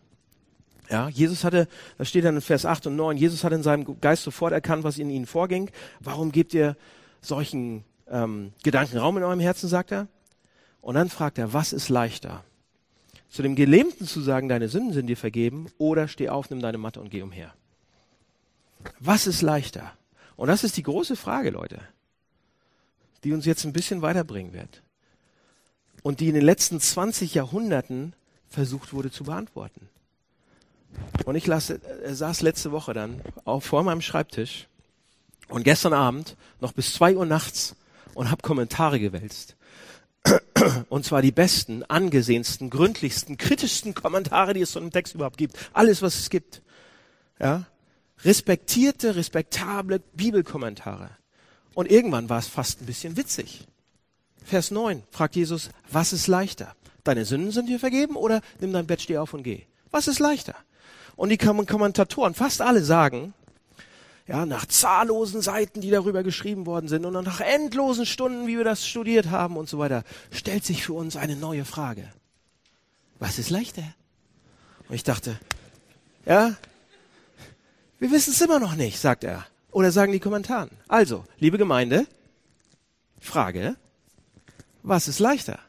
Ja, 0.90 1.10
Jesus 1.10 1.44
hatte, 1.44 1.68
das 1.98 2.10
steht 2.10 2.26
dann 2.26 2.36
in 2.36 2.42
Vers 2.42 2.66
8 2.66 2.88
und 2.88 2.96
9, 2.96 3.18
Jesus 3.18 3.44
hat 3.44 3.54
in 3.54 3.64
seinem 3.64 4.00
Geist 4.02 4.24
sofort 4.24 4.54
erkannt, 4.54 4.84
was 4.84 5.00
in 5.00 5.10
ihnen 5.10 5.26
vorging. 5.26 5.72
Warum 6.00 6.32
gebt 6.32 6.54
ihr 6.54 6.78
solchen 7.22 7.84
ähm, 8.08 8.52
Gedanken 8.62 9.00
Raum 9.00 9.18
in 9.18 9.24
eurem 9.24 9.40
Herzen, 9.40 9.68
sagt 9.68 9.92
er. 9.92 10.08
Und 10.82 10.94
dann 10.94 11.10
fragt 11.10 11.40
er, 11.40 11.54
was 11.54 11.74
ist 11.74 11.90
leichter? 11.90 12.44
Zu 13.30 13.42
dem 13.42 13.56
Gelähmten 13.56 14.06
zu 14.06 14.22
sagen, 14.22 14.48
deine 14.48 14.70
Sünden 14.70 14.94
sind 14.94 15.08
dir 15.08 15.18
vergeben, 15.18 15.68
oder 15.80 16.08
steh 16.08 16.30
auf, 16.30 16.52
nimm 16.52 16.62
deine 16.62 16.78
Matte 16.78 17.02
und 17.02 17.10
geh 17.10 17.24
umher. 17.24 17.56
Was 19.00 19.28
ist 19.28 19.42
leichter? 19.42 19.94
Und 20.36 20.48
das 20.48 20.64
ist 20.64 20.78
die 20.78 20.84
große 20.84 21.16
Frage, 21.16 21.50
Leute, 21.50 21.80
die 23.24 23.34
uns 23.34 23.46
jetzt 23.46 23.66
ein 23.66 23.74
bisschen 23.74 24.02
weiterbringen 24.02 24.54
wird. 24.54 24.82
Und 26.04 26.20
die 26.20 26.28
in 26.28 26.36
den 26.36 26.44
letzten 26.44 26.80
20 26.80 27.34
Jahrhunderten 27.34 28.14
versucht 28.50 28.94
wurde 28.94 29.12
zu 29.12 29.24
beantworten. 29.24 29.90
Und 31.26 31.36
ich 31.36 31.48
las, 31.48 31.70
äh, 31.70 31.80
saß 32.04 32.42
letzte 32.42 32.72
Woche 32.72 32.94
dann 32.94 33.22
auch 33.44 33.64
vor 33.64 33.84
meinem 33.84 34.02
Schreibtisch 34.02 34.68
und 35.50 35.64
gestern 35.64 35.94
Abend 35.94 36.38
noch 36.62 36.74
bis 36.74 36.94
zwei 36.94 37.16
Uhr 37.16 37.26
nachts 37.26 37.76
und 38.14 38.32
habe 38.32 38.42
Kommentare 38.42 39.00
gewälzt. 39.00 39.56
Und 40.90 41.06
zwar 41.06 41.22
die 41.22 41.32
besten, 41.32 41.84
angesehensten, 41.84 42.72
gründlichsten, 42.72 43.38
kritischsten 43.38 43.94
Kommentare, 43.94 44.56
die 44.56 44.62
es 44.62 44.72
zu 44.72 44.80
einem 44.80 44.90
Text 44.90 45.14
überhaupt 45.14 45.38
gibt. 45.38 45.56
Alles, 45.72 46.02
was 46.02 46.18
es 46.18 46.32
gibt. 46.32 46.64
Ja? 47.40 47.66
Respektierte, 48.26 49.16
respektable 49.16 50.00
Bibelkommentare. 50.00 51.12
Und 51.74 51.90
irgendwann 51.90 52.30
war 52.30 52.40
es 52.40 52.48
fast 52.48 52.82
ein 52.82 52.86
bisschen 52.86 53.16
witzig. 53.18 53.66
Vers 54.44 54.72
9 54.72 55.04
fragt 55.12 55.36
Jesus, 55.36 55.70
was 55.92 56.12
ist 56.12 56.28
leichter? 56.28 56.76
Deine 57.04 57.26
Sünden 57.26 57.52
sind 57.52 57.68
dir 57.68 57.80
vergeben 57.80 58.16
oder 58.16 58.42
nimm 58.60 58.74
dein 58.74 58.88
Bett, 58.88 59.02
steh 59.02 59.18
auf 59.18 59.34
und 59.34 59.44
geh? 59.44 59.62
Was 59.92 60.08
ist 60.08 60.20
leichter? 60.20 60.56
Und 61.16 61.30
die 61.30 61.38
Kommentatoren, 61.38 62.34
fast 62.34 62.62
alle 62.62 62.84
sagen, 62.84 63.34
ja, 64.28 64.46
nach 64.46 64.66
zahllosen 64.66 65.42
Seiten, 65.42 65.82
die 65.82 65.92
darüber 65.92 66.24
geschrieben 66.24 66.66
worden 66.66 66.88
sind 66.88 67.06
und 67.06 67.14
nach 67.14 67.42
endlosen 67.42 68.08
Stunden, 68.08 68.48
wie 68.48 68.58
wir 68.58 68.64
das 68.64 68.88
studiert 68.88 69.28
haben 69.30 69.56
und 69.56 69.70
so 69.70 69.78
weiter, 69.78 70.04
stellt 70.32 70.66
sich 70.66 70.84
für 70.84 70.94
uns 70.94 71.16
eine 71.16 71.36
neue 71.36 71.64
Frage. 71.64 72.12
Was 73.20 73.38
ist 73.38 73.52
leichter? 73.52 73.84
Und 74.90 74.96
ich 74.96 75.04
dachte, 75.04 75.40
ja, 76.26 76.56
wir 78.00 78.12
wissen 78.12 78.32
es 78.32 78.42
immer 78.42 78.60
noch 78.60 78.76
nicht, 78.76 79.00
sagt 79.00 79.24
er. 79.24 79.46
Oder 79.72 79.92
sagen 79.92 80.12
die 80.12 80.20
Kommentaren. 80.20 80.70
Also, 80.88 81.26
liebe 81.38 81.58
Gemeinde, 81.58 82.08
Frage, 83.20 83.76
was 84.84 85.08
ist 85.08 85.20
leichter? 85.20 85.60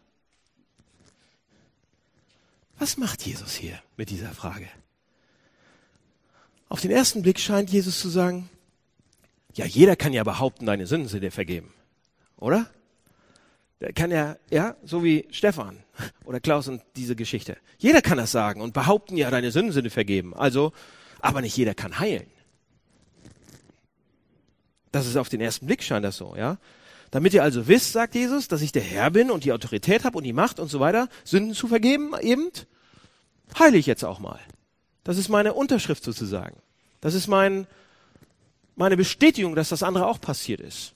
Was 2.79 2.97
macht 2.99 3.23
Jesus 3.23 3.55
hier 3.55 3.81
mit 3.97 4.11
dieser 4.11 4.33
Frage? 4.33 4.69
Auf 6.69 6.81
den 6.81 6.91
ersten 6.91 7.23
Blick 7.23 7.39
scheint 7.39 7.71
Jesus 7.71 8.01
zu 8.01 8.09
sagen, 8.09 8.51
ja, 9.55 9.65
jeder 9.65 9.97
kann 9.97 10.13
ja 10.13 10.23
behaupten, 10.25 10.67
deine 10.67 10.87
Sünden 10.87 11.09
sind 11.09 11.23
dir 11.23 11.33
vergeben. 11.33 11.73
Oder? 12.37 12.69
Der 13.81 13.93
kann 13.93 14.11
ja, 14.11 14.37
ja, 14.51 14.77
so 14.85 15.03
wie 15.03 15.27
Stefan 15.31 15.83
oder 16.25 16.41
Klaus 16.41 16.69
und 16.69 16.83
diese 16.97 17.17
Geschichte. 17.17 17.57
Jeder 17.79 18.03
kann 18.03 18.19
das 18.19 18.33
sagen 18.33 18.61
und 18.61 18.75
behaupten, 18.75 19.17
ja, 19.17 19.31
deine 19.31 19.51
Sünden 19.51 19.73
sind 19.73 19.85
dir 19.85 19.91
vergeben. 19.91 20.35
Also, 20.35 20.73
aber 21.21 21.41
nicht 21.41 21.57
jeder 21.57 21.75
kann 21.75 21.99
heilen. 21.99 22.27
Das 24.93 25.07
ist 25.07 25.17
auf 25.17 25.29
den 25.29 25.41
ersten 25.41 25.67
Blick 25.67 25.83
scheint 25.83 26.05
das 26.05 26.17
so, 26.17 26.35
ja. 26.37 26.59
Damit 27.11 27.35
ihr 27.35 27.43
also 27.43 27.69
wisst, 27.69 27.93
sagt 27.93 28.15
Jesus, 28.15 28.49
dass 28.49 28.63
ich 28.63 28.73
der 28.73 28.83
Herr 28.83 29.11
bin 29.11 29.31
und 29.31 29.45
die 29.45 29.53
Autorität 29.53 30.05
habe 30.05 30.19
und 30.19 30.25
die 30.25 30.33
Macht 30.33 30.59
und 30.59 30.69
so 30.69 30.81
weiter, 30.81 31.09
Sünden 31.25 31.55
zu 31.55 31.69
vergeben, 31.69 32.13
eben, 32.21 32.51
heile 33.59 33.77
ich 33.77 33.87
jetzt 33.87 34.05
auch 34.05 34.19
mal. 34.19 34.41
Das 35.05 35.17
ist 35.19 35.29
meine 35.29 35.55
Unterschrift 35.55 36.03
sozusagen. 36.03 36.57
Das 37.01 37.15
ist 37.15 37.29
mein, 37.29 37.67
meine 38.75 38.97
Bestätigung, 38.97 39.55
dass 39.55 39.69
das 39.69 39.83
andere 39.83 40.07
auch 40.07 40.21
passiert 40.21 40.61
ist. 40.61 40.95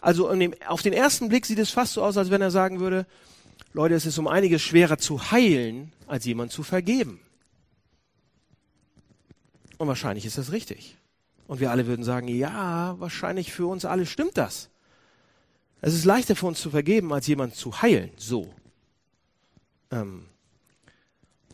Also 0.00 0.34
dem, 0.34 0.54
auf 0.66 0.82
den 0.82 0.92
ersten 0.92 1.28
Blick 1.28 1.46
sieht 1.46 1.60
es 1.60 1.70
fast 1.70 1.94
so 1.94 2.02
aus, 2.02 2.16
als 2.16 2.30
wenn 2.30 2.42
er 2.42 2.50
sagen 2.50 2.80
würde, 2.80 3.06
Leute, 3.72 3.94
es 3.94 4.04
ist 4.04 4.18
um 4.18 4.28
einiges 4.28 4.60
schwerer 4.60 4.98
zu 4.98 5.30
heilen, 5.30 5.92
als 6.06 6.24
jemand 6.26 6.52
zu 6.52 6.62
vergeben. 6.62 7.20
Und 9.82 9.88
wahrscheinlich 9.88 10.24
ist 10.24 10.38
das 10.38 10.52
richtig. 10.52 10.96
Und 11.48 11.58
wir 11.58 11.72
alle 11.72 11.88
würden 11.88 12.04
sagen, 12.04 12.28
ja, 12.28 12.94
wahrscheinlich 13.00 13.52
für 13.52 13.66
uns 13.66 13.84
alle 13.84 14.06
stimmt 14.06 14.38
das. 14.38 14.70
Es 15.80 15.92
ist 15.92 16.04
leichter 16.04 16.36
für 16.36 16.46
uns 16.46 16.60
zu 16.60 16.70
vergeben, 16.70 17.12
als 17.12 17.26
jemand 17.26 17.56
zu 17.56 17.82
heilen. 17.82 18.12
So. 18.16 18.54
Ähm, 19.90 20.28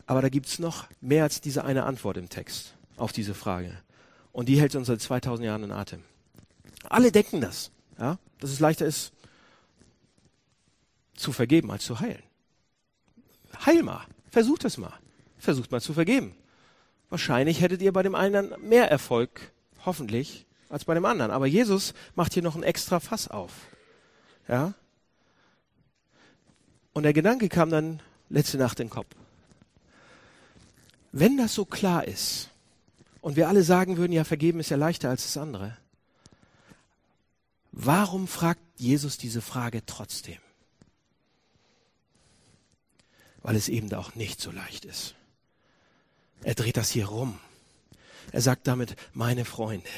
aber 0.05 0.21
da 0.21 0.29
gibt's 0.29 0.59
noch 0.59 0.85
mehr 1.01 1.23
als 1.23 1.41
diese 1.41 1.63
eine 1.63 1.85
Antwort 1.85 2.17
im 2.17 2.29
Text 2.29 2.75
auf 2.97 3.13
diese 3.13 3.33
Frage. 3.33 3.75
Und 4.31 4.47
die 4.47 4.61
hält 4.61 4.75
uns 4.75 4.85
seit 4.85 5.01
2000 5.01 5.47
Jahren 5.47 5.63
in 5.63 5.71
Atem. 5.71 6.03
Alle 6.83 7.11
denken 7.11 7.41
das, 7.41 7.71
ja, 7.97 8.19
dass 8.37 8.51
es 8.51 8.59
leichter 8.59 8.85
ist, 8.85 9.11
zu 11.15 11.31
vergeben 11.31 11.71
als 11.71 11.83
zu 11.83 11.99
heilen. 11.99 12.21
Heil 13.65 13.81
mal. 13.81 14.05
Versucht 14.29 14.65
es 14.65 14.77
mal. 14.77 14.93
Versucht 15.39 15.71
mal 15.71 15.81
zu 15.81 15.95
vergeben. 15.95 16.35
Wahrscheinlich 17.09 17.61
hättet 17.61 17.81
ihr 17.81 17.91
bei 17.91 18.03
dem 18.03 18.15
einen 18.15 18.53
mehr 18.61 18.89
Erfolg, 18.89 19.51
hoffentlich, 19.85 20.45
als 20.69 20.85
bei 20.85 20.93
dem 20.93 21.05
anderen. 21.05 21.31
Aber 21.31 21.47
Jesus 21.47 21.93
macht 22.15 22.33
hier 22.33 22.43
noch 22.43 22.55
ein 22.55 22.63
extra 22.63 22.99
Fass 22.99 23.27
auf. 23.27 23.51
Ja? 24.47 24.73
Und 26.93 27.03
der 27.03 27.13
Gedanke 27.13 27.49
kam 27.49 27.69
dann 27.69 28.01
letzte 28.29 28.57
Nacht 28.57 28.79
in 28.79 28.87
den 28.87 28.93
Kopf. 28.93 29.15
Wenn 31.11 31.37
das 31.37 31.55
so 31.55 31.65
klar 31.65 32.07
ist 32.07 32.49
und 33.21 33.35
wir 33.35 33.47
alle 33.47 33.63
sagen 33.63 33.97
würden, 33.97 34.11
ja, 34.11 34.23
vergeben 34.23 34.59
ist 34.59 34.69
ja 34.69 34.77
leichter 34.77 35.09
als 35.09 35.23
das 35.23 35.37
andere, 35.37 35.75
warum 37.71 38.27
fragt 38.27 38.61
Jesus 38.77 39.17
diese 39.17 39.41
Frage 39.41 39.85
trotzdem? 39.85 40.37
Weil 43.41 43.55
es 43.55 43.69
eben 43.69 43.91
auch 43.93 44.13
nicht 44.13 44.39
so 44.39 44.51
leicht 44.51 44.85
ist. 44.85 45.15
Er 46.43 46.55
dreht 46.55 46.77
das 46.77 46.89
hier 46.89 47.07
rum. 47.07 47.39
Er 48.31 48.41
sagt 48.41 48.67
damit, 48.67 48.95
meine 49.13 49.45
Freunde, 49.45 49.89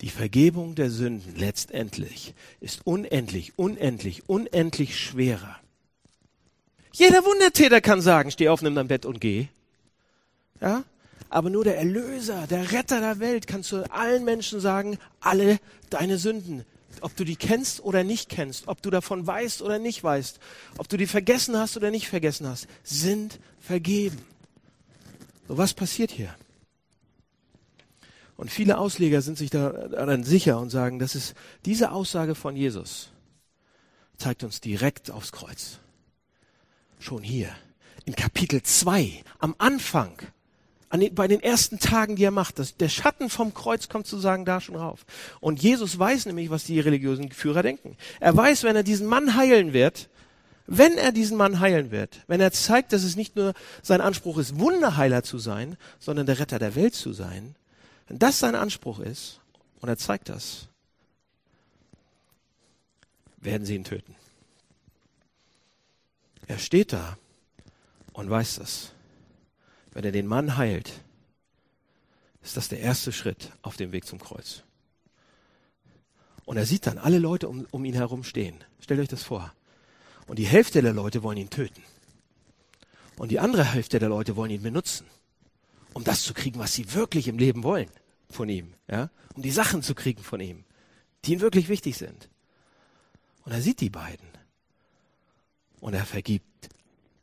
die 0.00 0.10
Vergebung 0.10 0.74
der 0.74 0.90
Sünden 0.90 1.36
letztendlich 1.36 2.34
ist 2.60 2.86
unendlich, 2.86 3.52
unendlich, 3.56 4.28
unendlich 4.28 4.98
schwerer. 4.98 5.56
Jeder 6.92 7.24
Wundertäter 7.24 7.80
kann 7.80 8.00
sagen, 8.00 8.30
steh 8.30 8.48
auf, 8.48 8.62
nimm 8.62 8.74
dein 8.74 8.88
Bett 8.88 9.06
und 9.06 9.20
geh. 9.20 9.48
Ja? 10.60 10.84
Aber 11.28 11.50
nur 11.50 11.64
der 11.64 11.78
Erlöser, 11.78 12.46
der 12.48 12.72
Retter 12.72 13.00
der 13.00 13.20
Welt 13.20 13.46
kann 13.46 13.62
zu 13.62 13.88
allen 13.92 14.24
Menschen 14.24 14.58
sagen, 14.58 14.98
alle 15.20 15.60
deine 15.90 16.18
Sünden, 16.18 16.64
ob 17.02 17.14
du 17.14 17.24
die 17.24 17.36
kennst 17.36 17.84
oder 17.84 18.02
nicht 18.02 18.28
kennst, 18.28 18.66
ob 18.66 18.82
du 18.82 18.90
davon 18.90 19.26
weißt 19.26 19.62
oder 19.62 19.78
nicht 19.78 20.02
weißt, 20.02 20.40
ob 20.78 20.88
du 20.88 20.96
die 20.96 21.06
vergessen 21.06 21.56
hast 21.56 21.76
oder 21.76 21.90
nicht 21.90 22.08
vergessen 22.08 22.48
hast, 22.48 22.66
sind 22.82 23.38
vergeben. 23.60 24.18
So 25.50 25.58
was 25.58 25.74
passiert 25.74 26.12
hier? 26.12 26.32
Und 28.36 28.52
viele 28.52 28.78
Ausleger 28.78 29.20
sind 29.20 29.36
sich 29.36 29.50
daran 29.50 30.22
sicher 30.22 30.60
und 30.60 30.70
sagen, 30.70 31.00
das 31.00 31.16
ist 31.16 31.34
diese 31.64 31.90
Aussage 31.90 32.36
von 32.36 32.54
Jesus 32.54 33.10
zeigt 34.16 34.44
uns 34.44 34.60
direkt 34.60 35.10
aufs 35.10 35.32
Kreuz. 35.32 35.80
Schon 37.00 37.24
hier 37.24 37.48
in 38.04 38.14
Kapitel 38.14 38.62
2 38.62 39.24
am 39.40 39.56
Anfang 39.58 40.12
den, 40.92 41.16
bei 41.16 41.26
den 41.26 41.42
ersten 41.42 41.80
Tagen, 41.80 42.14
die 42.14 42.22
er 42.22 42.30
macht. 42.30 42.60
Das, 42.60 42.76
der 42.76 42.88
Schatten 42.88 43.28
vom 43.28 43.52
Kreuz 43.52 43.88
kommt 43.88 44.06
sozusagen 44.06 44.44
da 44.44 44.60
schon 44.60 44.76
rauf. 44.76 45.04
Und 45.40 45.60
Jesus 45.60 45.98
weiß 45.98 46.26
nämlich, 46.26 46.50
was 46.50 46.62
die 46.62 46.78
religiösen 46.78 47.32
Führer 47.32 47.64
denken. 47.64 47.96
Er 48.20 48.36
weiß, 48.36 48.62
wenn 48.62 48.76
er 48.76 48.84
diesen 48.84 49.08
Mann 49.08 49.34
heilen 49.34 49.72
wird, 49.72 50.10
wenn 50.72 50.96
er 50.98 51.10
diesen 51.10 51.36
Mann 51.36 51.58
heilen 51.58 51.90
wird, 51.90 52.20
wenn 52.28 52.40
er 52.40 52.52
zeigt, 52.52 52.92
dass 52.92 53.02
es 53.02 53.16
nicht 53.16 53.34
nur 53.34 53.54
sein 53.82 54.00
Anspruch 54.00 54.38
ist, 54.38 54.56
Wunderheiler 54.56 55.24
zu 55.24 55.40
sein, 55.40 55.76
sondern 55.98 56.26
der 56.26 56.38
Retter 56.38 56.60
der 56.60 56.76
Welt 56.76 56.94
zu 56.94 57.12
sein, 57.12 57.56
wenn 58.06 58.20
das 58.20 58.38
sein 58.38 58.54
Anspruch 58.54 59.00
ist, 59.00 59.40
und 59.80 59.88
er 59.88 59.96
zeigt 59.96 60.28
das, 60.28 60.68
werden 63.38 63.66
sie 63.66 63.74
ihn 63.74 63.82
töten. 63.82 64.14
Er 66.46 66.58
steht 66.58 66.92
da 66.92 67.18
und 68.12 68.30
weiß 68.30 68.56
das. 68.56 68.92
Wenn 69.90 70.04
er 70.04 70.12
den 70.12 70.28
Mann 70.28 70.56
heilt, 70.56 70.92
ist 72.42 72.56
das 72.56 72.68
der 72.68 72.78
erste 72.78 73.10
Schritt 73.10 73.50
auf 73.62 73.76
dem 73.76 73.90
Weg 73.90 74.06
zum 74.06 74.20
Kreuz. 74.20 74.62
Und 76.44 76.58
er 76.58 76.66
sieht 76.66 76.86
dann 76.86 76.98
alle 76.98 77.18
Leute 77.18 77.48
um, 77.48 77.66
um 77.72 77.84
ihn 77.84 77.94
herum 77.94 78.22
stehen. 78.22 78.62
Stellt 78.78 79.00
euch 79.00 79.08
das 79.08 79.24
vor. 79.24 79.52
Und 80.30 80.38
die 80.38 80.46
Hälfte 80.46 80.80
der 80.80 80.92
Leute 80.92 81.24
wollen 81.24 81.38
ihn 81.38 81.50
töten. 81.50 81.82
Und 83.16 83.32
die 83.32 83.40
andere 83.40 83.64
Hälfte 83.64 83.98
der 83.98 84.08
Leute 84.08 84.36
wollen 84.36 84.52
ihn 84.52 84.62
benutzen, 84.62 85.04
um 85.92 86.04
das 86.04 86.22
zu 86.22 86.34
kriegen, 86.34 86.60
was 86.60 86.72
sie 86.72 86.94
wirklich 86.94 87.26
im 87.26 87.36
Leben 87.36 87.64
wollen 87.64 87.90
von 88.28 88.48
ihm. 88.48 88.74
Ja? 88.88 89.10
Um 89.34 89.42
die 89.42 89.50
Sachen 89.50 89.82
zu 89.82 89.92
kriegen 89.92 90.22
von 90.22 90.38
ihm, 90.38 90.62
die 91.24 91.32
ihm 91.32 91.40
wirklich 91.40 91.68
wichtig 91.68 91.96
sind. 91.96 92.28
Und 93.44 93.50
er 93.50 93.60
sieht 93.60 93.80
die 93.80 93.90
beiden. 93.90 94.28
Und 95.80 95.94
er 95.94 96.06
vergibt 96.06 96.68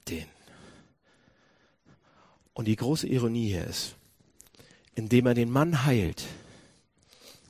den. 0.09 0.27
Und 2.55 2.65
die 2.65 2.75
große 2.75 3.07
Ironie 3.07 3.47
hier 3.47 3.63
ist, 3.63 3.95
indem 4.95 5.27
er 5.27 5.33
den 5.33 5.49
Mann 5.49 5.85
heilt 5.85 6.25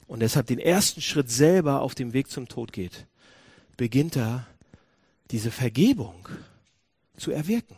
und 0.06 0.20
deshalb 0.20 0.46
den 0.46 0.60
ersten 0.60 1.02
Schritt 1.02 1.32
selber 1.32 1.82
auf 1.82 1.96
dem 1.96 2.14
Weg 2.14 2.30
zum 2.30 2.48
Tod 2.48 2.72
geht, 2.72 3.08
beginnt 3.76 4.16
er 4.18 4.46
diese 5.32 5.52
Vergebung 5.52 6.28
zu 7.18 7.32
erwirken. 7.32 7.76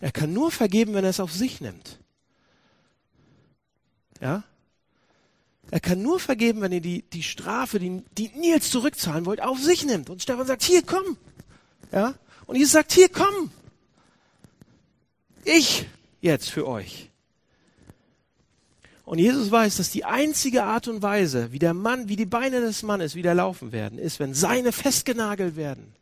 Er 0.00 0.12
kann 0.12 0.32
nur 0.32 0.50
vergeben, 0.50 0.94
wenn 0.94 1.04
er 1.04 1.10
es 1.10 1.20
auf 1.20 1.32
sich 1.32 1.60
nimmt. 1.60 1.98
Ja? 4.20 4.44
Er 5.70 5.80
kann 5.80 6.02
nur 6.02 6.18
vergeben, 6.18 6.62
wenn 6.62 6.72
er 6.72 6.80
die, 6.80 7.02
die 7.02 7.22
Strafe, 7.22 7.78
die, 7.78 8.02
die 8.16 8.28
Nils 8.28 8.70
zurückzahlen 8.70 9.26
wollt, 9.26 9.40
auf 9.40 9.60
sich 9.60 9.84
nimmt. 9.84 10.10
Und 10.10 10.22
Stefan 10.22 10.46
sagt, 10.46 10.62
hier, 10.62 10.82
komm. 10.82 11.16
Ja? 11.92 12.14
Und 12.46 12.56
Jesus 12.56 12.72
sagt, 12.72 12.92
hier, 12.92 13.08
komm. 13.08 13.50
Ich 15.44 15.86
jetzt 16.20 16.50
für 16.50 16.66
euch. 16.66 17.09
Und 19.10 19.18
Jesus 19.18 19.50
weiß, 19.50 19.78
dass 19.78 19.90
die 19.90 20.04
einzige 20.04 20.62
Art 20.62 20.86
und 20.86 21.02
Weise, 21.02 21.50
wie 21.50 21.58
der 21.58 21.74
Mann, 21.74 22.08
wie 22.08 22.14
die 22.14 22.26
Beine 22.26 22.60
des 22.60 22.84
Mannes 22.84 23.16
wieder 23.16 23.34
laufen 23.34 23.72
werden, 23.72 23.98
ist, 23.98 24.20
wenn 24.20 24.34
seine 24.34 24.70
festgenagelt 24.70 25.56
werden. 25.56 25.96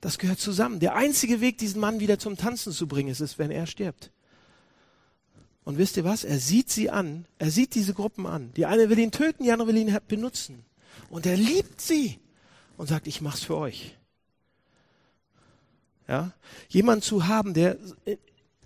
Das 0.00 0.18
gehört 0.18 0.38
zusammen. 0.38 0.78
Der 0.78 0.94
einzige 0.94 1.40
Weg, 1.40 1.58
diesen 1.58 1.80
Mann 1.80 1.98
wieder 1.98 2.20
zum 2.20 2.36
Tanzen 2.36 2.72
zu 2.72 2.86
bringen, 2.86 3.08
ist, 3.08 3.18
ist 3.18 3.40
wenn 3.40 3.50
er 3.50 3.66
stirbt. 3.66 4.12
Und 5.64 5.76
wisst 5.76 5.96
ihr 5.96 6.04
was? 6.04 6.22
Er 6.22 6.38
sieht 6.38 6.70
sie 6.70 6.88
an. 6.88 7.24
Er 7.40 7.50
sieht 7.50 7.74
diese 7.74 7.94
Gruppen 7.94 8.26
an. 8.26 8.52
Die 8.54 8.66
eine 8.66 8.90
will 8.90 8.98
ihn 9.00 9.10
töten, 9.10 9.42
die 9.42 9.50
andere 9.50 9.66
will 9.66 9.76
ihn 9.76 9.98
benutzen. 10.06 10.64
Und 11.10 11.26
er 11.26 11.36
liebt 11.36 11.80
sie 11.80 12.20
und 12.76 12.86
sagt, 12.86 13.08
ich 13.08 13.22
mach's 13.22 13.42
für 13.42 13.56
euch. 13.56 13.96
Ja? 16.06 16.30
Jemand 16.68 17.02
zu 17.02 17.26
haben, 17.26 17.54
der 17.54 17.76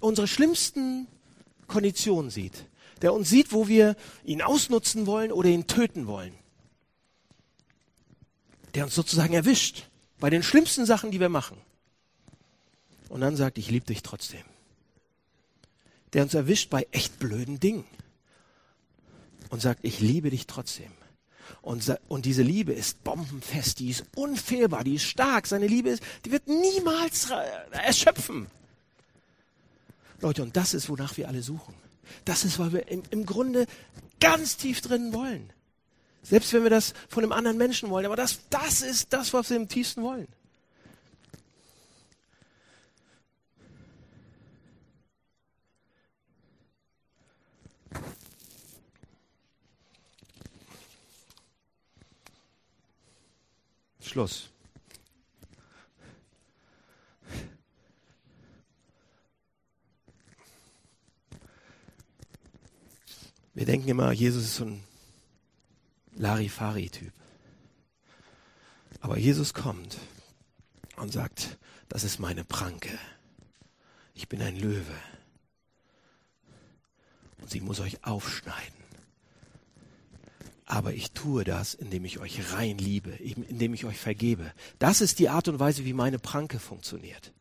unsere 0.01 0.28
schlimmsten 0.28 1.07
Konditionen 1.66 2.30
sieht, 2.30 2.66
der 3.03 3.12
uns 3.12 3.28
sieht, 3.28 3.53
wo 3.53 3.68
wir 3.68 3.96
ihn 4.24 4.40
ausnutzen 4.40 5.07
wollen 5.07 5.32
oder 5.32 5.48
ihn 5.48 5.66
töten 5.66 6.07
wollen, 6.07 6.34
der 8.74 8.84
uns 8.84 8.94
sozusagen 8.94 9.34
erwischt 9.34 9.88
bei 10.18 10.30
den 10.30 10.42
schlimmsten 10.42 10.86
Sachen, 10.86 11.11
die 11.11 11.20
wir 11.20 11.28
machen. 11.28 11.59
Und 13.09 13.20
dann 13.20 13.36
sagt, 13.36 13.59
ich 13.59 13.70
liebe 13.70 13.86
dich 13.86 14.03
trotzdem. 14.03 14.44
Der 16.12 16.22
uns 16.22 16.32
erwischt 16.32 16.70
bei 16.70 16.86
echt 16.92 17.18
blöden 17.18 17.59
Dingen 17.59 17.84
und 19.50 19.61
sagt, 19.61 19.80
ich 19.82 20.00
liebe 20.00 20.30
dich 20.30 20.46
trotzdem. 20.46 20.92
Und, 21.61 21.94
und 22.09 22.24
diese 22.24 22.42
Liebe 22.42 22.72
ist 22.72 23.03
bombenfest, 23.05 23.80
die 23.80 23.90
ist 23.90 24.05
unfehlbar, 24.14 24.84
die 24.84 24.94
ist 24.94 25.05
stark. 25.05 25.46
Seine 25.46 25.66
Liebe 25.66 25.90
ist, 25.90 26.03
die 26.24 26.30
wird 26.30 26.46
niemals 26.46 27.30
erschöpfen. 27.72 28.46
Leute, 30.20 30.42
und 30.42 30.57
das 30.57 30.72
ist, 30.72 30.88
wonach 30.88 31.16
wir 31.16 31.28
alle 31.28 31.42
suchen. 31.42 31.82
Das 32.24 32.44
ist, 32.44 32.59
weil 32.59 32.72
wir 32.72 32.88
im, 32.88 33.03
im 33.11 33.26
Grunde 33.26 33.66
ganz 34.20 34.57
tief 34.57 34.80
drin 34.80 35.12
wollen. 35.12 35.53
Selbst 36.22 36.53
wenn 36.53 36.62
wir 36.62 36.70
das 36.70 36.94
von 37.09 37.24
einem 37.24 37.32
anderen 37.32 37.59
Menschen 37.59 37.90
wollen. 37.90 38.07
Aber 38.07 38.16
das, 38.16 38.40
das 38.50 38.82
ist 38.82 39.12
das, 39.12 39.32
was 39.32 39.50
wir 39.50 39.57
im 39.57 39.68
tiefsten 39.68 40.03
wollen. 40.03 40.28
Schluss. 54.00 54.51
Wir 63.55 63.66
denken 63.66 63.88
immer, 63.88 64.12
Jesus 64.12 64.44
ist 64.44 64.57
so 64.57 64.64
ein 64.64 64.82
Larifari-Typ. 66.16 67.12
Aber 69.00 69.18
Jesus 69.18 69.53
kommt 69.53 69.98
und 70.96 71.12
sagt, 71.12 71.59
das 71.88 72.05
ist 72.05 72.18
meine 72.18 72.44
Pranke. 72.44 72.98
Ich 74.14 74.28
bin 74.28 74.40
ein 74.40 74.57
Löwe. 74.57 74.94
Und 77.40 77.50
sie 77.50 77.61
muss 77.61 77.80
euch 77.80 78.05
aufschneiden. 78.05 78.82
Aber 80.64 80.94
ich 80.94 81.11
tue 81.11 81.44
das, 81.44 81.74
indem 81.74 82.05
ich 82.07 82.18
euch 82.18 82.53
rein 82.55 82.78
liebe, 82.78 83.11
indem 83.11 83.74
ich 83.74 83.84
euch 83.84 83.98
vergebe. 83.98 84.53
Das 84.78 85.03
ist 85.03 85.18
die 85.18 85.28
Art 85.28 85.48
und 85.48 85.59
Weise, 85.59 85.84
wie 85.84 85.92
meine 85.92 86.18
Pranke 86.18 86.59
funktioniert. 86.59 87.32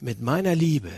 Mit 0.00 0.22
meiner 0.22 0.54
Liebe 0.54 0.92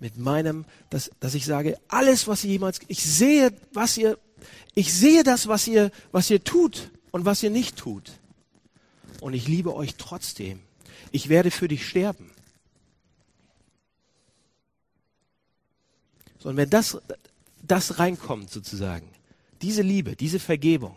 mit 0.00 0.16
meinem, 0.16 0.64
dass, 0.90 1.10
dass 1.20 1.34
ich 1.34 1.44
sage, 1.44 1.78
alles, 1.88 2.28
was 2.28 2.44
ihr 2.44 2.50
jemals, 2.50 2.80
ich 2.88 3.02
sehe, 3.02 3.52
was 3.72 3.96
ihr, 3.96 4.18
ich 4.74 4.92
sehe 4.92 5.24
das, 5.24 5.48
was 5.48 5.66
ihr, 5.66 5.90
was 6.12 6.30
ihr 6.30 6.42
tut 6.42 6.90
und 7.10 7.24
was 7.24 7.42
ihr 7.42 7.50
nicht 7.50 7.76
tut. 7.76 8.12
Und 9.20 9.34
ich 9.34 9.48
liebe 9.48 9.74
euch 9.74 9.96
trotzdem. 9.96 10.60
Ich 11.10 11.28
werde 11.28 11.50
für 11.50 11.68
dich 11.68 11.86
sterben. 11.88 12.30
So, 16.38 16.50
und 16.50 16.56
wenn 16.56 16.70
das, 16.70 16.98
das 17.62 17.98
reinkommt 17.98 18.50
sozusagen, 18.50 19.08
diese 19.60 19.82
Liebe, 19.82 20.14
diese 20.14 20.38
Vergebung, 20.38 20.96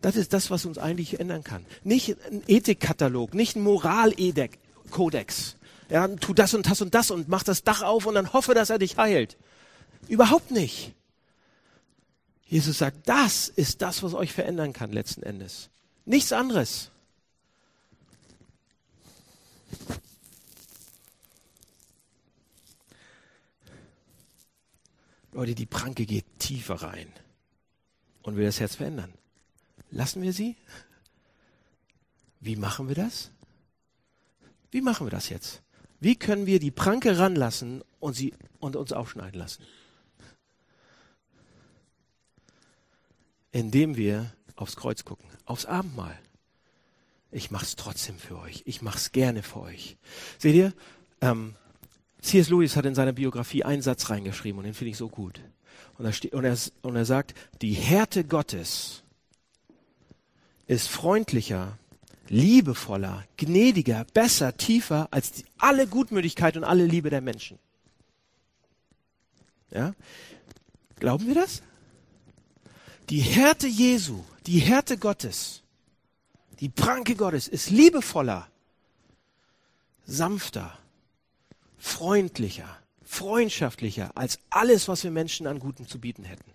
das 0.00 0.16
ist 0.16 0.32
das, 0.32 0.50
was 0.50 0.64
uns 0.64 0.78
eigentlich 0.78 1.20
ändern 1.20 1.44
kann. 1.44 1.64
Nicht 1.82 2.16
ein 2.30 2.42
Ethikkatalog, 2.46 3.34
nicht 3.34 3.56
ein 3.56 3.62
Moralkodex, 3.62 5.56
ja, 5.88 6.08
tu 6.08 6.34
das 6.34 6.54
und 6.54 6.66
das 6.68 6.80
und 6.80 6.94
das 6.94 7.10
und 7.10 7.28
mach 7.28 7.42
das 7.42 7.62
Dach 7.62 7.82
auf 7.82 8.06
und 8.06 8.14
dann 8.14 8.32
hoffe, 8.32 8.54
dass 8.54 8.70
er 8.70 8.78
dich 8.78 8.96
heilt. 8.96 9.36
Überhaupt 10.08 10.50
nicht. 10.50 10.94
Jesus 12.46 12.78
sagt, 12.78 13.08
das 13.08 13.48
ist 13.48 13.82
das, 13.82 14.02
was 14.02 14.14
euch 14.14 14.32
verändern 14.32 14.72
kann 14.72 14.92
letzten 14.92 15.22
Endes. 15.22 15.70
Nichts 16.04 16.32
anderes. 16.32 16.90
Leute, 25.32 25.54
die 25.54 25.66
Pranke 25.66 26.06
geht 26.06 26.26
tiefer 26.38 26.76
rein 26.76 27.12
und 28.22 28.36
will 28.36 28.44
das 28.44 28.60
Herz 28.60 28.76
verändern. 28.76 29.12
Lassen 29.90 30.22
wir 30.22 30.32
sie? 30.32 30.56
Wie 32.40 32.56
machen 32.56 32.88
wir 32.88 32.94
das? 32.94 33.30
Wie 34.70 34.80
machen 34.80 35.06
wir 35.06 35.10
das 35.10 35.28
jetzt? 35.28 35.62
Wie 36.00 36.16
können 36.16 36.46
wir 36.46 36.58
die 36.58 36.70
Pranke 36.70 37.18
ranlassen 37.18 37.82
und 38.00 38.14
sie 38.14 38.34
und 38.58 38.76
uns 38.76 38.92
aufschneiden 38.92 39.38
lassen? 39.38 39.64
Indem 43.52 43.96
wir 43.96 44.32
aufs 44.56 44.76
Kreuz 44.76 45.04
gucken, 45.04 45.26
aufs 45.44 45.66
Abendmahl. 45.66 46.18
Ich 47.30 47.50
mach's 47.50 47.76
trotzdem 47.76 48.16
für 48.18 48.38
euch. 48.38 48.62
Ich 48.64 48.82
mach's 48.82 49.12
gerne 49.12 49.42
für 49.42 49.60
euch. 49.60 49.96
Seht 50.38 50.54
ihr? 50.54 50.72
Ähm, 51.20 51.56
C.S. 52.20 52.48
Lewis 52.48 52.76
hat 52.76 52.86
in 52.86 52.94
seiner 52.94 53.12
Biografie 53.12 53.64
einen 53.64 53.82
Satz 53.82 54.08
reingeschrieben 54.08 54.58
und 54.58 54.64
den 54.64 54.74
finde 54.74 54.92
ich 54.92 54.96
so 54.96 55.08
gut. 55.08 55.40
Und 55.98 56.06
er, 56.06 56.34
und, 56.34 56.44
er, 56.44 56.56
und 56.82 56.96
er 56.96 57.04
sagt, 57.04 57.34
die 57.60 57.72
Härte 57.72 58.24
Gottes 58.24 59.02
ist 60.66 60.88
freundlicher, 60.88 61.78
liebevoller, 62.28 63.24
gnädiger, 63.36 64.04
besser, 64.14 64.56
tiefer 64.56 65.08
als 65.10 65.32
die, 65.32 65.44
alle 65.58 65.86
Gutmütigkeit 65.86 66.56
und 66.56 66.64
alle 66.64 66.86
Liebe 66.86 67.10
der 67.10 67.20
Menschen. 67.20 67.58
Ja? 69.70 69.94
Glauben 70.96 71.26
wir 71.26 71.34
das? 71.34 71.62
Die 73.10 73.20
Härte 73.20 73.66
Jesu, 73.66 74.24
die 74.46 74.60
Härte 74.60 74.96
Gottes, 74.96 75.62
die 76.60 76.68
Pranke 76.68 77.16
Gottes 77.16 77.48
ist 77.48 77.70
liebevoller, 77.70 78.48
sanfter, 80.06 80.78
freundlicher, 81.76 82.78
freundschaftlicher 83.02 84.16
als 84.16 84.38
alles, 84.48 84.88
was 84.88 85.04
wir 85.04 85.10
Menschen 85.10 85.46
an 85.46 85.58
Gutem 85.58 85.86
zu 85.86 86.00
bieten 86.00 86.24
hätten. 86.24 86.53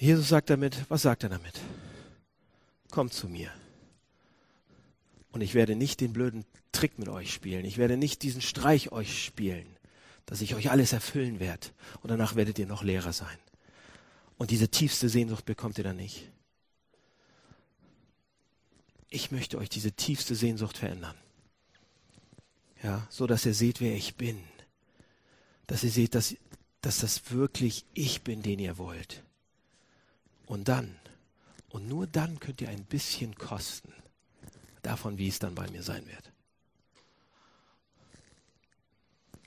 Jesus 0.00 0.30
sagt 0.30 0.48
damit, 0.48 0.86
was 0.88 1.02
sagt 1.02 1.24
er 1.24 1.28
damit? 1.28 1.60
Kommt 2.90 3.12
zu 3.12 3.28
mir. 3.28 3.52
Und 5.30 5.42
ich 5.42 5.52
werde 5.52 5.76
nicht 5.76 6.00
den 6.00 6.14
blöden 6.14 6.46
Trick 6.72 6.98
mit 6.98 7.10
euch 7.10 7.34
spielen. 7.34 7.66
Ich 7.66 7.76
werde 7.76 7.98
nicht 7.98 8.22
diesen 8.22 8.40
Streich 8.40 8.92
euch 8.92 9.22
spielen, 9.22 9.66
dass 10.24 10.40
ich 10.40 10.54
euch 10.54 10.70
alles 10.70 10.94
erfüllen 10.94 11.38
werde. 11.38 11.66
Und 12.00 12.08
danach 12.08 12.34
werdet 12.34 12.58
ihr 12.58 12.66
noch 12.66 12.82
leerer 12.82 13.12
sein. 13.12 13.36
Und 14.38 14.50
diese 14.50 14.68
tiefste 14.68 15.10
Sehnsucht 15.10 15.44
bekommt 15.44 15.76
ihr 15.76 15.84
dann 15.84 15.96
nicht. 15.96 16.30
Ich 19.10 19.30
möchte 19.30 19.58
euch 19.58 19.68
diese 19.68 19.92
tiefste 19.92 20.34
Sehnsucht 20.34 20.78
verändern. 20.78 21.16
Ja, 22.82 23.06
so 23.10 23.26
dass 23.26 23.44
ihr 23.44 23.52
seht, 23.52 23.82
wer 23.82 23.94
ich 23.94 24.16
bin. 24.16 24.42
Dass 25.66 25.84
ihr 25.84 25.90
seht, 25.90 26.14
dass, 26.14 26.34
dass 26.80 27.00
das 27.00 27.32
wirklich 27.32 27.84
ich 27.92 28.22
bin, 28.22 28.40
den 28.40 28.58
ihr 28.60 28.78
wollt. 28.78 29.22
Und 30.50 30.66
dann, 30.66 30.96
und 31.68 31.86
nur 31.86 32.08
dann 32.08 32.40
könnt 32.40 32.60
ihr 32.60 32.70
ein 32.70 32.84
bisschen 32.84 33.36
kosten 33.36 33.92
davon, 34.82 35.16
wie 35.16 35.28
es 35.28 35.38
dann 35.38 35.54
bei 35.54 35.70
mir 35.70 35.84
sein 35.84 36.04
wird. 36.08 36.32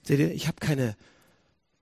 Seht 0.04 0.20
ihr, 0.20 0.32
ich 0.32 0.48
habe 0.48 0.62
keine, 0.62 0.96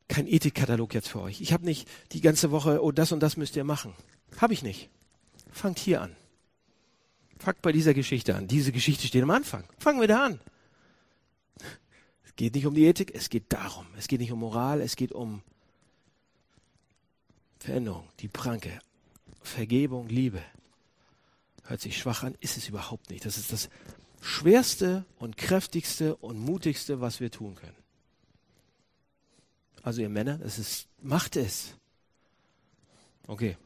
kein 0.07 0.26
Ethikkatalog 0.26 0.95
jetzt 0.95 1.09
für 1.09 1.22
euch. 1.22 1.39
Ich 1.39 1.53
habe 1.53 1.65
nicht 1.65 1.88
die 2.13 2.22
ganze 2.22 2.49
Woche, 2.49 2.84
oh, 2.84 2.91
das 2.91 3.11
und 3.11 3.19
das 3.19 3.38
müsst 3.38 3.55
ihr 3.55 3.63
machen. 3.63 3.93
Habe 4.38 4.53
ich 4.53 4.63
nicht. 4.63 4.89
Fangt 5.51 5.78
hier 5.78 6.01
an. 6.01 6.15
Fangt 7.38 7.61
bei 7.61 7.72
dieser 7.72 7.93
Geschichte 7.93 8.36
an. 8.36 8.47
Diese 8.47 8.72
Geschichte 8.72 9.05
steht 9.05 9.22
am 9.22 9.30
Anfang. 9.30 9.65
Fangen 9.78 10.01
wir 10.01 10.07
da 10.07 10.26
an. 10.26 10.39
Es 12.24 12.36
geht 12.36 12.55
nicht 12.55 12.65
um 12.65 12.74
die 12.74 12.86
Ethik, 12.86 13.13
es 13.13 13.30
geht 13.30 13.53
darum. 13.53 13.86
Es 13.99 14.07
geht 14.07 14.19
nicht 14.19 14.32
um 14.32 14.39
Moral, 14.39 14.82
es 14.82 14.95
geht 14.95 15.11
um 15.11 15.43
Veränderung, 17.59 18.09
die 18.19 18.28
Pranke, 18.28 18.82
Vergebung, 19.41 20.07
Liebe. 20.07 20.41
Hört 21.63 21.81
sich 21.81 21.97
schwach 21.97 22.23
an, 22.23 22.35
ist 22.39 22.57
es 22.57 22.67
überhaupt 22.67 23.09
nicht. 23.09 23.25
Das 23.25 23.37
ist 23.37 23.51
das 23.51 23.69
schwerste 24.21 25.05
und 25.19 25.37
kräftigste 25.37 26.15
und 26.17 26.39
mutigste, 26.39 27.01
was 27.01 27.19
wir 27.19 27.31
tun 27.31 27.55
können. 27.55 27.75
Also 29.83 30.01
ihr 30.01 30.09
Männer, 30.09 30.37
das 30.37 30.59
ist, 30.59 30.87
macht 31.01 31.35
es. 31.35 31.73
Okay, 33.27 33.57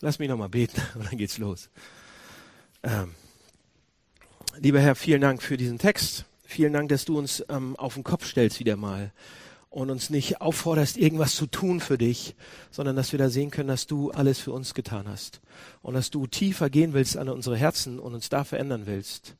lass 0.00 0.18
mich 0.18 0.28
nochmal 0.28 0.48
beten 0.48 0.80
und 0.94 1.06
dann 1.06 1.18
geht's 1.18 1.38
los. 1.38 1.68
Ähm, 2.82 3.14
lieber 4.58 4.80
Herr, 4.80 4.94
vielen 4.94 5.20
Dank 5.20 5.42
für 5.42 5.56
diesen 5.56 5.78
Text. 5.78 6.26
Vielen 6.44 6.72
Dank, 6.72 6.90
dass 6.90 7.04
du 7.04 7.18
uns 7.18 7.44
ähm, 7.48 7.74
auf 7.76 7.94
den 7.94 8.04
Kopf 8.04 8.26
stellst 8.26 8.60
wieder 8.60 8.76
mal 8.76 9.12
und 9.74 9.90
uns 9.90 10.08
nicht 10.08 10.40
aufforderst, 10.40 10.96
irgendwas 10.96 11.34
zu 11.34 11.46
tun 11.46 11.80
für 11.80 11.98
dich, 11.98 12.36
sondern 12.70 12.94
dass 12.94 13.10
wir 13.10 13.18
da 13.18 13.28
sehen 13.28 13.50
können, 13.50 13.66
dass 13.66 13.88
du 13.88 14.12
alles 14.12 14.38
für 14.38 14.52
uns 14.52 14.72
getan 14.72 15.08
hast 15.08 15.40
und 15.82 15.94
dass 15.94 16.10
du 16.10 16.28
tiefer 16.28 16.70
gehen 16.70 16.92
willst 16.92 17.16
an 17.16 17.28
unsere 17.28 17.56
Herzen 17.56 17.98
und 17.98 18.14
uns 18.14 18.28
da 18.28 18.44
verändern 18.44 18.82
willst. 18.86 19.34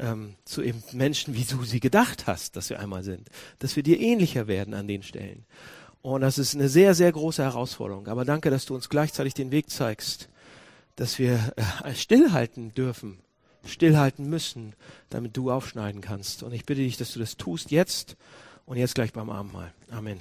Ähm, 0.00 0.34
zu 0.44 0.62
eben 0.62 0.82
Menschen, 0.92 1.34
wie 1.34 1.44
du 1.44 1.62
sie 1.62 1.78
gedacht 1.78 2.26
hast, 2.26 2.56
dass 2.56 2.70
wir 2.70 2.80
einmal 2.80 3.04
sind, 3.04 3.28
dass 3.60 3.76
wir 3.76 3.84
dir 3.84 4.00
ähnlicher 4.00 4.48
werden 4.48 4.74
an 4.74 4.88
den 4.88 5.04
Stellen. 5.04 5.44
Und 6.02 6.22
das 6.22 6.38
ist 6.38 6.56
eine 6.56 6.68
sehr, 6.68 6.94
sehr 6.94 7.12
große 7.12 7.42
Herausforderung. 7.42 8.08
Aber 8.08 8.24
danke, 8.24 8.50
dass 8.50 8.66
du 8.66 8.74
uns 8.74 8.88
gleichzeitig 8.88 9.34
den 9.34 9.52
Weg 9.52 9.70
zeigst, 9.70 10.28
dass 10.96 11.20
wir 11.20 11.52
äh, 11.84 11.94
stillhalten 11.94 12.74
dürfen, 12.74 13.18
stillhalten 13.64 14.28
müssen, 14.28 14.74
damit 15.10 15.36
du 15.36 15.52
aufschneiden 15.52 16.00
kannst. 16.00 16.42
Und 16.42 16.52
ich 16.52 16.64
bitte 16.64 16.80
dich, 16.80 16.96
dass 16.96 17.12
du 17.12 17.20
das 17.20 17.36
tust 17.36 17.70
jetzt 17.70 18.16
und 18.68 18.76
jetzt 18.76 18.94
gleich 18.94 19.12
beim 19.12 19.30
Abendmahl. 19.30 19.72
Amen. 19.90 20.20